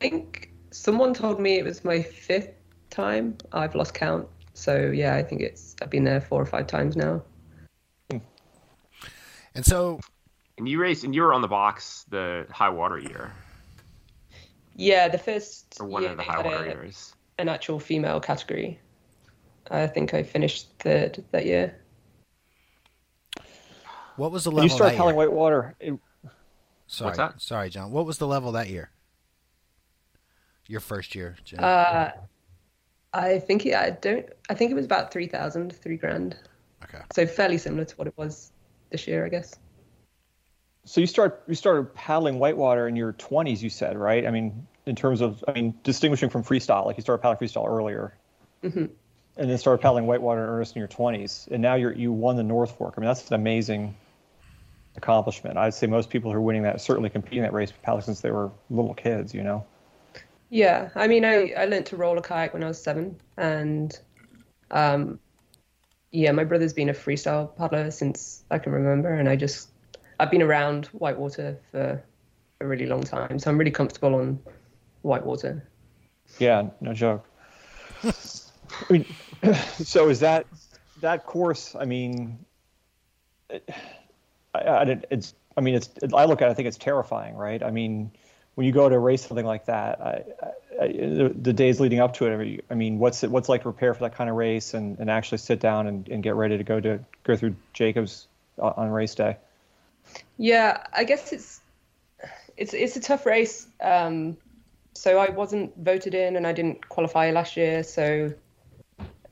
[0.00, 0.45] think
[0.76, 2.50] someone told me it was my fifth
[2.90, 3.36] time.
[3.52, 4.26] I've lost count.
[4.54, 7.22] So yeah, I think it's I've been there four or five times now.
[8.10, 8.18] Hmm.
[9.54, 10.00] And so,
[10.58, 13.32] And you raced, and you were on the box the high water year,
[14.74, 17.14] Yeah, the first or one year of the high water a- years.
[17.38, 18.80] an actual female category.
[19.70, 21.74] I think I finished third that year.
[24.16, 25.26] what was the When level you start that telling year?
[25.28, 25.94] whitewater, it,
[26.88, 27.42] Sorry, What's that?
[27.42, 27.90] sorry, John.
[27.90, 28.90] What was the level that year?
[30.68, 31.60] Your first year, Jen.
[31.60, 32.12] Uh,
[33.12, 34.26] I think it, I don't.
[34.50, 36.36] I think it was about three thousand, three grand.
[36.84, 37.02] okay.
[37.14, 38.52] So fairly similar to what it was
[38.90, 39.54] this year, I guess.
[40.84, 44.26] so you start you started paddling whitewater in your 20s, you said, right?
[44.26, 47.66] I mean, in terms of, I mean, distinguishing from freestyle, like you started paddling freestyle
[47.68, 48.14] earlier,
[48.62, 48.90] Mhm.
[49.36, 52.36] and then started paddling whitewater in earnest in your 20s, and now you're you won
[52.36, 52.94] the North Fork.
[52.96, 53.94] I mean, that's an amazing
[54.96, 55.56] accomplishment.
[55.58, 58.30] I'd say most people who are winning that certainly competing that race paddling since they
[58.30, 59.64] were little kids, you know.
[60.56, 63.92] Yeah, I mean, I, I learned to roll a kayak when I was seven, and
[64.70, 65.20] um,
[66.12, 69.68] yeah, my brother's been a freestyle paddler since I can remember, and I just
[70.18, 72.02] I've been around whitewater for
[72.62, 74.40] a really long time, so I'm really comfortable on
[75.02, 75.68] whitewater.
[76.38, 77.28] Yeah, no joke.
[78.02, 78.12] I
[78.88, 79.04] mean,
[79.84, 80.46] so is that
[81.02, 81.76] that course?
[81.78, 82.38] I mean,
[83.50, 83.68] it,
[84.54, 85.34] I, I, it's.
[85.54, 85.90] I mean, it's.
[86.14, 86.48] I look at.
[86.48, 87.62] it, I think it's terrifying, right?
[87.62, 88.10] I mean,
[88.56, 90.24] when you go to race something like that, I,
[90.80, 92.64] I, the, the days leading up to it.
[92.70, 93.30] I mean, what's it?
[93.30, 96.08] What's like to prepare for that kind of race and, and actually sit down and,
[96.08, 98.26] and get ready to go to go through Jacobs
[98.58, 99.36] on, on race day?
[100.38, 101.60] Yeah, I guess it's
[102.56, 103.68] it's it's a tough race.
[103.80, 104.38] Um,
[104.94, 107.82] so I wasn't voted in, and I didn't qualify last year.
[107.82, 108.32] So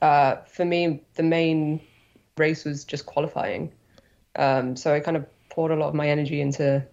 [0.03, 1.81] uh, for me, the main
[2.37, 3.71] race was just qualifying.
[4.35, 6.85] Um, so I kind of poured a lot of my energy into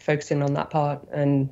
[0.00, 1.50] focusing on that part, and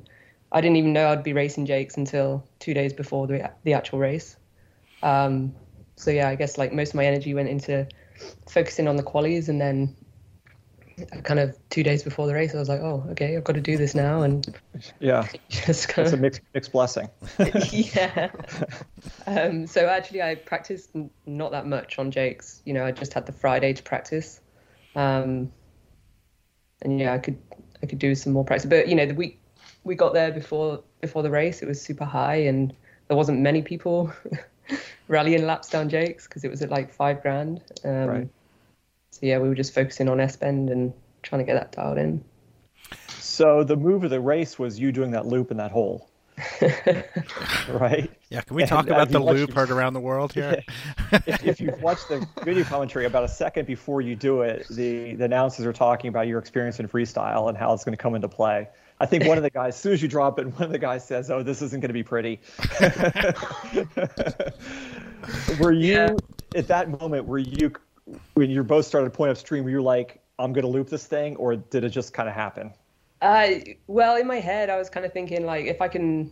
[0.51, 3.99] I didn't even know I'd be racing Jakes until two days before the the actual
[3.99, 4.37] race.
[5.03, 5.53] Um,
[5.95, 7.87] so yeah, I guess like most of my energy went into
[8.49, 9.95] focusing on the qualies, and then
[11.23, 13.61] kind of two days before the race, I was like, oh, okay, I've got to
[13.61, 14.57] do this now, and
[14.99, 17.09] Yeah, just kind it's a of mixed mixed blessing.
[17.71, 18.29] yeah.
[19.27, 20.91] Um, so actually, I practiced
[21.25, 22.61] not that much on Jake's.
[22.65, 24.39] You know, I just had the Friday to practice,
[24.95, 25.51] um,
[26.81, 27.37] and yeah, I could
[27.83, 28.69] I could do some more practice.
[28.69, 29.39] But you know, the week
[29.87, 32.73] we got there before before the race, it was super high, and
[33.07, 34.11] there wasn't many people
[35.07, 37.61] rallying laps down Jake's because it was at like five grand.
[37.83, 38.29] Um, Right.
[39.11, 41.97] So yeah, we were just focusing on S bend and trying to get that dialed
[41.97, 42.23] in.
[43.07, 46.07] So the move of the race was you doing that loop in that hole,
[47.69, 48.11] right?
[48.29, 50.61] Yeah, can we talk uh, about you the loop heard around the world here?
[51.25, 55.15] if, if you've watched the video commentary about a second before you do it, the,
[55.15, 58.13] the announcers are talking about your experience in freestyle and how it's going to come
[58.13, 58.67] into play.
[58.99, 60.79] I think one of the guys, as soon as you drop it, one of the
[60.79, 62.39] guys says, "Oh, this isn't going to be pretty."
[65.59, 66.13] were you Yeah.
[66.55, 67.25] at that moment?
[67.25, 67.73] Were you
[68.33, 69.65] when you both started point upstream?
[69.65, 72.35] Were you like, "I'm going to loop this thing," or did it just kind of
[72.35, 72.73] happen?
[73.21, 73.49] Uh,
[73.87, 76.31] well, in my head, I was kind of thinking like, if I can,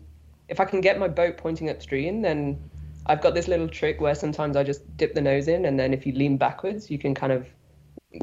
[0.49, 2.59] if I can get my boat pointing upstream, then
[3.07, 5.93] I've got this little trick where sometimes I just dip the nose in, and then
[5.93, 7.47] if you lean backwards, you can kind of,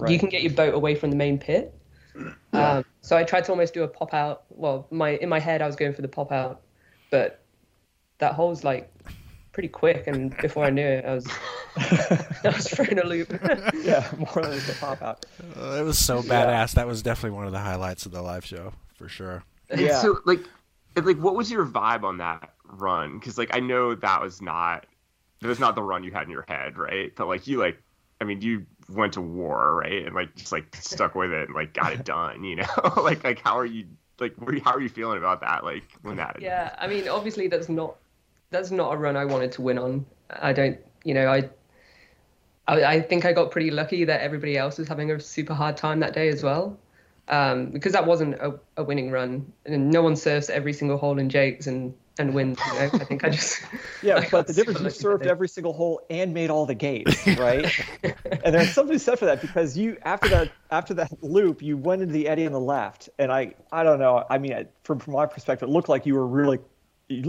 [0.08, 1.74] you can get your boat away from the main pit.
[2.52, 4.44] Um, so I tried to almost do a pop out.
[4.50, 6.60] Well, my in my head, I was going for the pop out,
[7.10, 7.42] but
[8.18, 8.92] that hole's like
[9.52, 11.26] pretty quick, and before I knew it, I was
[11.76, 13.30] I was throwing a loop.
[13.82, 15.26] yeah, more than just a pop out.
[15.56, 16.72] Uh, it was so badass.
[16.74, 19.44] That was definitely one of the highlights of the live show for sure.
[19.70, 20.00] And Yeah.
[20.00, 20.40] So like,
[20.96, 23.18] and, like, what was your vibe on that run?
[23.18, 24.86] Because like, I know that was not
[25.40, 27.12] that was not the run you had in your head, right?
[27.14, 27.82] But like, you like,
[28.20, 30.06] I mean, you went to war, right?
[30.06, 32.66] And like, just like stuck with it and like got it done, you know?
[33.02, 33.86] like, like how are you?
[34.18, 35.64] Like, what are you, how are you feeling about that?
[35.64, 36.36] Like when that?
[36.40, 37.96] Yeah, I mean, obviously that's not
[38.50, 40.06] that's not a run I wanted to win on.
[40.30, 41.48] I don't, you know, I
[42.68, 45.76] I, I think I got pretty lucky that everybody else was having a super hard
[45.76, 46.78] time that day as well,
[47.28, 51.18] um, because that wasn't a, a winning run, and no one surfs every single hole
[51.18, 52.56] in Jake's, and and win.
[52.66, 53.62] You know, I think I just
[54.02, 57.26] Yeah, I but the difference you served every single hole and made all the gates,
[57.38, 57.72] right?
[58.44, 62.02] and there's something said for that because you after that after that loop you went
[62.02, 64.24] into the eddy on the left, and I I don't know.
[64.28, 66.58] I mean, from from my perspective, it looked like you were really.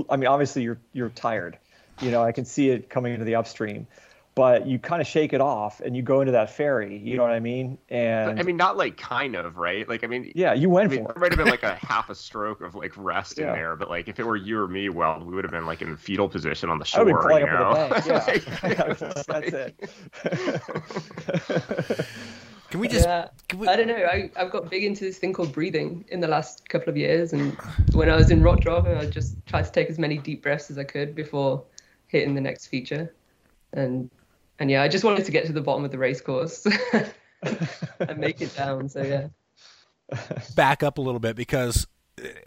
[0.10, 1.58] I mean, obviously you're you're tired.
[2.02, 3.88] You know, I can see it coming into the upstream,
[4.36, 6.98] but you kind of shake it off and you go into that ferry.
[6.98, 7.78] You know what I mean?
[7.90, 9.88] And I mean, not like kind of, right?
[9.88, 11.18] Like, I mean, yeah, you I went mean, for it.
[11.20, 13.50] might have been like a half a stroke of like rest Yeah.
[13.50, 15.66] in there, but like if it were you or me, well, we would have been
[15.68, 17.06] like in fetal position on the I shore.
[17.06, 17.74] would be crawling you know?
[17.76, 18.06] in the bank.
[18.08, 18.14] Yeah,
[18.64, 19.76] Like, it's that's like- it.
[22.70, 23.06] Can we just?
[23.06, 23.28] yeah.
[23.50, 23.96] Can we, I don't know.
[23.96, 27.32] I, I've got big into this thing called breathing in the last couple of years.
[27.34, 27.54] And
[27.94, 30.72] when I was in rock driving, I just tried to take as many deep breaths
[30.72, 31.64] as I could before
[32.08, 33.14] hitting the next feature.
[33.74, 34.10] And
[34.60, 36.66] and yeah, I just wanted to get to the bottom of the race course
[38.00, 38.90] and make it down.
[38.90, 39.28] So yeah.
[40.56, 41.88] back up a little bit because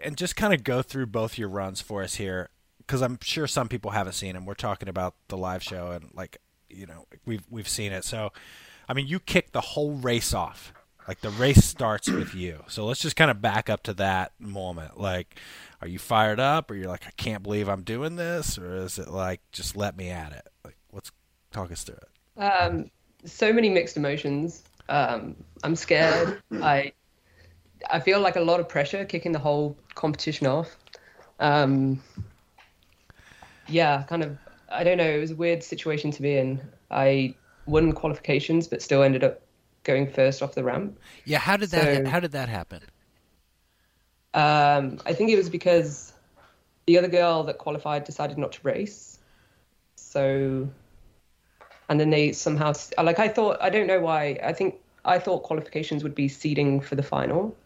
[0.03, 3.47] and just kind of go through both your runs for us here because I'm sure
[3.47, 4.47] some people haven't seen them.
[4.47, 6.39] We're talking about the live show and like
[6.69, 8.05] you know we've we've seen it.
[8.05, 8.33] So
[8.89, 10.73] I mean you kick the whole race off.
[11.09, 12.65] Like the race starts with you.
[12.67, 14.99] So let's just kind of back up to that moment.
[14.99, 15.39] Like
[15.81, 18.99] are you fired up or you're like I can't believe I'm doing this or is
[18.99, 20.49] it like just let me at it?
[21.55, 22.43] Like let's talk us through it.
[22.43, 22.91] Um,
[23.25, 24.63] so many mixed emotions.
[24.89, 26.43] Um, I'm scared.
[26.63, 26.93] I
[27.91, 30.77] I feel like a lot of pressure kicking the whole competition off.
[31.41, 32.03] Um,
[33.69, 34.39] yeah, kind of.
[34.69, 35.09] I don't know.
[35.09, 36.61] It was a weird situation to be in.
[36.91, 37.35] I
[37.67, 39.41] won qualifications, but still ended up
[39.85, 40.99] going first off the ramp.
[41.25, 42.83] Yeah, how did that So- how did that happen?
[44.35, 46.13] Um, I think it was because
[46.87, 49.19] the other girl that qualified decided not to race.
[49.95, 50.69] So,
[51.89, 52.73] and then they somehow,
[53.03, 56.81] like, I thought, I don't know why, I think I thought qualifications would be seeding
[56.81, 57.57] for the final.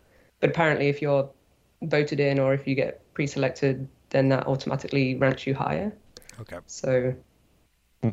[0.41, 1.29] But apparently, if you're
[1.83, 5.93] voted in or if you get pre selected, then that automatically ranks you higher.
[6.41, 6.59] Okay.
[6.67, 7.15] So,
[8.03, 8.11] hmm.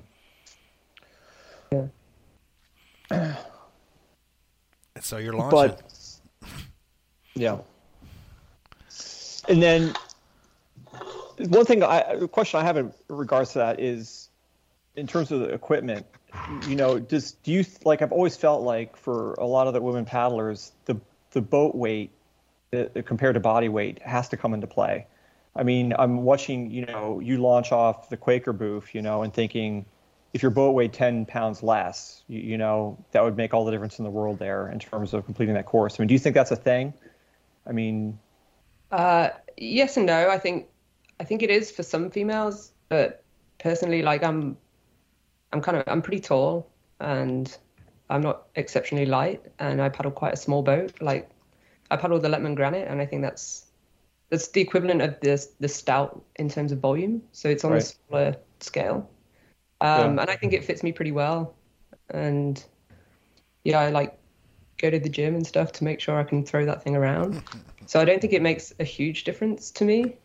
[1.72, 3.36] yeah.
[5.00, 5.52] So you're launching.
[5.52, 5.82] but
[7.36, 7.60] yeah
[9.48, 9.94] and then
[11.50, 14.27] one thing I, a question I have in regards to that is
[14.98, 16.06] in terms of the equipment,
[16.68, 19.82] you know, does do you like I've always felt like for a lot of the
[19.82, 21.00] women paddlers, the
[21.32, 22.12] the boat weight
[23.06, 25.08] compared to body weight has to come into play.
[25.56, 29.34] I mean, I'm watching, you know, you launch off the Quaker booth, you know, and
[29.34, 29.86] thinking
[30.34, 33.72] if your boat weighed 10 pounds less, you, you know, that would make all the
[33.72, 35.96] difference in the world there in terms of completing that course.
[35.98, 36.94] I mean, do you think that's a thing?
[37.66, 38.20] I mean,
[38.92, 40.30] Uh, yes and no.
[40.30, 40.68] I think
[41.20, 43.24] I think it is for some females, but
[43.58, 44.58] personally, like I'm,
[45.54, 46.70] I'm kind of I'm pretty tall
[47.00, 47.56] and
[48.10, 51.02] I'm not exceptionally light, and I paddle quite a small boat.
[51.02, 51.30] Like
[51.92, 53.66] I paddle the Lettmann Granate, and I think that's
[54.30, 57.22] that's the equivalent of this the Stout in terms of volume.
[57.32, 57.82] So it's on Right.
[57.82, 59.10] a smaller scale,
[59.82, 60.22] um, Yeah.
[60.22, 61.56] and I think it fits me pretty well.
[62.10, 62.64] And
[63.64, 64.18] yeah, I like
[64.78, 67.42] go to the gym and stuff to make sure I can throw that thing around.
[67.86, 70.18] So I don't think it makes a huge difference to me.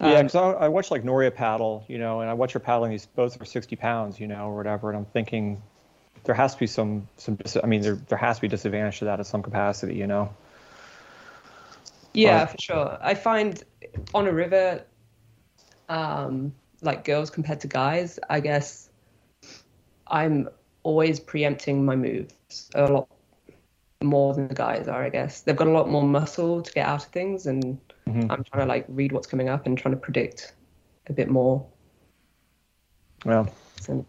[0.00, 2.60] Yeah, Um, because I, I watch like Nouria paddle, you know, and I watch her
[2.60, 5.60] paddling these boats for 60 pounds, you know, or whatever, and I'm thinking
[6.24, 7.38] there has to be some some.
[7.62, 10.30] I mean, there there has to be disadvantage to that at some capacity, you know.
[12.14, 12.98] Yeah, But- for sure.
[13.00, 13.62] I find
[14.14, 14.84] on a river,
[15.88, 18.90] um, like girls compared to guys, I guess
[20.06, 20.48] I'm
[20.82, 23.08] always preempting my moves a lot
[24.02, 25.40] more than the guys are, I guess.
[25.40, 27.78] They've got a lot more muscle to get out of things, and
[28.08, 28.30] Mhm.
[28.30, 30.54] I'm trying to like read what's coming up and trying to predict
[31.08, 31.66] a bit more.
[33.24, 34.06] Well, So,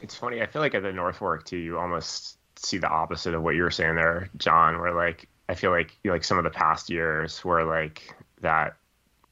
[0.00, 0.42] It's funny.
[0.42, 3.54] I feel like at the North Fork too, you almost see the opposite of what
[3.54, 4.80] you were saying there, John.
[4.80, 8.76] Where like I feel like like some of the past years where like that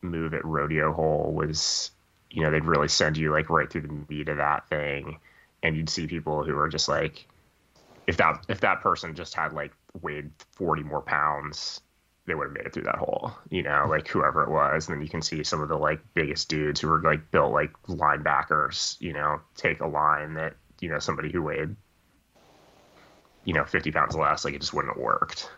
[0.02, 1.90] move at Rodeo Hole was,
[2.30, 5.18] you know, they'd really send you like right through the meat of that thing,
[5.62, 7.26] and you'd see people who were just like,
[8.06, 9.72] if that if that person just had like
[10.02, 11.80] weighed forty more pounds,
[12.26, 14.88] they would have made it through that hole, you know, like whoever it was.
[14.88, 17.52] And then you can see some of the like biggest dudes who were like built
[17.52, 21.76] like linebackers, you know, take a line that, you know, somebody who weighed,
[23.44, 25.50] you know, 50 pounds less, like it just wouldn't have worked.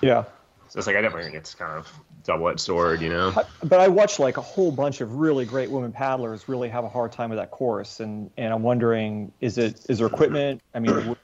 [0.00, 0.24] yeah.
[0.68, 1.92] So it's like, I definitely think it's kind of
[2.24, 3.32] double edged sword, you know?
[3.62, 6.88] But I watch like a whole bunch of really great women paddlers really have a
[6.88, 10.60] hard time with that course, and and I'm wondering, is it is there equipment?
[10.74, 11.16] I mean,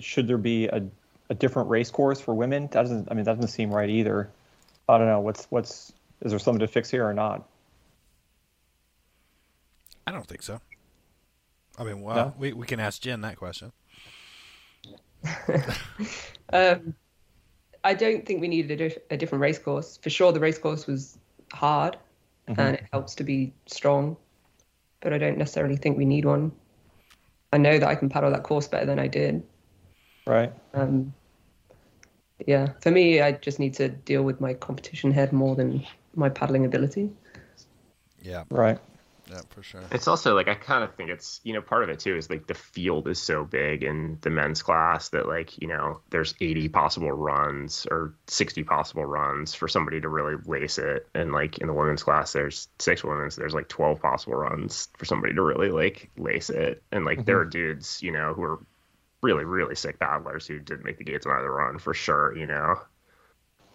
[0.00, 0.82] should there be a,
[1.30, 2.64] a different race course for women?
[2.72, 3.08] That doesn't.
[3.10, 4.28] I mean, that doesn't seem right either.
[4.88, 5.20] I don't know.
[5.20, 7.48] What's what's is there something to fix here or not?
[10.06, 10.60] I don't think so.
[11.78, 12.34] I mean, well, No?
[12.38, 13.72] we we can ask Jen that question.
[16.52, 16.94] Um,
[17.84, 19.98] I don't think we needed a, dif- a different race course.
[20.02, 21.16] For sure, the race course was
[21.52, 21.96] hard,
[22.48, 24.16] and it helps to be strong.
[25.00, 26.50] But I don't necessarily think we need one.
[27.52, 29.44] I know that I can paddle that course better than I did.
[30.26, 30.52] Right.
[30.74, 31.14] Um,
[32.46, 35.84] yeah, for me, I just need to deal with my competition head more than
[36.14, 37.10] my paddling ability.
[38.22, 38.78] Yeah, Right.
[39.30, 39.82] yeah, for sure.
[39.92, 42.28] It's also like I kind of think it's you know part of it too is
[42.28, 46.34] like the field is so big in the men's class that like you know there's
[46.40, 51.58] 80 possible runs or 60 possible runs for somebody to really lace it, and like
[51.58, 55.42] in the women's class there's six women's there's like 12 possible runs for somebody to
[55.42, 57.46] really like lace it, and like there mm-hmm.
[57.46, 58.58] are dudes you know who are
[59.22, 62.46] really really sick paddlers who didn't make the gates on either run for sure, you
[62.46, 62.76] know.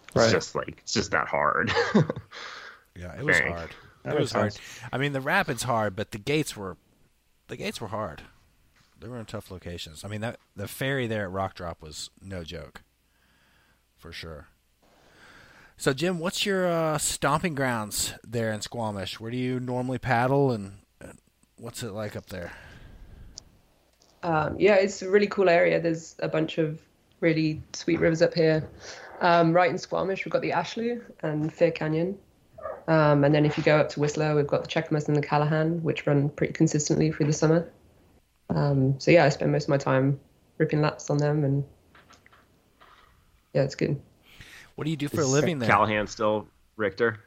[0.07, 0.31] It's Right.
[0.31, 1.71] just like it's just that hard.
[2.97, 3.71] Yeah, it was hard.
[4.03, 4.53] That it was makes hard.
[4.53, 4.79] sense.
[4.93, 6.77] I mean, the rapids hard, but the gates were,
[7.49, 8.21] the gates were hard.
[9.01, 10.05] They were in tough locations.
[10.05, 12.83] I mean, that the ferry there at Rock Drop was no joke,
[13.97, 14.47] for sure.
[15.75, 19.19] So, Jim, what's your uh, stomping grounds there in Squamish?
[19.19, 21.17] Where do you normally paddle, and, and
[21.57, 22.53] what's it like up there?
[24.25, 25.79] Um, yeah, it's a really cool area.
[25.79, 26.81] There's a bunch of
[27.19, 28.67] really sweet rivers up here.
[29.21, 32.17] Um, right in Squamish, we've got the Ashlu and Fair Canyon.
[32.87, 35.21] Um, and then if you go up to Whistler, we've got the Cheakamus and the
[35.21, 37.71] Callaghan, which run pretty consistently through the summer.
[38.49, 40.19] Um, so yeah, I spend most of my time
[40.57, 41.63] ripping laps on them, and
[43.53, 44.01] yeah, it's good.
[44.73, 45.69] What do you do for a living there?
[45.69, 46.47] Callaghan still
[46.77, 47.19] Richter?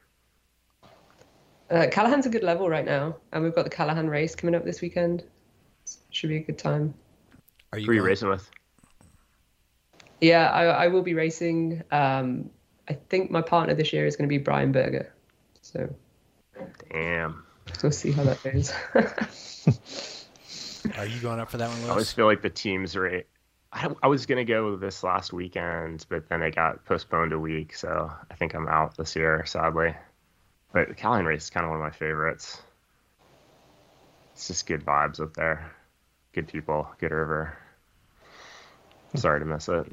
[1.71, 4.65] Uh, Callaghan's a good level right now, and we've got the Callaghan race coming up
[4.65, 5.23] this weekend.
[6.11, 6.95] Should be a good time.
[7.73, 8.51] Are you, Who are you going- racing with?
[10.21, 11.83] Yeah, I, I will be racing.
[11.93, 12.51] Um,
[12.89, 15.13] I think my partner this year is going to be Brian Berger.
[15.63, 15.95] So
[16.91, 17.45] Damn.
[17.83, 18.73] we'll see how that goes.
[20.97, 23.23] Are you going up for that one, I always feel like the teams are.
[23.73, 27.77] I, I was gonna go this last weekend, but then it got postponed a week,
[27.77, 29.95] so I think I'm out this year, sadly.
[30.73, 32.63] But the Callaghan race is kind of one of my favorites.
[34.33, 35.71] It's just good vibes up there,
[36.33, 37.57] good people, good river.
[39.15, 39.87] Sorry to miss it.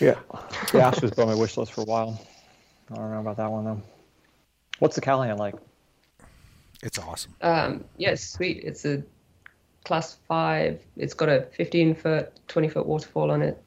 [0.00, 0.18] Yeah.
[0.72, 2.20] The Ashlu's been on my wish list for a while.
[2.90, 3.82] I don't know about that one though.
[4.78, 5.54] What's the Callaghan like?
[6.82, 7.34] It's awesome.
[7.40, 8.62] um, yeah, it's sweet.
[8.62, 9.02] It's a
[9.84, 10.80] class five.
[10.96, 13.62] It's got a 15 foot, 20 foot waterfall on it,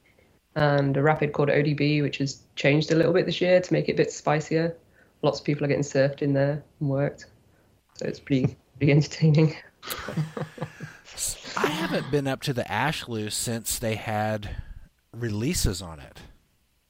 [0.55, 3.89] and a rapid called ODB, which has changed a little bit this year to make
[3.89, 4.75] it a bit spicier.
[5.23, 7.25] Lots of people are getting surfed in there and worked,
[7.95, 9.55] so it's pretty pretty entertaining.
[11.57, 14.49] I haven't been up to the Ashlu since they had
[15.13, 16.19] releases on it.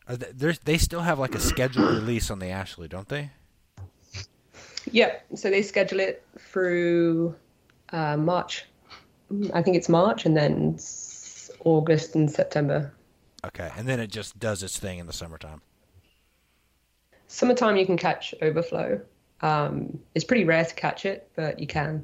[0.08, 3.32] They, they still have like a scheduled release on the Ashlu, don't they?
[4.92, 5.26] Yep.
[5.36, 7.36] So they schedule it through
[7.92, 8.66] uh, March.
[9.54, 10.80] I think it's March, and then
[11.64, 12.92] August and September.
[13.46, 15.62] Okay, and then it just does its thing in the summertime.
[17.28, 19.00] Summertime, you can catch overflow.
[19.42, 22.04] Um, it's pretty rare to catch it, but you can.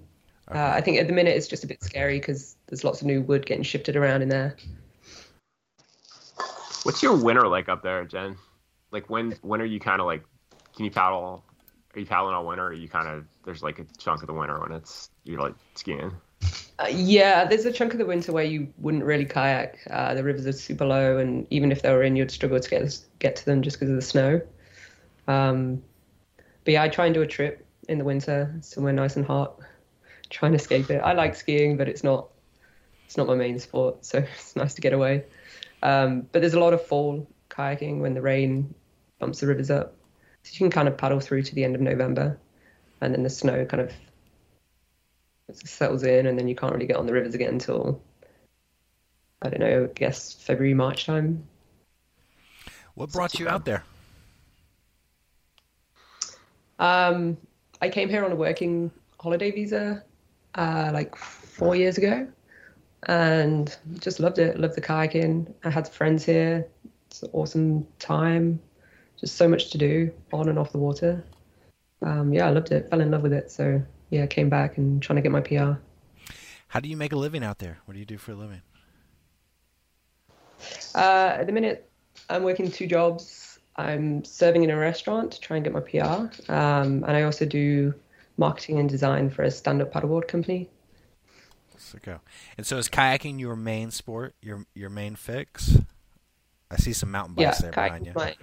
[0.53, 3.07] Uh, I think at the minute it's just a bit scary because there's lots of
[3.07, 4.55] new wood getting shifted around in there.
[6.84, 8.38] What's your winter like up there, Jen?
[8.91, 10.23] Like when when are you kind of like?
[10.76, 11.43] Can you paddle?
[11.95, 12.65] Are you paddling all winter?
[12.65, 15.39] Or are you kind of there's like a chunk of the winter when it's you're
[15.39, 16.11] like skiing.
[16.77, 19.80] Uh, yeah, there's a chunk of the winter where you wouldn't really kayak.
[19.89, 22.69] Uh, the rivers are super low, and even if they were in, you'd struggle to
[22.69, 24.41] get get to them just because of the snow.
[25.27, 25.81] Um,
[26.65, 29.59] but yeah, I try and do a trip in the winter, somewhere nice and hot.
[30.36, 30.98] Try and escape it.
[30.98, 32.28] I like skiing, but it's not
[33.06, 35.24] it's not my main sport, so it's nice to get away.
[35.82, 38.76] Um, but there's a lot of fall kayaking when the rain
[39.18, 39.95] bumps the rivers up,
[40.44, 42.38] so you can kind of paddle through to the end of November,
[42.99, 43.94] and then the snow kind of
[45.53, 48.02] settles in, and then you can't really get on the rivers again until
[49.41, 51.48] I don't know, I guess February, March time.
[52.95, 53.86] What brought you out there?
[56.78, 57.38] Um,
[57.82, 60.03] I came here on a working holiday visa
[60.56, 62.27] uh, like four years ago,
[63.07, 64.60] and just loved it.
[64.60, 65.53] Loved the kayaking.
[65.64, 66.68] I had friends here.
[67.07, 68.60] It's an awesome time.
[69.19, 71.23] Just so much to do on and off the water.
[72.02, 72.90] Um, yeah, I loved it.
[72.90, 73.52] Fell in love with it.
[73.52, 75.80] So yeah, came back and trying to get my PR.
[76.68, 77.80] How do you make a living out there?
[77.86, 78.61] What do you do for a living?
[80.94, 81.90] Uh, at the minute,
[82.30, 83.60] I'm working two jobs.
[83.76, 87.45] I'm serving in a restaurant to try and get my PR, um, and I also
[87.45, 87.94] do
[88.38, 90.70] marketing and design for a stand-up paddleboard company.
[91.78, 92.22] Sicko.
[92.57, 95.78] And so is kayaking your main sport, your your main fix?
[96.72, 98.14] I see some mountain Yeah, bikes there behind you.
[98.14, 98.36] my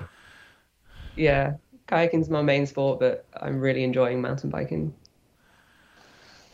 [1.16, 1.54] yeah,
[1.88, 4.94] kayaking's my main sport, but I'm really enjoying mountain biking.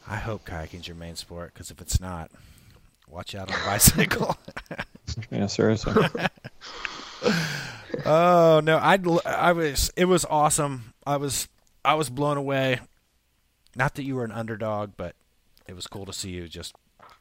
[0.07, 2.31] I hope kayaking's your main sport because if it's not,
[3.09, 4.37] watch out on a bicycle.
[5.31, 5.95] Yeah, seriously.
[8.05, 10.93] oh no, I I was it was awesome.
[11.07, 11.49] I was
[11.85, 12.81] I was blown away.
[13.79, 15.15] Not that you were an underdog, but
[15.69, 16.75] it was cool to see you just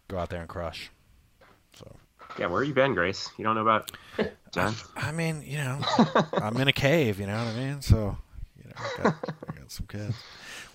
[0.08, 0.90] go out there and crush.
[1.74, 1.96] So
[2.40, 3.30] Yeah, where have you been, Grace?
[3.38, 3.92] You don't know about
[4.52, 4.74] Jen?
[4.96, 5.80] I mean, you know,
[6.34, 7.20] I'm in a cave.
[7.20, 7.82] You know what I mean?
[7.84, 8.18] So
[8.58, 9.16] you know, I got,
[9.48, 10.16] I got some kids.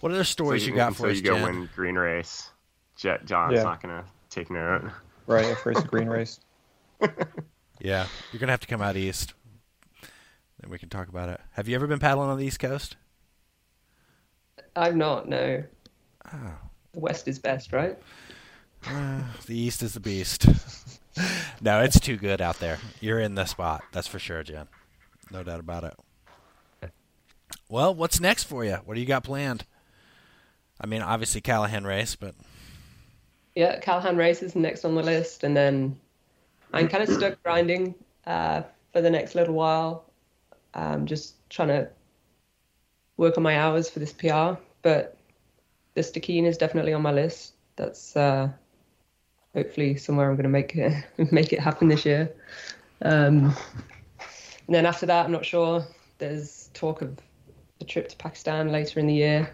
[0.00, 1.42] What other stories so you, got so for us, you go Jen?
[1.44, 2.48] win green race.
[2.94, 3.64] Jet John's Yeah.
[3.64, 4.88] not gonna take note.
[5.26, 6.38] Right, if race green race.
[7.80, 9.34] Yeah, you're gonna have to come out east.
[10.60, 11.40] Then we can talk about it.
[11.54, 12.94] Have you ever been paddling on the East Coast?
[14.76, 15.28] I'm not.
[15.28, 15.64] No.
[16.32, 16.54] Oh,
[16.92, 17.98] The West is best, right?
[18.86, 20.46] uh, the East is the beast.
[21.60, 22.78] no, it's too good out there.
[23.00, 24.66] You're in the spot, that's for sure, Jen.
[25.30, 26.90] No doubt about it.
[27.68, 28.76] Well, what's next for you?
[28.84, 29.64] What do you got planned?
[30.80, 32.34] I mean, obviously Callaghan race, but
[33.54, 35.96] Yeah, Callaghan Race is next on the list, and then
[36.72, 37.94] I'm kind of stuck grinding
[38.26, 38.62] uh,
[38.92, 40.04] for the next little while.
[40.74, 41.88] Um, just trying to
[43.16, 45.16] work on my hours for this PR, but
[45.94, 47.54] the Stikine is definitely on my list.
[47.76, 48.50] That's uh,
[49.54, 52.32] hopefully somewhere I'm going to make it make it happen this year.
[53.02, 53.54] Um,
[54.66, 55.84] and then after that, I'm not sure.
[56.18, 57.18] There's talk of
[57.80, 59.50] a trip to Pakistan later in the year.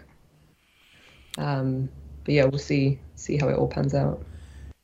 [1.37, 1.89] Um,
[2.23, 4.23] but yeah, we'll see see how it all pans out.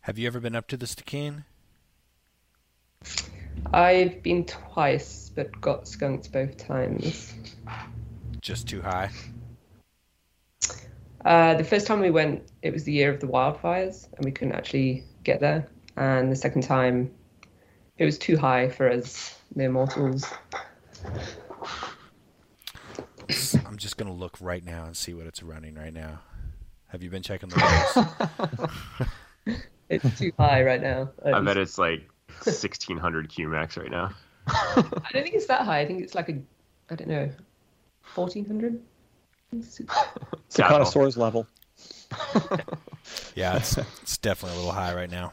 [0.02, 1.44] have you ever been up to the Stikine?
[3.74, 7.34] I've been twice, but got skunked both times.
[8.46, 9.10] Just too high.
[11.26, 14.32] Uh, the first time we went, it was the year of the wildfires, and we
[14.32, 15.68] couldn't actually get there.
[15.98, 17.10] And the second time,
[17.98, 20.32] it was too high for us mere mortals.
[23.66, 26.20] I'm just gonna look right now and see what it's running right now.
[26.90, 28.16] Have you been checking the
[29.48, 29.58] race?
[29.90, 31.12] It's too high right now.
[31.24, 32.10] I bet it's like
[32.44, 34.12] 1600 cumecs right now.
[34.48, 35.80] I don't think it's that high.
[35.82, 36.40] I think it's like a,
[36.90, 37.30] I don't know,
[38.14, 38.82] 1400?
[39.54, 40.70] It's a Casual.
[40.70, 41.48] connoisseur's level.
[43.36, 45.32] yeah, it's it's definitely a little high right now.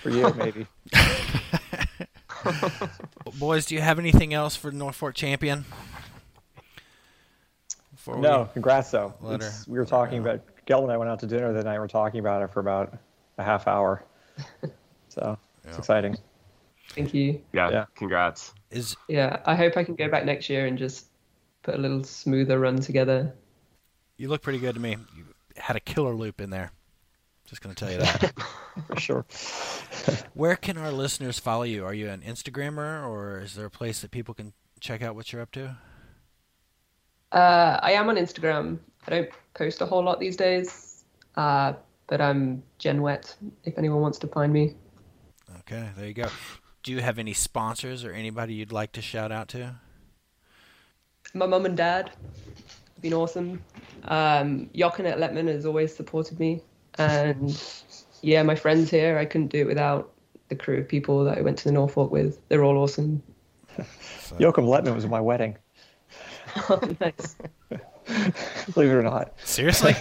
[0.00, 0.66] For you, maybe.
[3.38, 5.64] Boys, do you have anything else for North Fork champion?
[7.92, 9.14] Before we- No, congrats though.
[9.20, 11.74] Let her- we were talking about Gel and I went out to dinner the night.
[11.74, 12.96] We were talking about it for about
[13.38, 14.04] a half hour.
[15.08, 16.16] So it's exciting.
[16.90, 17.40] Thank you.
[17.52, 17.84] Yeah, Yeah.
[17.94, 18.52] congrats.
[18.70, 21.06] Is Yeah, I hope I can go back next year and just
[21.62, 23.34] put a little smoother run together.
[24.16, 24.96] you look pretty good to me.
[25.16, 25.24] You
[25.56, 26.72] had a killer loop in there.
[27.46, 28.32] Just gonna tell you that.
[28.86, 29.26] For sure.
[30.34, 31.84] Where can our listeners follow you?
[31.84, 35.32] Are you an Instagrammer, or is there a place that people can check out what
[35.32, 35.76] you're up to?
[37.32, 38.78] Uh, I am on Instagram.
[39.06, 41.04] I don't post a whole lot these days,
[41.36, 41.72] uh,
[42.06, 43.34] but I'm Jen Wet
[43.64, 44.74] if anyone wants to find me.
[45.60, 46.28] Okay, there you go.
[46.88, 49.74] Do you have any sponsors or anybody you'd like to shout out to?
[51.34, 53.62] My mum and dad have been awesome.
[54.04, 56.62] Um, Jochen at Lettmann has always supported me.
[56.96, 57.62] And
[58.22, 60.14] yeah, my friends here, I couldn't do it without
[60.48, 62.40] the crew of people that I went to the Norfolk with.
[62.48, 63.22] They're all awesome.
[64.38, 65.58] Joachim Lettmann was at my wedding.
[66.70, 67.36] Oh, nice.
[68.72, 69.34] Believe it or not.
[69.44, 69.94] Seriously?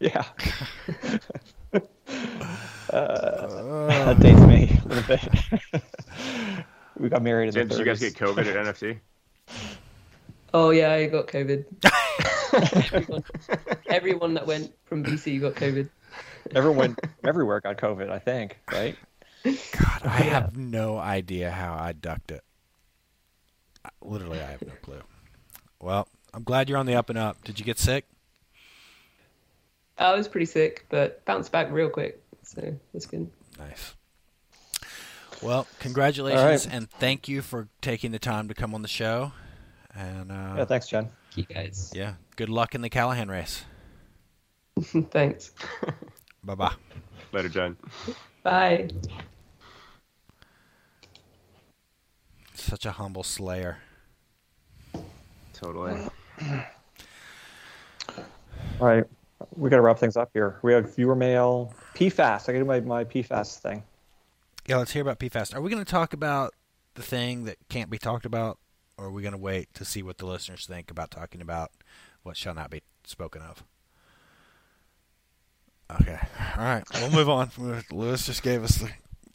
[0.00, 0.26] Yeah.
[2.90, 5.82] Uh, that dates me a little bit.
[6.98, 8.98] we got married in Jen, the did you guys get COVID at NFC?
[10.54, 11.64] Oh yeah, I got COVID.
[12.92, 13.24] everyone,
[13.88, 15.88] everyone that went from BC got COVID.
[16.54, 18.96] Everyone everywhere got COVID, I think, right?
[19.44, 22.42] God, I have no idea how I ducked it.
[24.00, 25.02] Literally, I have no clue.
[25.80, 27.42] Well, I'm glad you're on the up and up.
[27.44, 28.06] Did you get sick?
[29.98, 33.30] I was pretty sick, but bounced back real quick, so that's good.
[33.58, 33.94] Nice.
[35.42, 39.32] Well, congratulations All and thank you for taking the time to come on the show.
[39.94, 41.10] And uh, Yeah, thanks, Jen.
[41.34, 43.64] You guys, yeah, good luck in the Callaghan race.
[45.10, 45.52] thanks.
[46.44, 46.74] Bye bye.
[47.32, 47.76] Later, John.
[48.42, 48.88] Bye.
[52.54, 53.78] Such a humble slayer.
[55.52, 55.92] Totally.
[58.80, 59.04] All right.
[59.54, 60.58] We got to wrap things up here.
[60.62, 61.74] We have viewer mail.
[61.96, 62.18] PFAS.
[62.20, 63.82] I got to do my, my PFAS thing.
[64.66, 65.54] Yeah, let's hear about PFAS.
[65.54, 66.54] Are we going to talk about
[66.94, 68.58] the thing that can't be talked about,
[68.98, 71.70] or are we going to wait to see what the listeners think about talking about
[72.22, 73.64] what shall not be spoken of?
[76.00, 76.18] Okay.
[76.58, 76.84] All right.
[76.94, 77.50] We'll move on.
[77.90, 78.90] Lewis just gave us the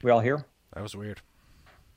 [0.04, 0.46] We all here?
[0.74, 1.22] That was weird.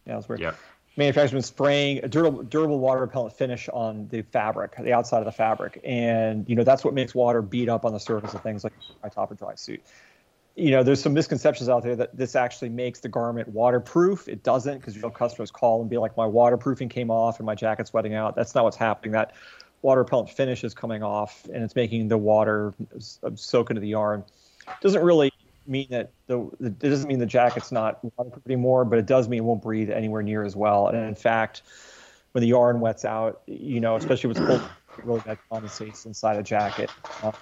[0.07, 0.41] Yeah, that's weird.
[0.41, 0.53] Yeah.
[0.97, 5.25] Manufacturers been spraying a durable, durable water repellent finish on the fabric, the outside of
[5.25, 8.43] the fabric, and you know that's what makes water beat up on the surface of
[8.43, 9.83] things like my top or dry suit.
[10.55, 14.29] You know, there's some misconceptions out there that this actually makes the garment waterproof.
[14.29, 17.55] It doesn't because know customers call and be like, my waterproofing came off and my
[17.55, 18.37] jacket's wetting out.
[18.37, 19.13] That's not what's happening.
[19.13, 19.33] That
[19.81, 22.75] water repellent finish is coming off and it's making the water
[23.35, 24.25] soak into the yarn.
[24.83, 25.33] Doesn't really
[25.67, 29.39] mean that the it doesn't mean the jacket's not waterproof anymore, but it does mean
[29.39, 30.89] it won't breathe anywhere near as well.
[30.89, 31.63] And in fact,
[32.33, 34.63] when the yarn wets out, you know, especially with cold,
[35.05, 36.91] really bad condensates inside a jacket.
[37.23, 37.33] Uh,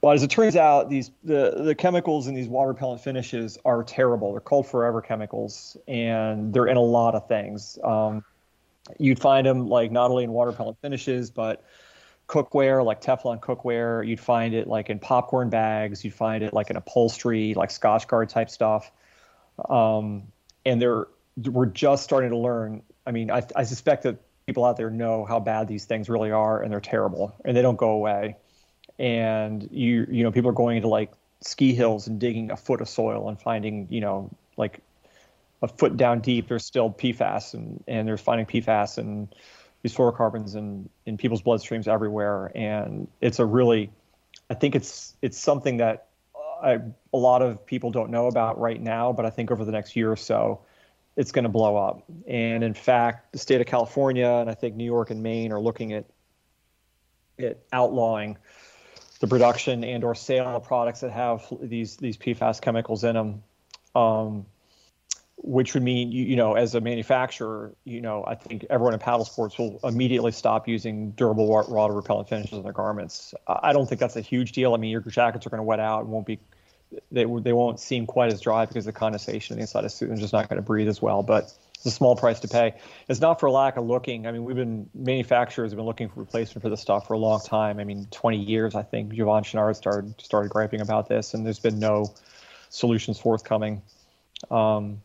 [0.00, 3.82] but as it turns out, these the the chemicals in these water repellent finishes are
[3.82, 4.32] terrible.
[4.32, 7.78] They're called forever chemicals, and they're in a lot of things.
[7.82, 8.24] Um,
[8.98, 11.64] you'd find them like not only in water repellent finishes, but
[12.28, 14.06] cookware like Teflon cookware.
[14.06, 16.04] You'd find it like in popcorn bags.
[16.04, 18.90] You'd find it like in upholstery, like Scotchgard type stuff.
[19.68, 20.24] Um,
[20.64, 21.08] and they're
[21.44, 22.82] we're just starting to learn.
[23.06, 26.30] I mean, I, I suspect that people out there know how bad these things really
[26.30, 28.36] are, and they're terrible, and they don't go away.
[28.98, 32.80] And you you know people are going into like ski hills and digging a foot
[32.80, 34.80] of soil and finding you know like
[35.62, 39.34] a foot down deep, there's still PFAS, and, and they're finding PFAS and
[39.82, 42.50] these fluorocarbons in, in people's bloodstreams everywhere.
[42.54, 43.90] And it's a really,
[44.50, 46.06] I think it's it's something that
[46.62, 46.80] I,
[47.12, 49.94] a lot of people don't know about right now, but I think over the next
[49.96, 50.60] year or so,
[51.16, 52.02] it's going to blow up.
[52.26, 55.60] And in fact, the state of California and I think New York and Maine are
[55.60, 56.04] looking at
[57.38, 58.36] at outlawing
[59.20, 63.42] the production and or sale of products that have these these PFAS chemicals in them.
[63.94, 64.46] Um,
[65.40, 69.00] which would mean you, you know as a manufacturer you know i think everyone in
[69.00, 73.34] paddle sports will immediately stop using durable water repellent finishes on their garments.
[73.46, 74.74] I don't think that's a huge deal.
[74.74, 76.40] I mean your jackets are going to wet out and won't be
[77.12, 79.84] they, they won't seem quite as dry because of the condensation on the inside of
[79.84, 82.40] the suit is just not going to breathe as well but it's a small price
[82.40, 82.74] to pay.
[83.08, 84.26] It's not for lack of looking.
[84.26, 87.18] I mean we've been manufacturers have been looking for replacement for this stuff for a
[87.18, 87.78] long time.
[87.78, 91.60] I mean 20 years i think Yvon Chouinard started started griping about this and there's
[91.60, 92.12] been no
[92.70, 93.82] solutions forthcoming.
[94.50, 95.00] Um,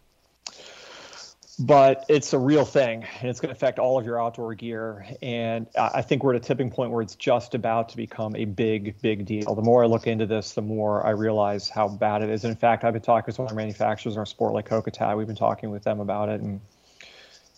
[1.60, 5.06] but it's a real thing and it's going to affect all of your outdoor gear.
[5.22, 8.46] And i think we're at a tipping point where it's just about to become a
[8.46, 9.56] big big deal.
[9.56, 12.44] The more i look into this the more i realize how bad it is.
[12.44, 14.68] And in fact i've been talking with some of our manufacturers in our sport like
[14.68, 15.16] Kokatat.
[15.18, 16.42] we've been talking with them about it.
[16.42, 16.60] And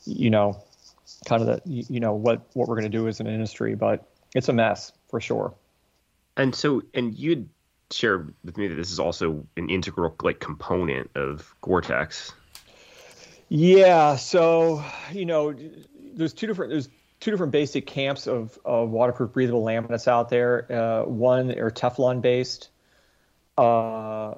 [0.06, 0.62] you know
[1.26, 3.76] kind of the you know what what we're going to do as an industry.
[3.76, 5.54] But it's a mess for sure.
[6.38, 7.50] And so, and you'd
[7.92, 12.34] shared with me that this is also an integral like component of Gore-Tex.
[13.50, 15.56] Yeah, so you know,
[16.14, 16.90] there's two different there's
[17.20, 20.72] two different basic camps of, of waterproof breathable laminates out there.
[20.72, 22.70] Uh, one are Teflon based,
[23.58, 24.36] uh,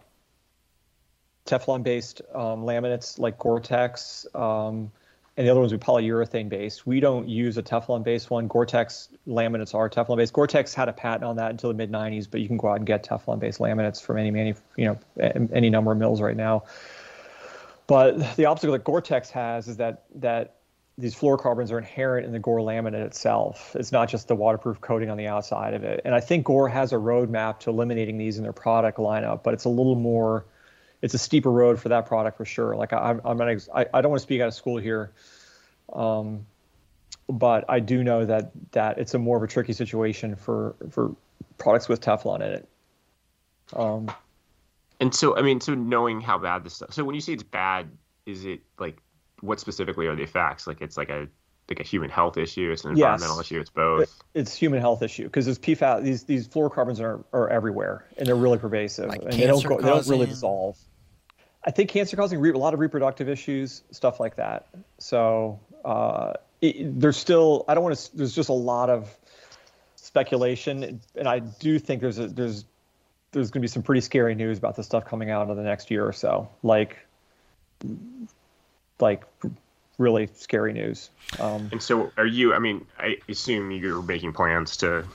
[1.46, 4.92] Teflon based um, laminates like Gore-Tex, um,
[5.38, 6.86] and the other ones are polyurethane based.
[6.86, 8.48] We don't use a Teflon based one.
[8.48, 10.34] Gore-Tex laminates are Teflon based.
[10.34, 12.78] Gore-Tex had a patent on that until the mid 90s, but you can go out
[12.78, 16.38] and get Teflon based laminates from any many you know any number of mills right
[16.38, 16.64] now.
[17.88, 20.56] But the obstacle that Gore-Tex has is that that
[20.98, 23.76] these fluorocarbons are inherent in the Gore laminate itself.
[23.76, 26.02] It's not just the waterproof coating on the outside of it.
[26.04, 29.54] And I think Gore has a roadmap to eliminating these in their product lineup, but
[29.54, 30.46] it's a little more,
[31.04, 32.76] it's a steeper road for that product for sure.
[32.76, 35.12] Like I, I'm, I'm not, I, I don't want to speak out of school here,
[35.94, 36.48] um,
[37.30, 41.16] but I do know that that it's a more of a tricky situation for for
[41.60, 42.70] products with Teflon in it.
[43.74, 44.10] Um,
[45.00, 46.94] And so, I mean, so knowing how bad this stuff.
[46.94, 47.90] So when you say it's bad,
[48.26, 48.98] is it like
[49.42, 50.68] what specifically are the effects?
[50.68, 51.28] Like it's like a
[51.70, 52.72] like a human health issue.
[52.72, 53.06] It's an Yes.
[53.06, 53.60] environmental issue.
[53.60, 54.24] It's both.
[54.34, 56.04] it's human health issue because there's PFAS.
[56.04, 59.78] These these fluorocarbons are, are everywhere and they're really pervasive Like and they don't go,
[59.78, 60.78] they don't really dissolve.
[61.66, 64.68] I think cancer causing re- a lot of reproductive issues, stuff like that.
[65.00, 68.18] So uh, it, there's still I don't want to.
[68.18, 69.16] There's just a lot of
[69.96, 72.66] speculation, and I do think there's a there's
[73.38, 75.64] there's going to be some pretty scary news about this stuff coming out in the
[75.64, 76.50] next year or so.
[76.64, 76.98] Like
[79.00, 79.24] like
[79.98, 81.10] really scary news.
[81.40, 82.54] Um, And so, are you?
[82.54, 85.06] I mean, I assume you're making plans to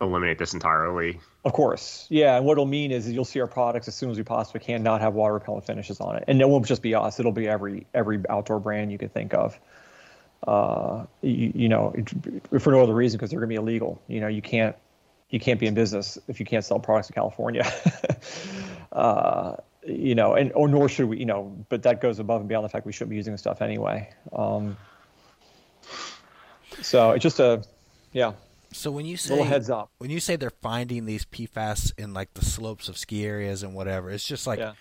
[0.00, 1.20] eliminate this entirely.
[1.44, 2.36] Of course, yeah.
[2.36, 4.82] And what it'll mean is you'll see our products as soon as we possibly can
[4.82, 7.20] not have water repellent finishes on it, and it won't just be us.
[7.20, 9.58] It'll be every every outdoor brand you can think of.
[10.46, 14.00] Uh, you, you know, it- for no other reason because they're going to be illegal.
[14.08, 14.76] You know, you can't
[15.30, 17.64] you can't be in business if you can't sell products in California.
[18.92, 21.18] uh, you know, and or nor should we.
[21.18, 23.38] You know, but that goes above and beyond the fact we shouldn't be using the
[23.38, 24.08] stuff anyway.
[24.32, 24.76] Um,
[26.80, 27.62] so it's just a
[28.12, 28.32] yeah
[28.72, 29.90] So when you say little heads up.
[29.98, 33.74] when you say they're finding these PFAS in like the slopes of ski areas and
[33.74, 34.72] whatever, it's just like Yeah.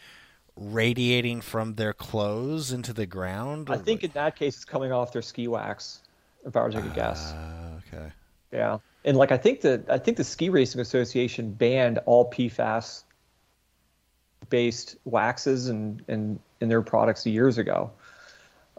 [0.57, 3.69] radiating from their clothes into the ground.
[3.69, 6.01] I think in that case it's coming off their ski wax,
[6.45, 7.33] if I were to take a guess.
[7.35, 8.11] Ah, okay.
[8.51, 13.03] Yeah, and like I think the I think the Ski Racing Association banned all PFAS
[14.49, 17.91] based waxes and and in their products years ago,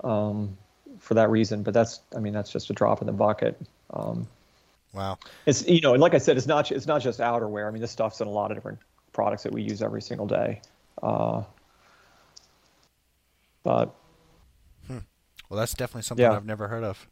[0.05, 0.57] um,
[0.98, 1.62] for that reason.
[1.62, 3.59] But that's I mean that's just a drop in the bucket.
[3.90, 4.28] Um,
[4.93, 5.19] Wow.
[5.44, 7.69] it's you know, and like I said, it's not it's not just outerwear.
[7.69, 8.78] I mean, this stuff's in a lot of different
[9.12, 10.61] products that we use every single day.
[11.03, 11.43] Uh,
[13.62, 13.94] but
[14.89, 16.32] Well, that's definitely something Yeah.
[16.32, 17.07] I've never heard of.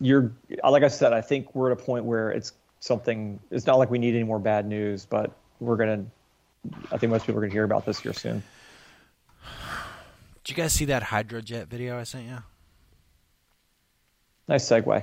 [0.00, 0.32] You're
[0.68, 3.40] like I said, I think we're at a point where it's something.
[3.50, 6.04] It's not like we need any more bad news, but we're gonna.
[6.90, 8.42] I think most people are gonna hear about this here soon.
[10.44, 12.38] Did you guys see that hydrojet video I sent you?
[14.48, 15.02] Nice segue.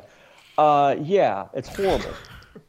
[0.57, 2.13] Uh, yeah, it's horrible.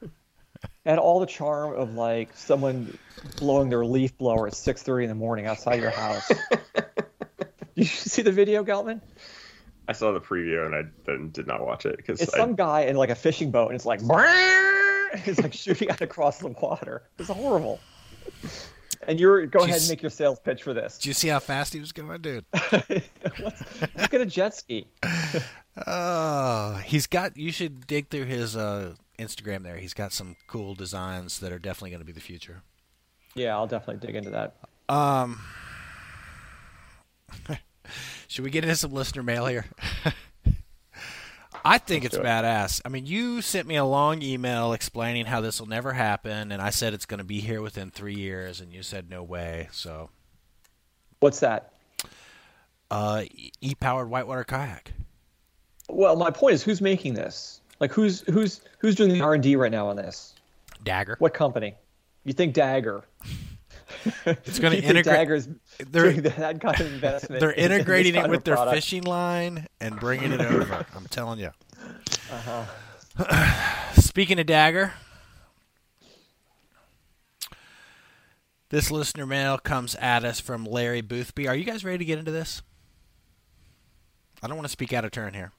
[0.85, 2.97] and all the charm of like someone
[3.37, 6.31] blowing their leaf blower at 6:30 in the morning outside your house.
[7.75, 9.01] you see the video, Geltman?
[9.89, 12.83] I saw the preview and I then did not watch it because It's some guy
[12.83, 14.01] in like a fishing boat, and it's like
[15.27, 17.03] it's like shooting out across the water.
[17.19, 17.81] It's horrible.
[19.07, 19.81] And you're go ahead Jeez.
[19.83, 20.99] and make your sales pitch for this.
[20.99, 22.45] Do you see how fast he was going, dude?
[22.73, 23.65] Let's,
[23.97, 24.87] let's a jet ski.
[25.89, 27.37] Oh, he's got.
[27.37, 29.65] You should dig through his uh, Instagram.
[29.65, 32.63] There, he's got some cool designs that are definitely going to be the future.
[33.35, 34.55] Yeah, I'll definitely dig into that.
[34.89, 35.41] Um,
[38.29, 39.67] should we get into some listener mail here?
[41.65, 42.27] I think it's do it.
[42.27, 42.83] badass.
[42.85, 46.61] I mean, you sent me a long email explaining how this will never happen, and
[46.61, 49.69] I said it's going to be here within three years, and you said no way.
[49.73, 50.11] So,
[51.21, 51.73] What's that?
[52.91, 53.25] uh,
[53.61, 54.93] e powered whitewater kayak.
[55.89, 57.61] Well, my point is, who's making this?
[57.81, 60.35] Like, who's who's who's doing the R and D right now on this?
[60.83, 61.17] Dagger.
[61.19, 61.75] What company?
[62.25, 63.05] You think Dagger?
[64.27, 65.17] It's going to integrate.
[65.17, 65.49] Dagger's
[65.91, 67.41] They're that kind of investment.
[67.41, 68.75] they're integrating it with their product?
[68.77, 70.87] fishing line and bringing it over.
[70.95, 71.51] I'm telling you.
[72.31, 72.65] Uh-huh.
[74.01, 74.93] Speaking of Dagger,
[78.71, 81.47] this listener mail comes at us from Larry Boothby.
[81.47, 82.63] Are you guys ready to get into this?
[84.43, 85.53] I don't want to speak out of turn here.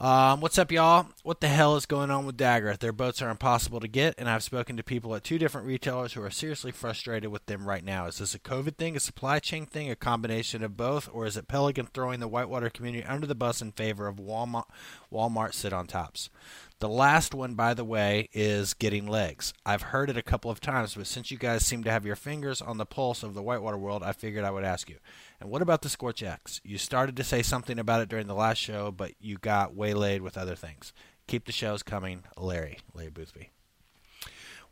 [0.00, 1.08] Um, what's up, y'all?
[1.24, 2.76] What the hell is going on with Dagger?
[2.76, 6.12] Their boats are impossible to get, and I've spoken to people at two different retailers
[6.12, 8.06] who are seriously frustrated with them right now.
[8.06, 11.36] Is this a COVID thing, a supply chain thing, a combination of both, or is
[11.36, 14.66] it Pelican throwing the whitewater community under the bus in favor of Walmart,
[15.12, 16.30] Walmart sit on tops?
[16.78, 19.52] The last one, by the way, is getting legs.
[19.66, 22.14] I've heard it a couple of times, but since you guys seem to have your
[22.14, 24.98] fingers on the pulse of the whitewater world, I figured I would ask you.
[25.40, 26.60] And what about the Scorch X?
[26.64, 30.20] You started to say something about it during the last show, but you got waylaid
[30.20, 30.92] with other things.
[31.28, 32.78] Keep the shows coming, Larry.
[32.94, 33.50] Larry Boothby.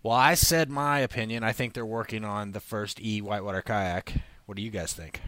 [0.02, 1.44] Well, I said my opinion.
[1.44, 4.14] I think they're working on the first E whitewater kayak.
[4.46, 5.20] What do you guys think?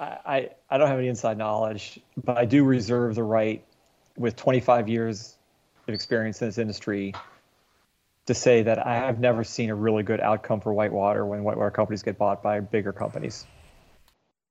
[0.00, 3.64] I, I I don't have any inside knowledge, but I do reserve the right,
[4.16, 5.36] with 25 years
[5.86, 7.14] of experience in this industry,
[8.28, 11.70] to say that I have never seen a really good outcome for whitewater when whitewater
[11.70, 13.46] companies get bought by bigger companies.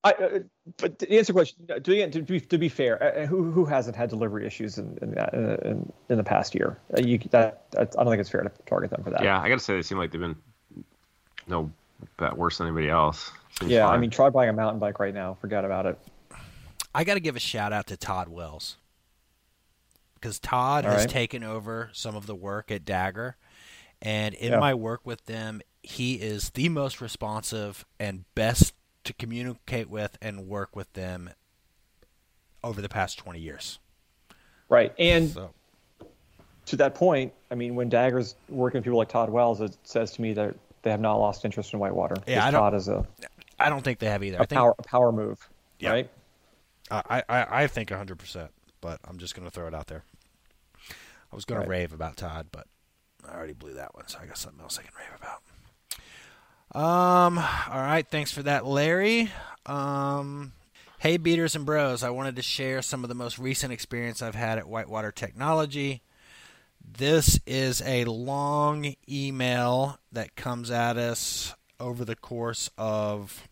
[0.03, 0.39] I, uh,
[0.77, 3.65] but to answer the question, uh, to, to, be, to be fair, uh, who who
[3.65, 6.79] hasn't had delivery issues in in, that- in, in the past year?
[6.97, 9.23] Uh, you, that, that I don't think it's fair to target them for that.
[9.23, 10.35] Yeah, I gotta say they seem like they've been
[11.47, 11.71] no
[12.17, 13.31] bet worse than anybody else.
[13.59, 15.37] Seems Yeah, I mean, try buying a mountain bike right now.
[15.39, 15.99] Forget about it.
[16.95, 18.77] I got to give a shout out to Todd Wells
[20.15, 21.09] because Todd All has right.
[21.09, 23.35] taken over some of the work at Dagger,
[24.01, 24.59] and in Yeah.
[24.59, 28.73] my work with them, he is the most responsive and best
[29.05, 31.29] to communicate with and work with them
[32.63, 33.79] over the past twenty years.
[34.69, 35.51] Right, and So
[36.65, 40.11] to that point, I mean, when Dagger's working with people like Todd Wells, it says
[40.13, 42.15] to me that they have not lost interest in Whitewater.
[42.27, 43.07] Yeah, I don't- Todd is a,
[43.59, 44.39] I don't think they have either.
[44.39, 45.47] I a think power a power move,
[45.79, 45.91] Yeah.
[45.91, 46.09] right?
[46.91, 48.49] I, I, I think 100%,
[48.81, 50.03] but I'm just going to throw it out there.
[51.31, 51.65] I was going Right.
[51.65, 52.67] to rave about Todd, but
[53.29, 55.41] I already blew that one, so I got something else I can rave about.
[56.73, 59.31] Um, all right, thanks for that, Larry.
[59.65, 60.53] Um,
[60.99, 62.03] hey, beaters and bros.
[62.03, 66.01] I wanted to share some of the most recent experience I've had at Whitewater Technology.
[66.89, 73.47] This is a long email that comes at us over the course of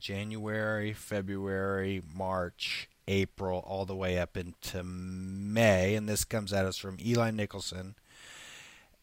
[0.00, 5.94] January, February, March, April, all the way up into May.
[5.94, 7.94] And this comes at us from Eli Nicholson.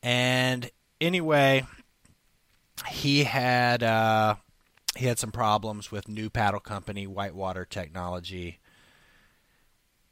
[0.04, 0.70] And
[1.00, 1.66] anyway,
[2.90, 4.36] he had uh,
[4.98, 8.60] he had some problems with new paddle company Whitewater Technology.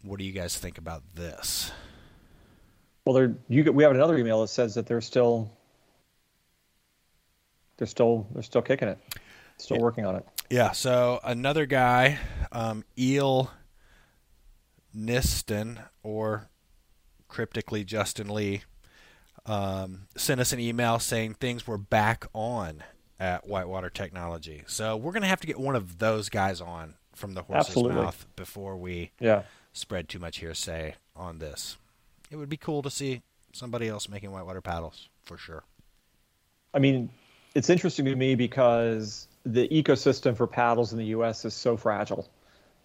[0.01, 1.71] What do you guys think about this?
[3.05, 5.51] Well, there you we have another email that says that they're still
[7.77, 8.97] they're still they're still kicking it,
[9.57, 9.83] still Yeah.
[9.83, 10.25] working on it.
[10.49, 12.19] Yeah, so another guy,
[12.51, 13.51] um, Eel
[14.95, 16.49] Niston, or
[17.29, 18.63] cryptically Justin Lee,
[19.45, 22.83] um, sent us an email saying things were back on
[23.19, 24.63] at Whitewater Technology.
[24.67, 27.69] So we're going to have to get one of those guys on from the horse's
[27.69, 27.95] Absolutely.
[28.01, 29.43] mouth before we Yeah.
[29.73, 31.77] spread too much hearsay on this.
[32.31, 33.21] It would be cool to see
[33.53, 35.63] somebody else making whitewater paddles for sure.
[36.73, 37.09] I mean,
[37.53, 41.43] it's interesting to me because the ecosystem for paddles in the U.S.
[41.45, 42.27] is so fragile.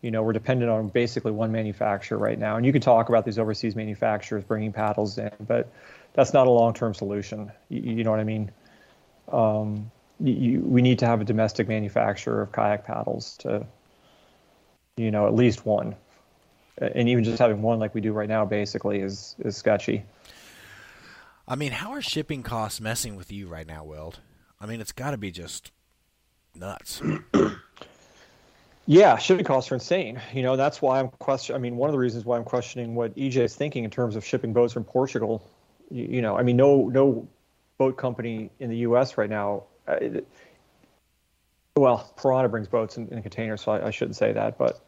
[0.02, 3.24] You know, we're dependent on basically one manufacturer right now, and you can talk about
[3.24, 5.70] these overseas manufacturers bringing paddles in, but
[6.16, 7.52] that's not a long-term solution.
[7.68, 8.50] You, you know what I mean?
[9.30, 13.66] Um, you, we need to have a domestic manufacturer of kayak paddles to,
[14.96, 15.94] you know, at least one,
[16.78, 20.02] and even just having one like we do right now basically is is sketchy.
[21.46, 24.18] I mean, how are shipping costs messing with you right now, Wild?
[24.60, 25.70] I mean, it's got to be just
[26.54, 27.00] nuts.
[28.88, 30.20] Yeah, shipping costs are insane.
[30.32, 31.56] You know, that's why I'm question.
[31.56, 34.14] I mean, one of the reasons why I'm questioning what EJ is thinking in terms
[34.14, 35.42] of shipping boats from Portugal.
[35.90, 37.28] You, you know, I mean, no no
[37.78, 39.16] boat company in the U.S.
[39.18, 39.64] right now.
[39.86, 40.28] Uh, it-
[41.76, 44.56] well, Pyranha brings boats in, in containers, so I, I shouldn't say that.
[44.56, 44.80] But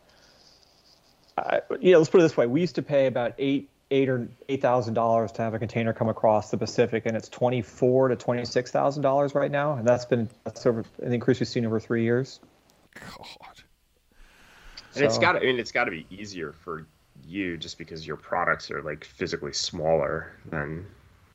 [1.37, 4.09] I, you know, let's put it this way: we used to pay about eight eight
[4.09, 7.61] or eight thousand dollars to have a container come across the Pacific, and it's twenty
[7.61, 11.41] four to twenty six thousand dollars right now, and that's been that's over an increase
[11.41, 12.41] we've seen over three years.
[12.95, 13.63] God.
[14.95, 16.87] And it's So- got to, I mean, it's got to be easier for
[17.29, 20.87] you just because your products are like physically smaller than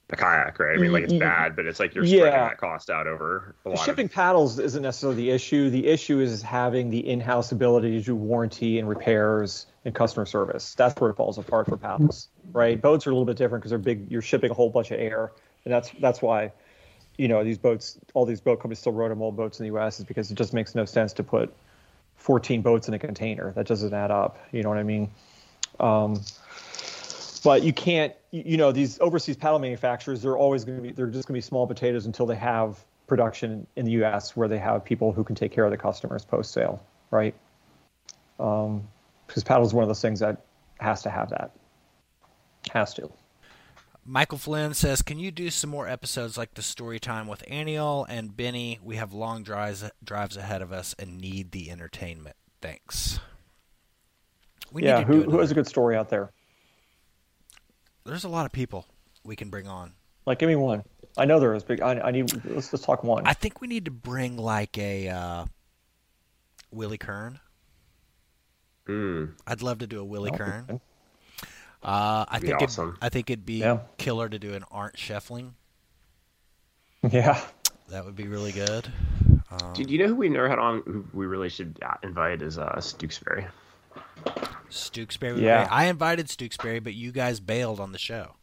[0.09, 0.77] the kayak, right?
[0.77, 2.49] I mean, like it's y- bad, but it's like you're spreading Yeah.
[2.49, 3.79] that cost out over a lot.
[3.79, 5.69] Shipping Of, paddles isn't necessarily the issue.
[5.69, 10.75] The issue is having the in-house ability to do warranty and repairs and customer service.
[10.75, 12.79] That's where it falls apart for paddles, right?
[12.81, 14.11] Boats are a little bit different because they're big.
[14.11, 15.31] You're shipping a whole bunch of air,
[15.65, 16.51] and that's that's why,
[17.17, 19.99] you know, these boats, all these boat companies still rotomold boats in the U.S.
[19.99, 21.53] is because it just makes no sense to put
[22.17, 23.51] 14 boats in a container.
[23.53, 24.37] That doesn't add up.
[24.51, 25.09] You know what I mean?
[25.79, 26.21] Um,
[27.43, 31.07] but you can't you know these overseas paddle manufacturers they're always going to be they're
[31.07, 34.57] just going to be small potatoes until they have production in the us where they
[34.57, 37.35] have people who can take care of the customers post sale right
[38.39, 38.87] um,
[39.27, 40.45] because paddle is one of those things that
[40.79, 41.51] has to have that
[42.71, 43.11] has to
[44.05, 48.05] Michael Flynn says, "Can you do some more episodes like the story time with Aniel
[48.09, 48.77] and Benny?
[48.83, 52.35] We have long drives drives ahead of us and need the entertainment.
[52.61, 53.21] Thanks."
[54.73, 56.31] We yeah need to who, do who has a good story out there
[58.05, 58.85] There's a lot of people
[59.23, 59.93] we can bring on.
[60.25, 60.83] like give me one
[61.17, 63.67] i know there is but i, I need let's, let's talk one I think we
[63.67, 65.45] need to bring like a uh,
[66.71, 67.39] Willie Kern.
[68.87, 69.33] Mm.
[69.47, 70.65] I'd love to do a Willie Kern.
[70.69, 70.79] okay.
[71.83, 72.89] Uh, I Be think awesome.
[72.89, 73.79] it, I think it'd be Yeah.
[73.97, 75.51] killer to do an Arndt Scheffling.
[77.11, 77.39] yeah
[77.89, 78.91] That would be really good.
[79.51, 80.81] Um, Dude, you know who we never had on?
[80.85, 83.45] Who we really should uh, invite is uh, Stooksbury.
[84.69, 85.41] Stooksbury.
[85.41, 85.67] Yeah.
[85.69, 88.35] I invited Stooksbury, but you guys bailed on the show.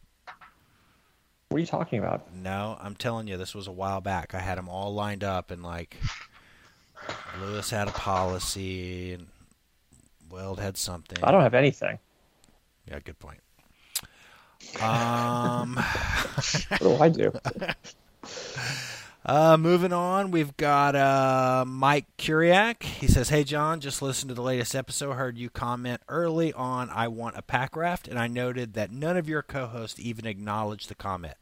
[1.49, 4.33] what are you talking about No, I'm telling you, this was a while back.
[4.33, 5.97] I had them all lined up, and like
[7.39, 9.27] Lewis had a policy, and
[10.29, 11.17] Weld had something.
[11.23, 11.99] i don't have anything
[12.89, 13.39] Yeah, good point.
[14.81, 15.75] Um,
[16.69, 17.33] what do i do
[19.25, 22.83] uh, moving on, we've got uh, Mike Kuriak.
[22.83, 25.13] He says, "Hey John, just listened to the latest episode.
[25.13, 26.89] Heard you comment early on.
[26.89, 30.89] I want a pack raft, and I noted that none of your co-hosts even acknowledged
[30.89, 31.35] the comment.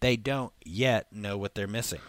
[0.00, 2.00] They don't yet know what they're missing."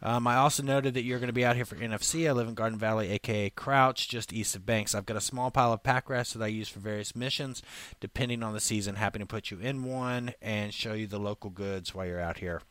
[0.00, 2.28] Um, I also noted that you're going to be out here for NFC.
[2.28, 4.94] I live in Garden Valley, aka Crouch, just east of Banks.
[4.94, 7.62] I've got a small pile of pack rafts that I use for various missions,
[7.98, 8.94] depending on the season.
[8.94, 12.38] Happy to put you in one and show you the local goods while you're out
[12.38, 12.62] here.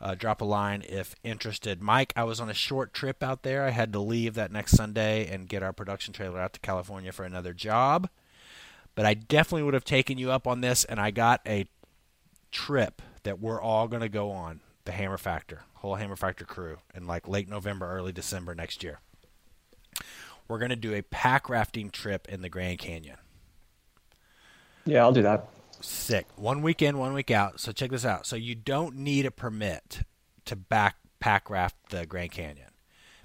[0.00, 1.82] Uh, drop a line if interested.
[1.82, 3.64] Mike, I was on a short trip out there.
[3.64, 7.10] I had to leave that next Sunday and get our production trailer out to California
[7.10, 8.08] for another job.
[8.94, 11.66] But I definitely would have taken you up on this, and I got a
[12.52, 16.78] trip that we're all going to go on the Hammer Factor, whole Hammer Factor crew,
[16.94, 19.00] in like late November, early December next year.
[20.48, 23.18] we're going to do a pack rafting trip in the Grand Canyon.
[24.86, 25.48] Yeah, I'll do that.
[25.80, 26.26] Sick.
[26.36, 27.60] One week in, one week out.
[27.60, 28.26] So check this out.
[28.26, 30.02] So you don't need a permit
[30.44, 32.70] to back pack raft the Grand Canyon,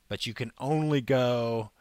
[0.10, 1.72] but you can only go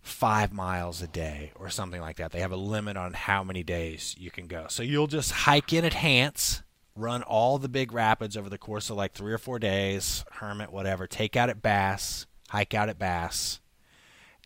[0.00, 2.32] five miles a day or something like that.
[2.32, 4.66] They have a limit on how many days you can go.
[4.68, 6.62] So you'll just hike in at Hance,
[6.94, 10.72] run all the big rapids over the course of like three or four days, Hermit,
[10.72, 13.60] whatever, take out at Bass, hike out at Bass,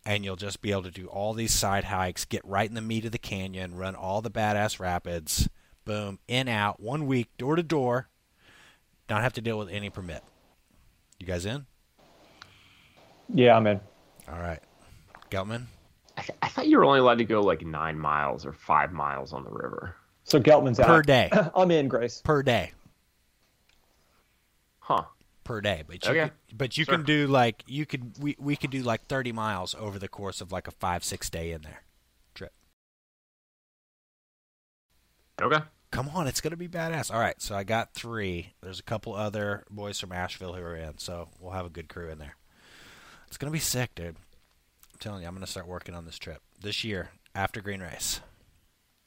[0.04, 2.80] and you'll just be able to do all these side hikes, get right in the
[2.80, 5.48] meat of the canyon, run all the badass rapids,
[5.84, 8.08] boom, in, out, one week, door to door,
[9.08, 10.22] not have to deal with any permit.
[11.18, 11.66] You guys in?
[13.32, 13.80] Yeah, I'm in.
[14.28, 14.60] All right.
[15.30, 15.66] Geltman?
[16.16, 18.92] I, th- I thought you were only allowed to go like nine miles or five
[18.92, 19.96] miles on the river.
[20.24, 20.86] So Geltman's out.
[20.86, 21.30] Per day.
[21.54, 22.20] I'm in, Grace.
[22.22, 22.72] Per day.
[24.80, 25.04] Huh.
[25.44, 25.82] Per day.
[25.86, 26.30] But you, Okay.
[26.48, 26.94] could, but you Sure.
[26.96, 30.40] can do like, you could, we, we could do like 30 miles over the course
[30.40, 31.82] of like a five, six day in there
[32.34, 32.52] trip.
[35.40, 35.64] Okay.
[35.90, 37.12] Come on, it's going to be badass.
[37.12, 38.54] All right, so I got three.
[38.62, 41.88] There's a couple other boys from Asheville who are in, so we'll have a good
[41.88, 42.36] crew in there.
[43.26, 44.16] It's going to be sick, dude.
[44.16, 47.80] I'm telling you, I'm going to start working on this trip this year after Green
[47.82, 48.20] Race.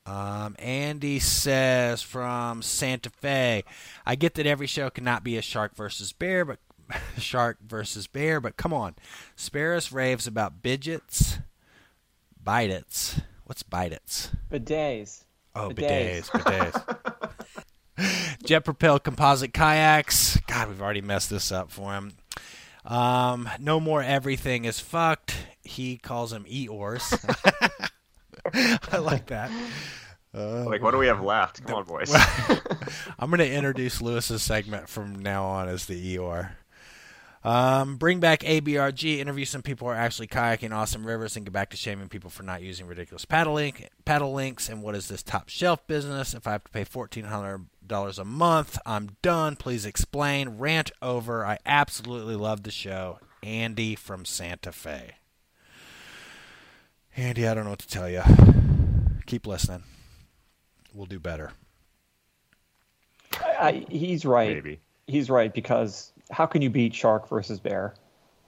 [0.06, 3.64] Um, Andy says from Santa Fe,
[4.06, 6.60] I get that every show cannot be a shark versus bear, but
[7.18, 8.95] shark versus bear, but come on,
[9.36, 11.40] spare us raves about bidgets,
[12.44, 13.22] bidets.
[13.45, 14.30] What's bidets?
[14.52, 15.23] Bidets.
[15.56, 16.30] Oh, Bidets.
[16.30, 16.72] bidets,
[17.98, 18.40] bidets.
[18.44, 20.38] Jet propelled composite kayaks.
[20.48, 22.14] God, we've already messed this up for him.
[22.84, 25.36] Um, no more everything is fucked.
[25.64, 27.90] He calls them Eeyores.
[28.91, 29.51] I like that.
[30.34, 31.65] Uh, Like, what do we have left?
[31.65, 32.13] Come on, boys.
[33.17, 36.51] I'm going to introduce Lewis's segment from now on as the Eeyore.
[37.43, 41.53] Um, bring back ABRG, interview some people who are actually kayaking awesome rivers, and get
[41.53, 44.67] back to shaming people for not using ridiculous paddle, link, paddle links.
[44.67, 46.34] And what is this top shelf business?
[46.34, 49.55] If I have to pay $1,400 a month, I'm done.
[49.57, 50.57] Please explain.
[50.57, 51.45] Rant over.
[51.45, 53.19] I absolutely love the show.
[53.43, 55.17] Andy from Santa Fe.
[57.17, 58.21] Andy, I don't know what to tell you.
[59.25, 59.83] Keep listening.
[60.93, 61.51] We'll do better.
[63.41, 64.55] I, I, he's right.
[64.55, 64.79] Maybe.
[65.07, 67.95] He's right because how can you beat shark versus bear?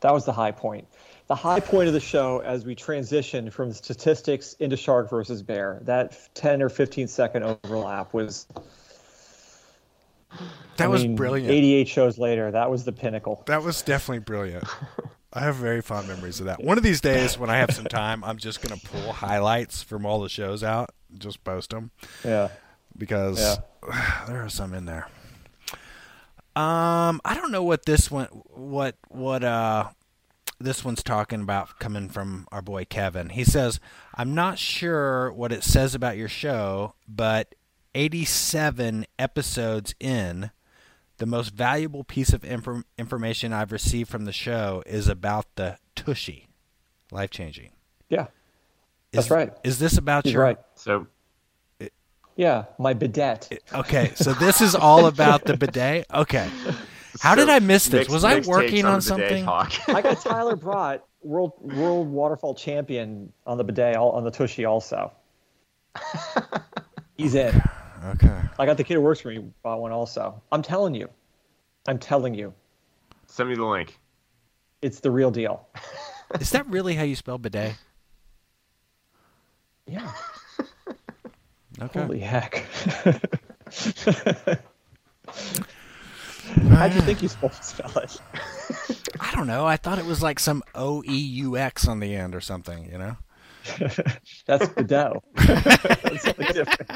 [0.01, 0.87] That was the high point.
[1.27, 5.79] The high point of the show as we transitioned from statistics into shark versus bear.
[5.83, 8.47] That 10 or 15 second overlap was
[10.77, 11.51] That I was mean, brilliant.
[11.51, 13.43] 88 shows later, that was the pinnacle.
[13.47, 14.63] That was definitely brilliant.
[15.37, 16.63] I have very fond memories of that.
[16.63, 20.05] One of these days, when I have some time, I'm just gonna pull highlights from
[20.05, 21.91] all the shows out, and just post them
[22.23, 22.49] Yeah.
[22.97, 24.23] because Yeah.
[24.27, 25.07] there are some in there.
[26.55, 29.89] Um, I don't know what this one, what what uh,
[30.59, 33.29] this one's talking about coming from our boy Kevin.
[33.29, 33.79] He says,
[34.15, 37.53] "I'm not sure what it says about your show, but
[37.93, 40.49] 87 episodes in."
[41.17, 45.77] The most valuable piece of infor- information I've received from the show is about the
[45.95, 46.47] Tushy,
[47.11, 47.71] life changing.
[48.09, 48.27] Yeah.
[49.11, 49.51] That's right.
[49.63, 50.43] Is this about He's your?
[50.43, 50.57] right.
[50.75, 51.07] So,
[52.35, 53.49] Yeah, my bidet.
[53.73, 56.05] Okay, so this is all about the bidet.
[56.13, 56.47] Okay,
[57.19, 58.01] how did I miss this?
[58.01, 59.47] mixed- Was I working takes on something?
[59.47, 64.65] I got Tyler Bradt, world world waterfall champion on the bidet, all, on the Tushy
[64.65, 65.11] also.
[67.17, 67.59] He's in.
[68.07, 68.41] Okay.
[68.59, 70.41] I got the kid who works for me bought one also.
[70.51, 71.09] I'm telling you.
[71.87, 72.53] I'm telling you.
[73.27, 73.99] Send me the link.
[74.81, 75.67] It's the real deal.
[76.39, 77.75] Is that really how you spell bidet?
[79.85, 80.11] Yeah.
[81.79, 82.01] Okay.
[82.01, 82.65] Holy heck.
[86.71, 88.19] How'd you think you supposed to spell it?
[89.19, 89.67] I don't know.
[89.67, 92.89] I thought it was like some O E U X on the end or something.
[92.91, 93.17] You know.
[94.45, 95.23] That's the dough.
[95.35, 96.91] That's something different.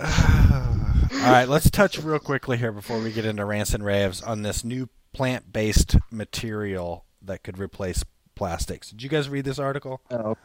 [0.00, 4.42] All right, let's touch real quickly here before we get into rants and raves on
[4.42, 8.04] this new plant-based material that could replace
[8.34, 8.90] plastics.
[8.90, 10.00] Did you guys read this article?
[10.10, 10.36] No.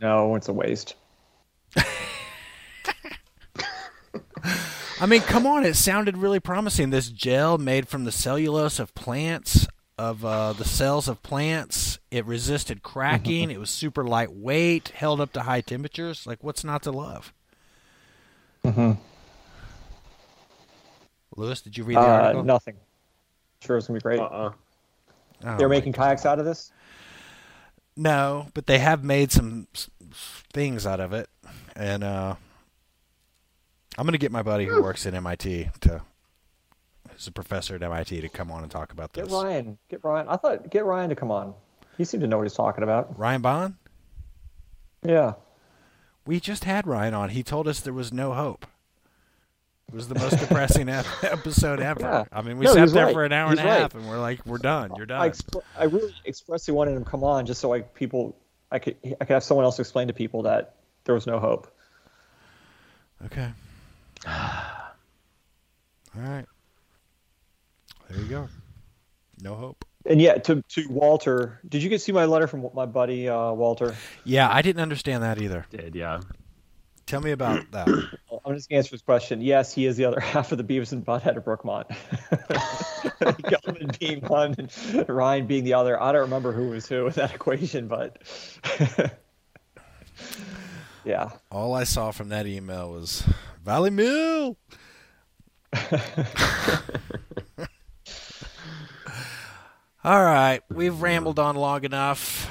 [0.00, 0.94] No, it's a waste.
[5.00, 6.90] I mean, come on, it sounded really promising.
[6.90, 9.68] This gel made from the cellulose of plants,
[9.98, 11.98] of uh, the cells of plants.
[12.10, 13.50] It resisted cracking.
[13.50, 16.26] it was super lightweight, held up to high temperatures.
[16.26, 17.32] Like, what's not to love?
[18.64, 18.92] Mm-hmm.
[21.36, 22.44] Lewis, did you read the Uh, article?
[22.44, 22.76] nothing.
[23.62, 24.20] Sure, it's gonna be great.
[24.20, 24.52] Uh-uh.
[25.44, 26.72] Oh, They're making kayaks out of this.
[27.96, 29.66] No, but they have made some
[30.52, 31.28] things out of it,
[31.76, 32.34] and uh,
[33.96, 36.02] I'm gonna get my buddy who works at MIT to
[37.18, 39.26] who's a professor at MIT, to come on and talk about this.
[39.26, 39.34] Get.
[39.34, 39.76] Ryan.
[39.88, 40.28] Get Ryan.
[40.28, 41.52] I thought get Ryan to come on.
[41.96, 43.18] He seemed to know what he's talking about.
[43.18, 43.74] Ryan Bond?
[45.02, 45.32] Yeah.
[46.24, 47.30] We just had Ryan on.
[47.30, 48.66] He told us there was no hope.
[49.88, 50.88] It was the most depressing
[51.22, 52.00] episode ever.
[52.00, 52.24] Yeah.
[52.30, 53.12] I mean, we No, sat there right.
[53.14, 53.80] for an hour He's and a right.
[53.80, 54.92] half, and we're like, we're done.
[54.96, 55.20] You're done.
[55.20, 58.36] I, expr- I really expressly wanted him to come on just so I people
[58.70, 60.74] I could I could have someone else explain to people that
[61.04, 61.74] there was no hope.
[63.24, 63.48] Okay.
[64.26, 64.32] All
[66.14, 66.44] right.
[68.08, 68.48] There you go.
[69.40, 69.84] No hope.
[70.06, 73.52] And yeah, to to Walter, did you get see my letter from my buddy uh,
[73.52, 73.94] Walter?
[74.24, 75.66] Yeah, I didn't understand that either.
[75.70, 76.20] Did yeah.
[77.06, 77.88] Tell me about that.
[78.44, 79.40] I'm just gonna answer his question.
[79.40, 81.88] Yes, he is the other half of the Beavis and Butthead of Brookmont.
[83.20, 86.00] Gelman being one, and Ryan being the other.
[86.00, 88.18] I don't remember who was who in that equation, but
[91.04, 91.30] yeah.
[91.50, 93.24] All I saw from that email was
[93.64, 94.56] Valley Mill.
[100.08, 102.48] All right, we've rambled on long enough.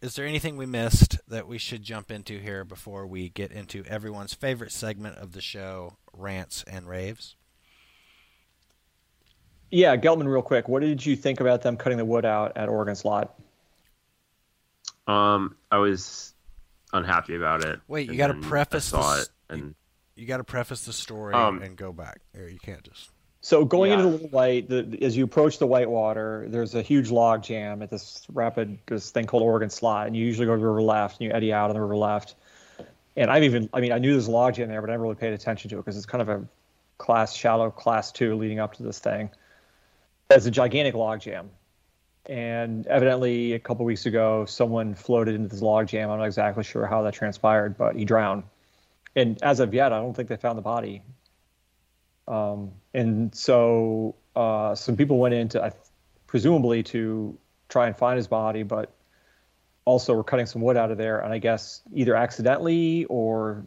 [0.00, 3.84] Is there anything we missed that we should jump into here before we get into
[3.84, 7.36] everyone's favorite segment of the show, rants and raves?
[9.70, 10.68] Yeah, Geltman, real quick.
[10.68, 13.38] What did you think about them cutting the wood out at Oregon Slot?
[15.06, 16.32] Um, I was
[16.94, 17.78] unhappy about it.
[17.88, 19.74] Wait, you gotta preface I saw this- it, and
[20.14, 22.22] You got to preface the story Um, and go back.
[22.34, 23.10] Or you can't just.
[23.46, 23.98] So going Yeah.
[23.98, 27.80] into the Little White, the, as you approach the Whitewater, there's a huge log jam
[27.80, 30.82] at this rapid this thing called Oregon Slot, and you usually go to the river
[30.82, 32.34] left, and you eddy out on the river left.
[33.14, 35.04] And I've even, I mean, I knew there's a log jam there, but I never
[35.04, 36.44] really paid attention to it because it's kind of a
[36.98, 39.30] class shallow class two leading up to this thing.
[40.28, 41.48] It's a gigantic log jam,
[42.28, 46.10] and evidently a couple weeks ago, someone floated into this log jam.
[46.10, 48.42] I'm not exactly sure how that transpired, but he drowned.
[49.14, 51.02] And as of yet, I don't think they found the body.
[52.26, 55.72] Um, and so uh, some people went in to, I-
[56.26, 58.92] presumably to try and find his body, but
[59.84, 61.20] also were cutting some wood out of there.
[61.20, 63.64] And I guess either accidentally or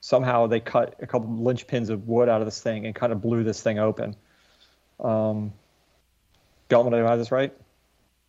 [0.00, 3.20] somehow they cut a couple linchpins of wood out of this thing and kind of
[3.20, 4.14] blew this thing open.
[5.00, 5.52] Um,
[6.68, 7.52] Gelman, did I have this right?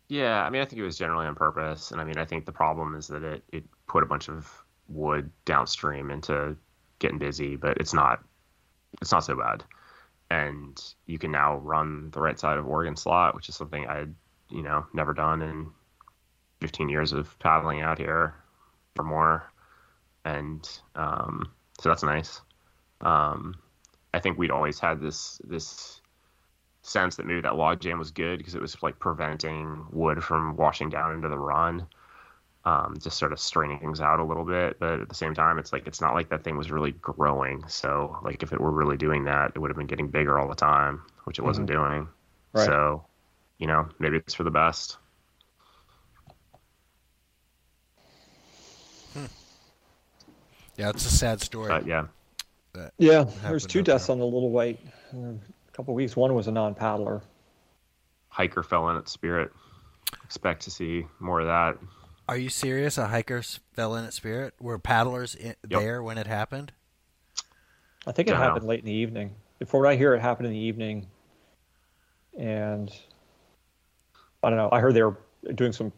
[0.08, 2.44] yeah, I mean, I think it was generally on purpose, and I mean, I think
[2.44, 4.50] the problem is that it it put a bunch of
[4.88, 6.54] wood downstream into
[6.98, 8.22] getting busy, but it's not
[9.00, 9.64] it's not so bad,
[10.32, 13.98] and you can now run the right side of Oregon slot, which is something I
[13.98, 14.14] had
[14.48, 15.70] you know never done in
[16.62, 18.34] 15 years of paddling out here
[18.98, 19.52] or more,
[20.24, 22.40] and um, so that's nice.
[23.02, 23.56] Um,
[24.14, 26.00] I think we'd always had this this
[26.80, 30.56] sense that maybe that log jam was good because it was like preventing wood from
[30.56, 31.86] washing down into the run,
[32.64, 34.78] um, just sort of straining things out a little bit.
[34.78, 37.64] But at the same time, it's like it's not like that thing was really growing.
[37.68, 40.48] So like if it were really doing that, it would have been getting bigger all
[40.48, 41.94] the time, which it wasn't mm-hmm.
[41.94, 42.08] doing.
[42.52, 42.66] Right.
[42.66, 43.04] So,
[43.58, 44.98] you know, maybe it's for the best.
[49.14, 49.26] Hmm.
[50.76, 51.68] Yeah, it's a sad story.
[51.68, 52.06] But yeah,
[52.98, 54.14] Yeah, there's two deaths there.
[54.14, 54.80] on the Little White
[55.12, 55.36] a
[55.72, 56.16] couple weeks.
[56.16, 57.22] One was a non-paddler.
[58.28, 59.50] hiker fell in at Spirit.
[60.24, 61.76] Expect to see more of that.
[62.28, 62.98] Are you serious?
[62.98, 63.42] A hiker
[63.72, 64.54] fell in at Spirit?
[64.60, 66.72] Were paddlers in, there when it happened?
[68.06, 68.46] I think it Don't know.
[68.46, 69.34] happened late in the evening.
[69.58, 71.06] Before what I hear, it happened in the evening,
[72.36, 72.92] and
[74.42, 74.68] I don't know.
[74.72, 75.16] I heard they were
[75.54, 75.92] doing some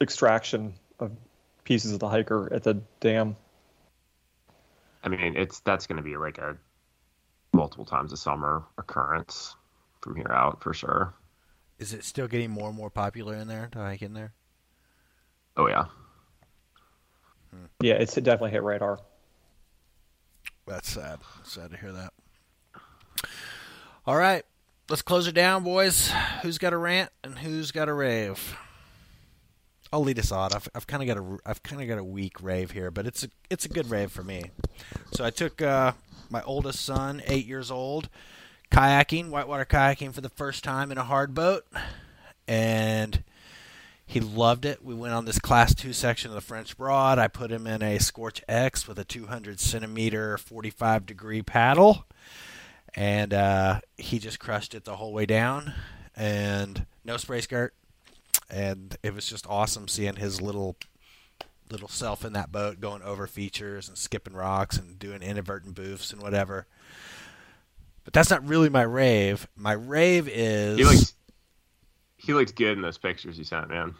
[0.00, 1.10] extraction of
[1.64, 3.36] pieces of the hiker at the dam.
[5.02, 6.56] I mean, it's that's going to be like a
[7.52, 9.54] multiple times a summer occurrence
[10.00, 11.12] from here out for sure.
[11.78, 14.32] Is it still getting more and more popular in there to hike in there?
[15.56, 15.84] Oh yeah.
[17.80, 18.98] Yeah, it's definitely hit radar.
[20.66, 21.20] That's sad.
[21.44, 22.12] Sad to hear that.
[24.06, 24.44] All right,
[24.88, 26.10] let's close it down, boys.
[26.42, 28.56] Who's got a rant and who's got a rave?
[29.92, 30.52] I'll lead us on.
[30.52, 33.06] I've, I've kind of got a I've kind of got a weak rave here, but
[33.06, 34.50] it's a it's a good rave for me.
[35.12, 35.92] So I took uh,
[36.30, 38.08] my oldest son, eight years old,
[38.72, 41.64] kayaking, whitewater kayaking for the first time in a hard boat,
[42.48, 43.22] and
[44.06, 44.84] he loved it.
[44.84, 47.18] We went on this class two section of the French Broad.
[47.18, 52.04] I put him in a Scorch X with a 200 centimeter, 45 degree paddle,
[52.94, 55.72] and uh, he just crushed it the whole way down.
[56.14, 57.74] And no spray skirt,
[58.48, 60.76] and it was just awesome seeing his little
[61.70, 66.12] little self in that boat going over features and skipping rocks and doing inadvertent boofs
[66.12, 66.66] and whatever.
[68.04, 69.48] But that's not really my rave.
[69.56, 71.13] My rave is He looks
[72.24, 73.94] he looks good in those pictures you sent, man.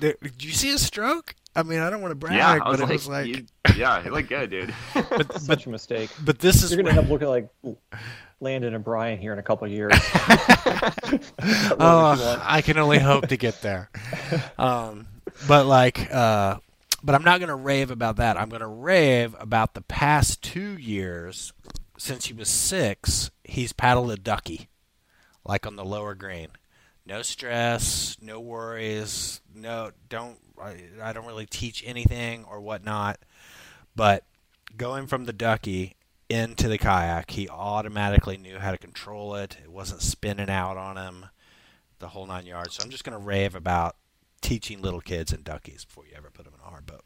[0.00, 1.34] Did, did you see his stroke?
[1.56, 3.26] I mean, I don't want to brag, yeah, I but was it like, was like,
[3.26, 3.46] you-
[3.76, 4.74] yeah, he looked good, dude.
[4.94, 6.10] but, Such a mistake.
[6.24, 7.48] but this is You're gonna where- end up looking like
[8.40, 9.92] Landon and Brian here in a couple of years.
[11.80, 13.90] oh, I can only hope to get there.
[14.58, 15.06] Um,
[15.46, 16.56] but like, uh,
[17.02, 18.36] but I'm not gonna rave about that.
[18.36, 21.52] I'm gonna rave about the past two years
[21.96, 23.30] since he was six.
[23.44, 24.68] He's paddled a ducky,
[25.44, 26.48] like on the lower green.
[27.08, 30.36] No stress, no worries, no don't.
[30.62, 33.18] I, I don't really teach anything or whatnot,
[33.96, 34.24] but
[34.76, 35.96] going from the ducky
[36.28, 39.56] into the kayak, he automatically knew how to control it.
[39.64, 41.26] It wasn't spinning out on him,
[41.98, 42.74] the whole nine yards.
[42.74, 43.96] So I'm just going to rave about
[44.42, 47.04] teaching little kids and duckies before you ever put them in a hard boat.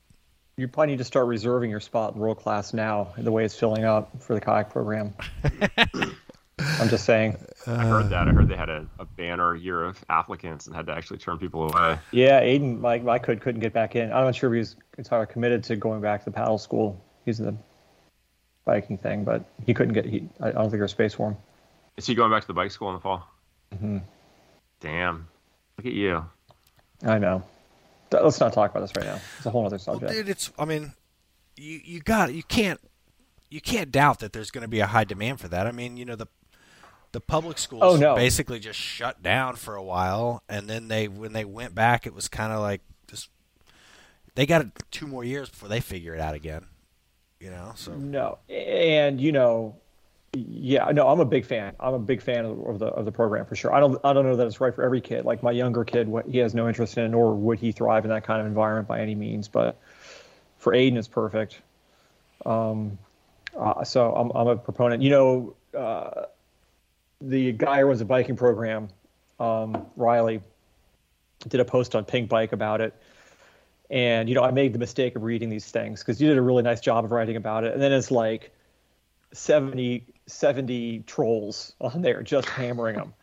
[0.57, 3.15] you probably need to start reserving your spot in world class now.
[3.19, 5.15] The way it's filling up for the kayak program.
[6.59, 7.37] I'm just saying.
[7.67, 8.29] I heard that.
[8.29, 11.39] I heard they had a, a banner year of applicants and had to actually turn
[11.39, 11.99] people away.
[12.13, 14.13] Yeah, Aiden, my, my could couldn't get back in.
[14.13, 17.03] I'm not sure if he was entirely committed to going back to the paddle school.
[17.25, 17.57] He's in the
[18.65, 20.05] biking thing, but he couldn't get.
[20.05, 21.37] He, I I don't think there's space for him.
[21.97, 23.27] Is he going back to the bike school in the fall?
[23.79, 23.99] hmm
[24.81, 25.29] Damn.
[25.79, 26.25] Look at you.
[27.05, 27.43] I know.
[28.11, 29.19] Let's not talk about this right now.
[29.39, 30.13] It's a whole other Well, subject.
[30.13, 30.53] dude, it's.
[30.59, 30.93] I mean,
[31.57, 32.81] you you got you can't
[33.51, 35.67] you can't doubt that there's going to be a high demand for that.
[35.67, 36.27] I mean, you know the
[37.13, 38.15] the public schools Oh, no.
[38.15, 42.15] basically just shut down for a while, and then they when they went back, it
[42.15, 43.29] was kind of like just
[44.35, 46.67] they got two more years before they figure it out again.
[47.39, 49.75] You know, so No, and you know,
[50.33, 51.75] yeah, no, I'm a big fan.
[51.81, 53.75] I'm a big fan of, of the of the program for sure.
[53.75, 55.25] I don't I don't know that it's right for every kid.
[55.25, 58.11] Like my younger kid, what he has no interest in, nor would he thrive in
[58.11, 59.49] that kind of environment by any means.
[59.49, 59.77] But
[60.59, 61.61] for Aiden, it's perfect.
[62.47, 62.97] Um,
[63.59, 65.03] uh, so I'm I'm a proponent.
[65.03, 66.27] You know, uh,
[67.29, 68.89] the guy who runs a biking program,
[69.39, 70.41] um, Riley,
[71.49, 72.95] did a post on Pinkbike about it.
[73.91, 76.43] And you know, I made the mistake of reading these things because you did a
[76.43, 77.75] really nice job of writing about it.
[77.75, 78.53] And then it's like
[79.33, 83.15] 70, 70 trolls on there just hammering them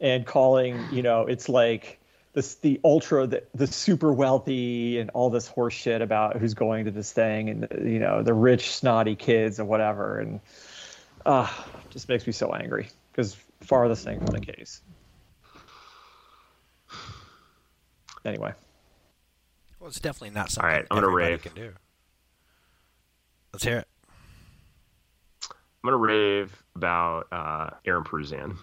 [0.00, 2.00] and calling, you know, it's like
[2.32, 6.86] this the ultra the, the super wealthy and all this horse shit about who's going
[6.86, 10.40] to this thing and you know the rich snotty kids and whatever and
[11.26, 11.46] uh
[11.90, 14.82] just makes me so angry because farthest thing from the case
[18.24, 18.52] anyway
[19.78, 21.42] well, it's definitely not something right, I'm gonna rave.
[21.42, 21.72] can do.
[23.52, 23.88] Let's hear it.
[25.50, 28.56] I'm gonna rave about uh, Aaron Pruzan.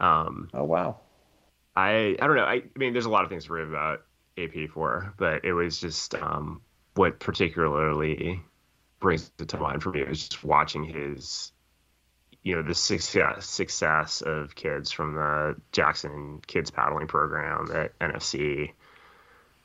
[0.00, 0.98] Um, oh wow
[1.76, 2.44] I I don't know.
[2.44, 4.02] I, I mean, there's a lot of things to rave about
[4.38, 6.60] AP for, but it was just um,
[6.94, 8.40] what particularly
[9.00, 11.52] brings it to mind for me was just watching his,
[12.44, 18.72] you know, the success success of kids from the Jackson Kids Paddling Program at NFC,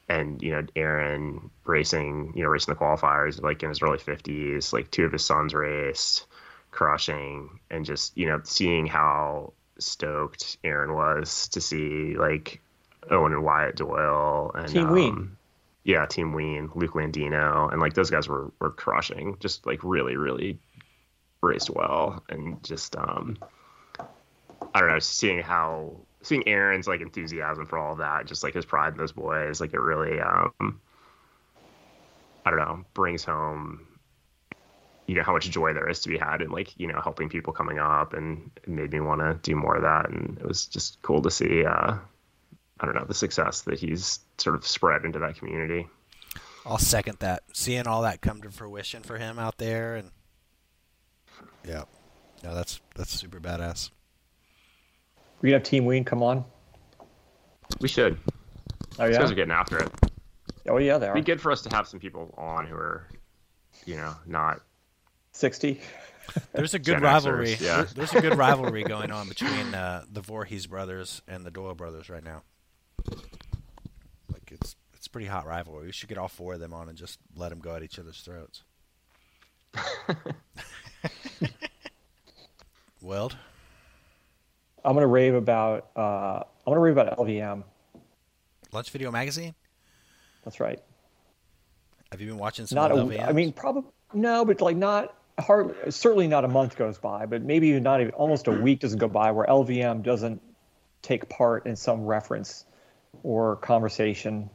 [0.08, 4.72] and you know, Aaron racing, you know, racing the qualifiers like in his early 50s.
[4.72, 6.26] Like two of his sons raced,
[6.72, 12.62] crushing, and just you know, seeing how stoked Aaron was to see like
[13.12, 15.38] Owen and Wyatt Doyle and Team um, Ween.
[15.84, 20.16] Yeah, Team Ween, Luke Landino, and like those guys were were crushing, just like really,
[20.16, 20.60] really
[21.42, 23.38] raced well, and just um,
[24.74, 28.54] I don't know, seeing how seeing Aaron's like enthusiasm for all of that, just like
[28.54, 30.82] his pride in those boys, like it really um,
[32.46, 33.86] I don't know, brings home
[35.10, 37.30] you know how much joy there is to be had in like you know helping
[37.30, 40.08] people coming up and it made me want to do more of that.
[40.08, 41.96] And it was just cool to see uh
[42.80, 45.88] i don't know the success that he's sort of spread into that community.
[46.64, 47.42] I'll second that.
[47.54, 50.12] Seeing all that come to fruition for him out there, and
[51.68, 51.84] yeah,
[52.44, 53.90] no, that's that's super badass.
[55.42, 56.44] we have team ween come on
[57.80, 58.18] we should
[59.00, 59.92] oh these guys yeah are getting after it
[60.68, 63.08] oh yeah they it'd be good for us to have some people on who are
[63.86, 64.62] you know not
[65.34, 65.80] 60
[66.54, 67.56] There's a good Gen rivalry.
[67.56, 67.86] Xers, yeah.
[67.96, 72.08] There's a good rivalry going on between uh, the Voorhees brothers and the Doyle brothers
[72.08, 72.44] right now.
[74.32, 75.88] Like it's it's pretty hot rivalry.
[75.88, 77.98] We should get all four of them on and just let them go at each
[77.98, 78.62] other's throats.
[83.02, 83.36] Weld,
[84.84, 87.64] i'm gonna rave about uh i'm gonna rave about lvm
[88.72, 89.56] Lunch Video Magazine.
[90.44, 90.80] that's right
[92.12, 95.92] Have you been watching some not a, I mean, probably no, but like not hardly,
[95.92, 99.08] certainly not a month goes by, but maybe not even almost a week doesn't go
[99.08, 100.42] by where LVM doesn't
[101.02, 102.66] take part in some reference
[103.24, 104.50] or conversation.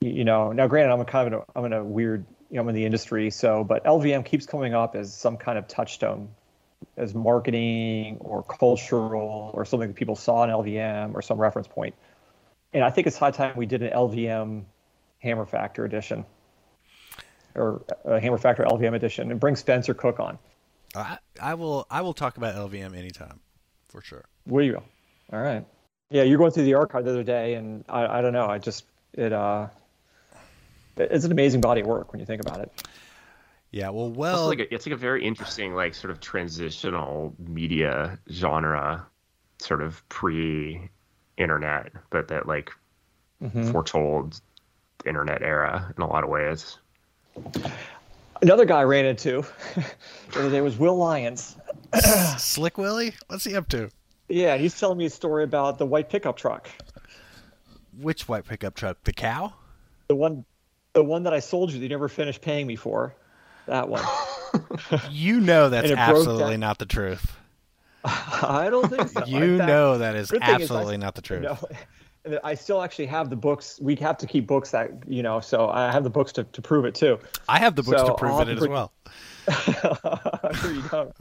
[0.00, 2.56] You, know, now granted, I'm a kind of in a, I'm in a weird, you
[2.56, 5.68] know, I'm in the industry, so but LVM keeps coming up as some kind of
[5.68, 6.28] touchstone,
[6.96, 11.94] as marketing or cultural or something that people saw in LVM or some reference point.
[12.72, 14.64] and I think it's high time we did an LVM
[15.20, 16.24] Hammer Factor edition
[17.54, 20.38] or a Hammer Factor LVM edition and bring Spencer Cooke on.
[20.94, 23.40] I, I will I will talk about LVM anytime,
[23.88, 24.24] for sure.
[24.46, 24.82] Will you?
[25.32, 25.64] All right.
[26.10, 28.46] Yeah, you're going through the archive the other day, and I, I don't know.
[28.46, 29.68] I just it uh,
[30.96, 32.86] it's an amazing body of work when you think about it.
[33.70, 37.34] Yeah, well, It's well, like a, it's like a very interesting, like sort of transitional
[37.38, 39.06] media genre,
[39.58, 42.70] sort of pre-internet, but that like
[43.42, 43.70] Mm-hmm.
[43.70, 44.40] foretold
[45.04, 46.78] internet era in a lot of ways.
[48.40, 49.44] Another guy I ran into
[50.32, 51.54] the other day was Will Lyons.
[52.38, 53.90] Slick Willie, what's he up to?
[54.30, 56.70] Yeah, he's telling me a story about the white pickup truck,
[58.00, 59.04] Which white pickup truck?
[59.04, 59.52] The cow?
[60.08, 60.46] the one,
[60.96, 63.14] the one that I sold you that you never finished paying me for.
[63.66, 64.02] That one.
[65.10, 67.36] You know that's And it broke absolutely not the truth.
[68.04, 69.26] I don't think so.
[69.26, 71.42] You In fact, know that is good thing is I- absolutely not the truth.
[71.42, 71.58] No,
[72.24, 73.78] and I still actually have the books.
[73.82, 76.62] We have to keep books that you know, so I have the books to, to
[76.62, 77.18] prove it too.
[77.50, 78.92] I have the books So to prove I'll it as well.
[79.48, 81.14] I'm sure you don't.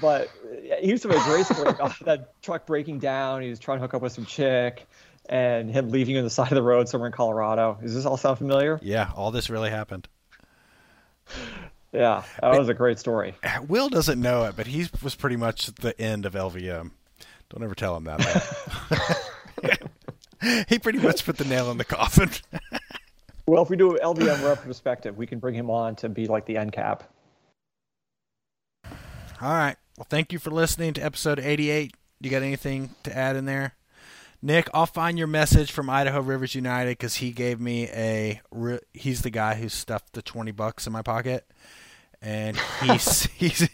[0.00, 0.30] But
[0.80, 3.42] he used to have a great story about that truck breaking down.
[3.42, 4.86] He was trying to hook up with some chick,
[5.28, 7.78] and him leaving you on the side of the road somewhere in Colorado.
[7.80, 8.78] Does this all sound familiar?
[8.82, 10.08] Yeah, all this really happened.
[11.92, 13.34] Yeah, that was a great story.
[13.68, 16.90] Will doesn't know it, but he was pretty much the end of LVM.
[17.50, 18.18] Don't ever tell him that.
[19.62, 20.64] man.
[20.68, 22.30] he pretty much put the nail in the coffin.
[23.46, 26.44] Well, if we do an LVM retrospective, we can bring him on to be like
[26.44, 27.04] the end cap.
[29.40, 29.76] All right.
[29.96, 31.94] Well, thank you for listening to episode 88.
[32.20, 33.77] You got anything to add in there?
[34.40, 38.40] Nick, I'll find your message from Idaho Rivers United because he gave me a.
[38.94, 41.44] He's the guy who stuffed the 20 bucks in my pocket.
[42.20, 43.68] And he's, he's,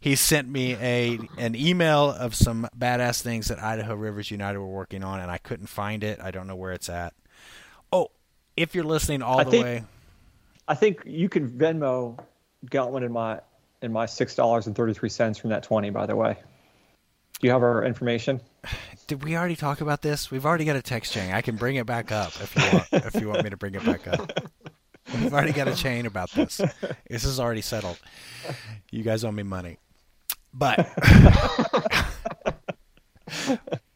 [0.00, 4.66] he sent me a an email of some badass things that Idaho Rivers United were
[4.66, 6.18] working on, and I couldn't find it.
[6.20, 7.12] I don't know where it's at.
[7.92, 8.08] Oh,
[8.56, 9.84] if you're listening all I the think- way.
[10.68, 12.16] I think you can Venmo
[12.70, 13.40] Gauntlet in my
[13.82, 15.90] in my six dollars and thirty three cents from that twenty.
[15.90, 16.36] By the way,
[17.40, 18.40] do you have our information?
[19.06, 20.30] Did we already talk about this?
[20.30, 21.32] We've already got a text chain.
[21.32, 22.86] I can bring it back up if you want.
[22.92, 24.30] if you want me to bring it back up,
[25.14, 26.60] we've already got a chain about this.
[27.08, 27.98] This is already settled.
[28.90, 29.78] You guys owe me money,
[30.52, 30.76] but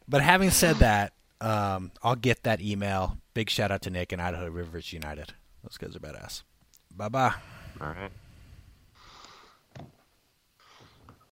[0.09, 3.19] but having said that, um, I'll get that email.
[3.35, 5.35] Big shout out to Nick and Idaho Rivers United.
[5.63, 6.43] Those guys are badass.
[6.97, 7.35] Bye bye.
[7.81, 8.11] All right.